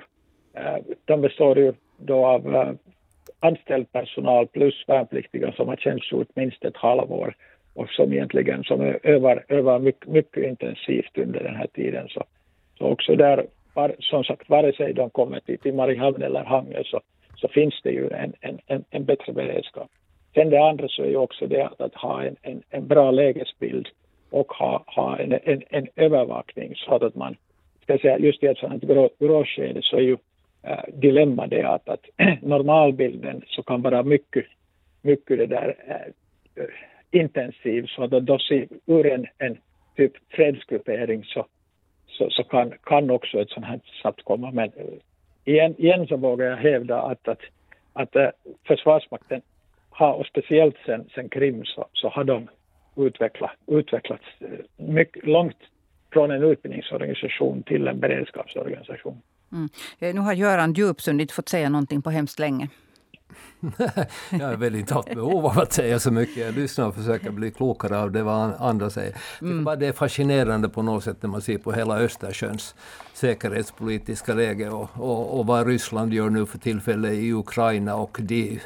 eh, 0.53 0.77
de 1.05 1.21
består 1.21 1.57
ju 1.57 1.73
då 1.97 2.25
av 2.25 2.47
uh, 2.47 2.71
anställd 3.39 3.91
personal 3.91 4.47
plus 4.47 4.83
värnpliktiga 4.87 5.51
som 5.51 5.67
har 5.67 5.75
tjänstgjort 5.75 6.35
minst 6.35 6.65
ett 6.65 6.77
halvår 6.77 7.35
och 7.73 7.89
som 7.89 8.13
egentligen 8.13 8.63
som 8.63 8.81
övar, 9.03 9.45
övar 9.47 9.79
mycket, 9.79 10.07
mycket 10.07 10.43
intensivt 10.43 11.17
under 11.17 11.43
den 11.43 11.55
här 11.55 11.67
tiden. 11.67 12.07
Så, 12.09 12.23
så 12.77 12.85
också 12.85 13.15
där, 13.15 13.45
var, 13.73 13.95
som 13.99 14.23
sagt, 14.23 14.49
vare 14.49 14.73
sig 14.73 14.93
de 14.93 15.09
kommer 15.09 15.39
till, 15.39 15.59
till 15.59 15.73
Mariehamn 15.73 16.21
eller 16.21 16.43
Hangö 16.43 16.83
så 16.85 17.01
så 17.37 17.47
finns 17.47 17.81
det 17.83 17.91
ju 17.91 18.09
en, 18.09 18.33
en, 18.41 18.59
en, 18.67 18.83
en 18.89 19.05
bättre 19.05 19.33
beredskap. 19.33 19.89
Sen 20.33 20.49
det 20.49 20.69
andra 20.69 20.87
så 20.87 21.03
är 21.03 21.07
ju 21.07 21.17
också 21.17 21.47
det 21.47 21.69
att, 21.79 21.95
ha 21.95 22.23
en, 22.23 22.35
en, 22.41 22.63
en 22.69 22.87
bra 22.87 23.11
lägesbild 23.11 23.87
och 24.29 24.51
ha, 24.51 24.83
ha 24.87 25.19
en, 25.19 25.39
en, 25.43 25.63
en 25.69 25.87
övervakning 25.95 26.73
så 26.75 26.95
att 26.95 27.15
man 27.15 27.35
ska 27.83 27.97
säga 27.97 28.19
just 28.19 28.43
i 28.43 28.47
ett 28.47 28.57
sådant 28.57 28.83
grå, 28.83 29.09
gråskede 29.19 29.81
så 29.81 29.97
är 29.97 30.01
ju 30.01 30.17
äh, 30.63 30.83
dilemma 30.93 31.47
det 31.47 31.63
att, 31.63 31.89
att 31.89 32.05
normalbilden 32.41 33.41
så 33.47 33.63
kan 33.63 33.81
vara 33.81 34.03
mycket, 34.03 34.45
mycket 35.01 35.37
det 35.37 35.45
där 35.45 35.75
äh, 35.87 36.63
intensiv 37.11 37.85
så 37.85 38.03
att 38.03 38.11
då 38.11 38.39
ser 38.39 38.67
ur 38.85 39.05
en, 39.05 39.25
en 39.37 39.57
typ 39.95 40.13
fredsgruppering 40.29 41.23
så, 41.23 41.45
så, 42.07 42.29
så, 42.29 42.43
kan, 42.43 42.73
kan 42.83 43.09
också 43.09 43.41
ett 43.41 43.49
sådant 43.49 43.65
här 43.65 43.79
snabbt 44.01 44.23
komma. 44.23 44.51
Men 44.51 44.71
eh, 44.75 44.85
igen, 45.47 45.75
igen 45.77 46.07
så 46.07 46.17
vågar 46.17 46.45
jag 46.45 46.57
hävda 46.57 47.01
att, 47.01 47.27
att, 47.27 47.41
att 47.93 48.15
eh, 48.15 48.29
Försvarsmakten 48.67 49.41
har, 49.89 50.13
och 50.13 50.25
speciellt 50.25 50.75
sen, 50.85 51.09
sen 51.15 51.29
Krim, 51.29 51.65
så, 51.65 51.87
så 51.93 52.09
har 52.09 52.23
de 52.23 52.47
utvecklat, 52.95 53.51
utvecklats 53.67 54.23
eh, 54.39 54.85
mycket 54.85 55.25
långt 55.25 55.57
från 56.13 56.31
en 56.31 56.43
utbildningsorganisation 56.43 57.63
till 57.63 57.87
en 57.87 57.99
beredskapsorganisation. 57.99 59.21
Mm. 59.51 59.69
Eh, 59.99 60.15
nu 60.15 60.21
har 60.21 60.33
Göran 60.33 60.73
Djupsund 60.73 61.21
inte 61.21 61.33
fått 61.33 61.49
säga 61.49 61.69
någonting 61.69 62.01
på 62.01 62.09
hemskt 62.09 62.39
länge. 62.39 62.69
jag 64.29 64.47
har 64.47 64.55
väl 64.55 64.75
inte 64.75 64.93
haft 64.93 65.13
behov 65.13 65.45
av 65.45 65.59
att 65.59 65.73
säga 65.73 65.99
så 65.99 66.11
mycket. 66.11 66.37
Jag 66.37 66.55
lyssnar 66.55 66.87
och 66.87 66.95
försöker 66.95 67.31
bli 67.31 67.51
klokare 67.51 67.99
av 67.99 68.11
det 68.11 68.23
vad 68.23 68.53
andra 68.59 68.89
säger. 68.89 69.15
Mm. 69.41 69.79
Det 69.79 69.87
är 69.87 69.93
fascinerande 69.93 70.69
på 70.69 70.81
något 70.81 71.03
sätt 71.03 71.17
när 71.21 71.29
man 71.29 71.41
ser 71.41 71.57
på 71.57 71.71
hela 71.71 71.99
Östersjöns 71.99 72.75
säkerhetspolitiska 73.13 74.33
läge 74.33 74.69
och, 74.69 74.89
och, 74.93 75.39
och 75.39 75.45
vad 75.45 75.67
Ryssland 75.67 76.13
gör 76.13 76.29
nu 76.29 76.45
för 76.45 76.57
tillfället 76.57 77.13
i 77.13 77.33
Ukraina 77.33 77.95
och 77.95 78.17
de 78.21 78.59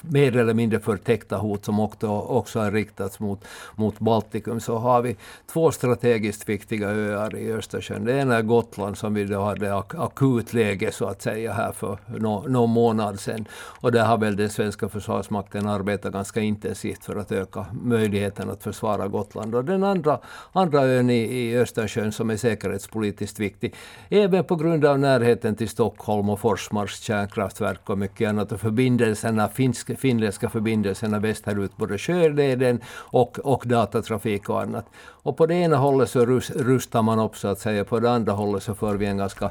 mer 0.00 0.36
eller 0.36 0.54
mindre 0.54 0.80
förtäckta 0.80 1.36
hot 1.36 1.64
som 1.64 1.80
också, 1.80 2.08
också 2.08 2.60
har 2.60 2.70
riktats 2.70 3.20
mot, 3.20 3.44
mot 3.74 3.98
Baltikum, 3.98 4.60
så 4.60 4.78
har 4.78 5.02
vi 5.02 5.16
två 5.52 5.72
strategiskt 5.72 6.48
viktiga 6.48 6.88
öar 6.88 7.36
i 7.36 7.52
Östersjön. 7.52 8.04
Det 8.04 8.12
ena 8.12 8.36
är 8.36 8.42
Gotland 8.42 8.98
som 8.98 9.14
vi 9.14 9.24
då 9.24 9.40
hade 9.40 9.74
akut 9.76 10.52
läge 10.52 10.92
så 10.92 11.06
att 11.06 11.22
säga 11.22 11.52
här 11.52 11.72
för 11.72 11.98
no, 12.06 12.44
någon 12.48 12.70
månad 12.70 13.20
sedan. 13.20 13.44
Och 13.52 13.92
där 13.92 14.04
har 14.04 14.18
väl 14.18 14.36
den 14.36 14.50
svenska 14.50 14.88
försvarsmakten 14.88 15.66
arbetat 15.66 16.12
ganska 16.12 16.40
intensivt 16.40 17.04
för 17.04 17.16
att 17.16 17.32
öka 17.32 17.66
möjligheten 17.82 18.50
att 18.50 18.62
försvara 18.62 19.08
Gotland. 19.08 19.54
Och 19.54 19.64
den 19.64 19.84
andra, 19.84 20.18
andra 20.52 20.82
ön 20.82 21.10
i, 21.10 21.22
i 21.22 21.58
Östersjön 21.58 22.12
som 22.12 22.30
är 22.30 22.36
säkerhetspolitiskt 22.36 23.38
viktig, 23.38 23.74
även 24.08 24.44
på 24.44 24.56
grund 24.56 24.84
av 24.84 24.98
närheten 24.98 25.56
till 25.56 25.68
Stockholm 25.68 26.28
och 26.28 26.40
Forsmarks 26.40 27.00
kärnkraftverk 27.00 27.90
och 27.90 27.98
mycket 27.98 28.28
annat 28.28 28.52
och 28.52 28.60
förbindelserna 28.60 29.48
finns 29.48 29.81
finländska 29.98 30.48
förbindelserna 30.48 31.18
västerut, 31.18 31.76
både 31.76 31.98
sjöleden 31.98 32.80
och, 32.88 33.38
och 33.38 33.62
datatrafik 33.66 34.48
och 34.48 34.62
annat. 34.62 34.86
Och 35.22 35.36
på 35.36 35.46
det 35.46 35.54
ena 35.54 35.76
hållet 35.76 36.10
så 36.10 36.26
rustar 36.26 37.02
man 37.02 37.18
upp 37.18 37.36
så 37.36 37.48
att 37.48 37.58
säga, 37.58 37.84
på 37.84 38.00
det 38.00 38.10
andra 38.10 38.32
hållet 38.32 38.62
så 38.62 38.74
för 38.74 38.96
vi 38.96 39.06
en 39.06 39.18
ganska 39.18 39.50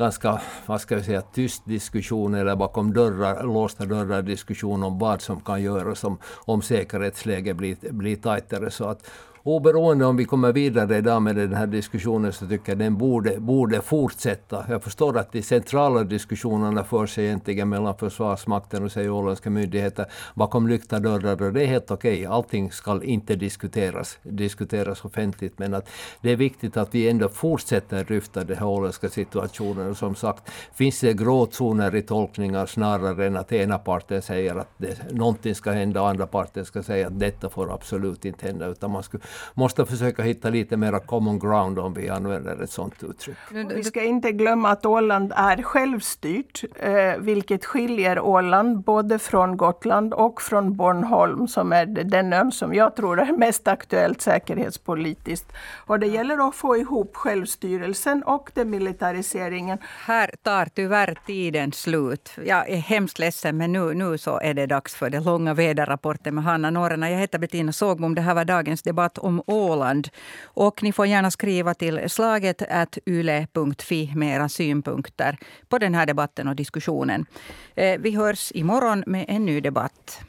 ganska, 0.00 0.40
vad 0.66 0.80
ska 0.80 0.94
jag 0.94 1.04
säga, 1.04 1.20
tyst 1.20 1.62
diskussion 1.64 2.34
eller 2.34 2.56
bakom 2.56 2.92
dörrar, 2.92 3.44
låsta 3.44 3.84
dörrar 3.84 4.22
diskussion 4.22 4.82
om 4.82 4.98
vad 4.98 5.20
som 5.20 5.40
kan 5.40 5.62
göras 5.62 6.04
om, 6.04 6.18
om 6.46 6.62
säkerhetsläget 6.62 7.56
blir, 7.56 7.76
blir 7.92 8.16
tajtare. 8.16 8.70
Så 8.70 8.84
att 8.84 9.10
oberoende 9.42 10.06
om 10.06 10.16
vi 10.16 10.24
kommer 10.24 10.52
vidare 10.52 10.98
idag 10.98 11.22
med 11.22 11.36
den 11.36 11.54
här 11.54 11.66
diskussionen 11.66 12.32
så 12.32 12.46
tycker 12.46 12.72
jag 12.72 12.78
den 12.78 12.98
borde, 12.98 13.40
borde 13.40 13.80
fortsätta. 13.80 14.64
Jag 14.68 14.82
förstår 14.82 15.18
att 15.18 15.32
de 15.32 15.42
centrala 15.42 16.04
diskussionerna 16.04 16.84
förs 16.84 17.18
egentligen 17.18 17.68
mellan 17.68 17.96
Försvarsmakten 17.96 18.84
och 18.84 18.92
sig 18.92 19.10
åländska 19.10 19.50
myndigheter 19.50 20.06
bakom 20.34 20.68
lyckta 20.68 20.98
dörrar 20.98 21.42
och 21.42 21.52
det 21.52 21.62
är 21.62 21.66
helt 21.66 21.90
okej. 21.90 22.12
Okay. 22.12 22.26
Allting 22.26 22.72
ska 22.72 23.02
inte 23.02 23.36
diskuteras, 23.36 24.18
diskuteras 24.22 25.04
offentligt 25.04 25.58
men 25.58 25.74
att 25.74 25.88
det 26.20 26.30
är 26.30 26.36
viktigt 26.36 26.76
att 26.76 26.94
vi 26.94 27.08
ändå 27.08 27.28
fortsätter 27.28 28.06
lyfta 28.08 28.44
den 28.44 28.56
här 28.56 28.66
åländska 28.66 29.08
situationen. 29.08 29.90
Och 29.90 29.96
som 29.96 30.14
sagt, 30.14 30.50
finns 30.74 31.00
det 31.00 31.12
gråzoner 31.12 31.94
i 31.94 32.02
tolkningar 32.02 32.66
snarare 32.66 33.26
än 33.26 33.36
att 33.36 33.52
ena 33.52 33.78
parten 33.78 34.22
säger 34.22 34.56
att 34.56 34.68
det, 34.76 35.12
någonting 35.12 35.54
ska 35.54 35.70
hända 35.70 36.02
och 36.02 36.08
andra 36.08 36.26
parten 36.26 36.64
ska 36.64 36.82
säga 36.82 37.06
att 37.06 37.20
detta 37.20 37.48
får 37.48 37.74
absolut 37.74 38.24
inte 38.24 38.46
hända. 38.46 38.66
Utan 38.66 38.90
man 38.90 39.02
skulle 39.02 39.22
måste 39.54 39.86
försöka 39.86 40.22
hitta 40.22 40.50
lite 40.50 40.76
mer 40.76 40.98
common 40.98 41.38
ground 41.38 41.78
om 41.78 41.94
vi 41.94 42.08
använder 42.08 42.62
ett 42.62 42.70
sådant 42.70 43.02
uttryck. 43.02 43.36
Vi 43.50 43.84
ska 43.84 44.02
inte 44.02 44.32
glömma 44.32 44.70
att 44.70 44.86
Åland 44.86 45.32
är 45.36 45.62
självstyrt, 45.62 46.64
eh, 46.76 46.92
vilket 47.18 47.64
skiljer 47.64 48.20
Åland 48.20 48.80
både 48.84 49.18
från 49.18 49.56
Gotland 49.56 50.14
och 50.14 50.42
från 50.42 50.76
Bornholm, 50.76 51.48
som 51.48 51.72
är 51.72 51.86
den 51.86 52.32
ön 52.32 52.52
som 52.52 52.74
jag 52.74 52.96
tror 52.96 53.20
är 53.20 53.36
mest 53.36 53.68
aktuellt 53.68 54.20
säkerhetspolitiskt. 54.20 55.52
Och 55.86 55.98
det 55.98 56.06
gäller 56.06 56.48
att 56.48 56.54
få 56.54 56.76
ihop 56.76 57.16
självstyrelsen 57.16 58.22
och 58.22 58.50
demilitariseringen. 58.54 59.78
Här 60.06 60.30
tar 60.42 60.66
tyvärr 60.74 61.18
tiden 61.26 61.72
slut. 61.72 62.30
Jag 62.46 62.70
är 62.70 62.76
hemskt 62.76 63.18
ledsen, 63.18 63.56
men 63.56 63.72
nu, 63.72 63.94
nu 63.94 64.18
så 64.18 64.40
är 64.40 64.54
det 64.54 64.66
dags 64.66 64.94
för 64.94 65.10
den 65.10 65.24
långa 65.24 65.54
väderrapporten 65.54 66.34
med 66.34 66.44
Hanna 66.44 66.70
Norrena. 66.70 67.10
Jag 67.10 67.18
heter 67.18 67.38
Bettina 67.38 67.72
Sågbom. 67.72 68.14
Det 68.14 68.20
här 68.20 68.34
var 68.34 68.44
dagens 68.44 68.82
debatt 68.82 69.18
om 69.20 69.42
Åland. 69.46 70.08
Och 70.44 70.82
ni 70.82 70.92
får 70.92 71.06
gärna 71.06 71.30
skriva 71.30 71.74
till 71.74 72.10
slaget 72.10 72.62
yle.fi 73.06 74.12
med 74.16 74.36
era 74.36 74.48
synpunkter 74.48 75.38
på 75.68 75.78
den 75.78 75.94
här 75.94 76.06
debatten 76.06 76.48
och 76.48 76.56
diskussionen. 76.56 77.26
Eh, 77.74 78.00
vi 78.00 78.10
hörs 78.10 78.52
imorgon 78.54 79.04
med 79.06 79.24
en 79.28 79.46
ny 79.46 79.60
debatt. 79.60 80.20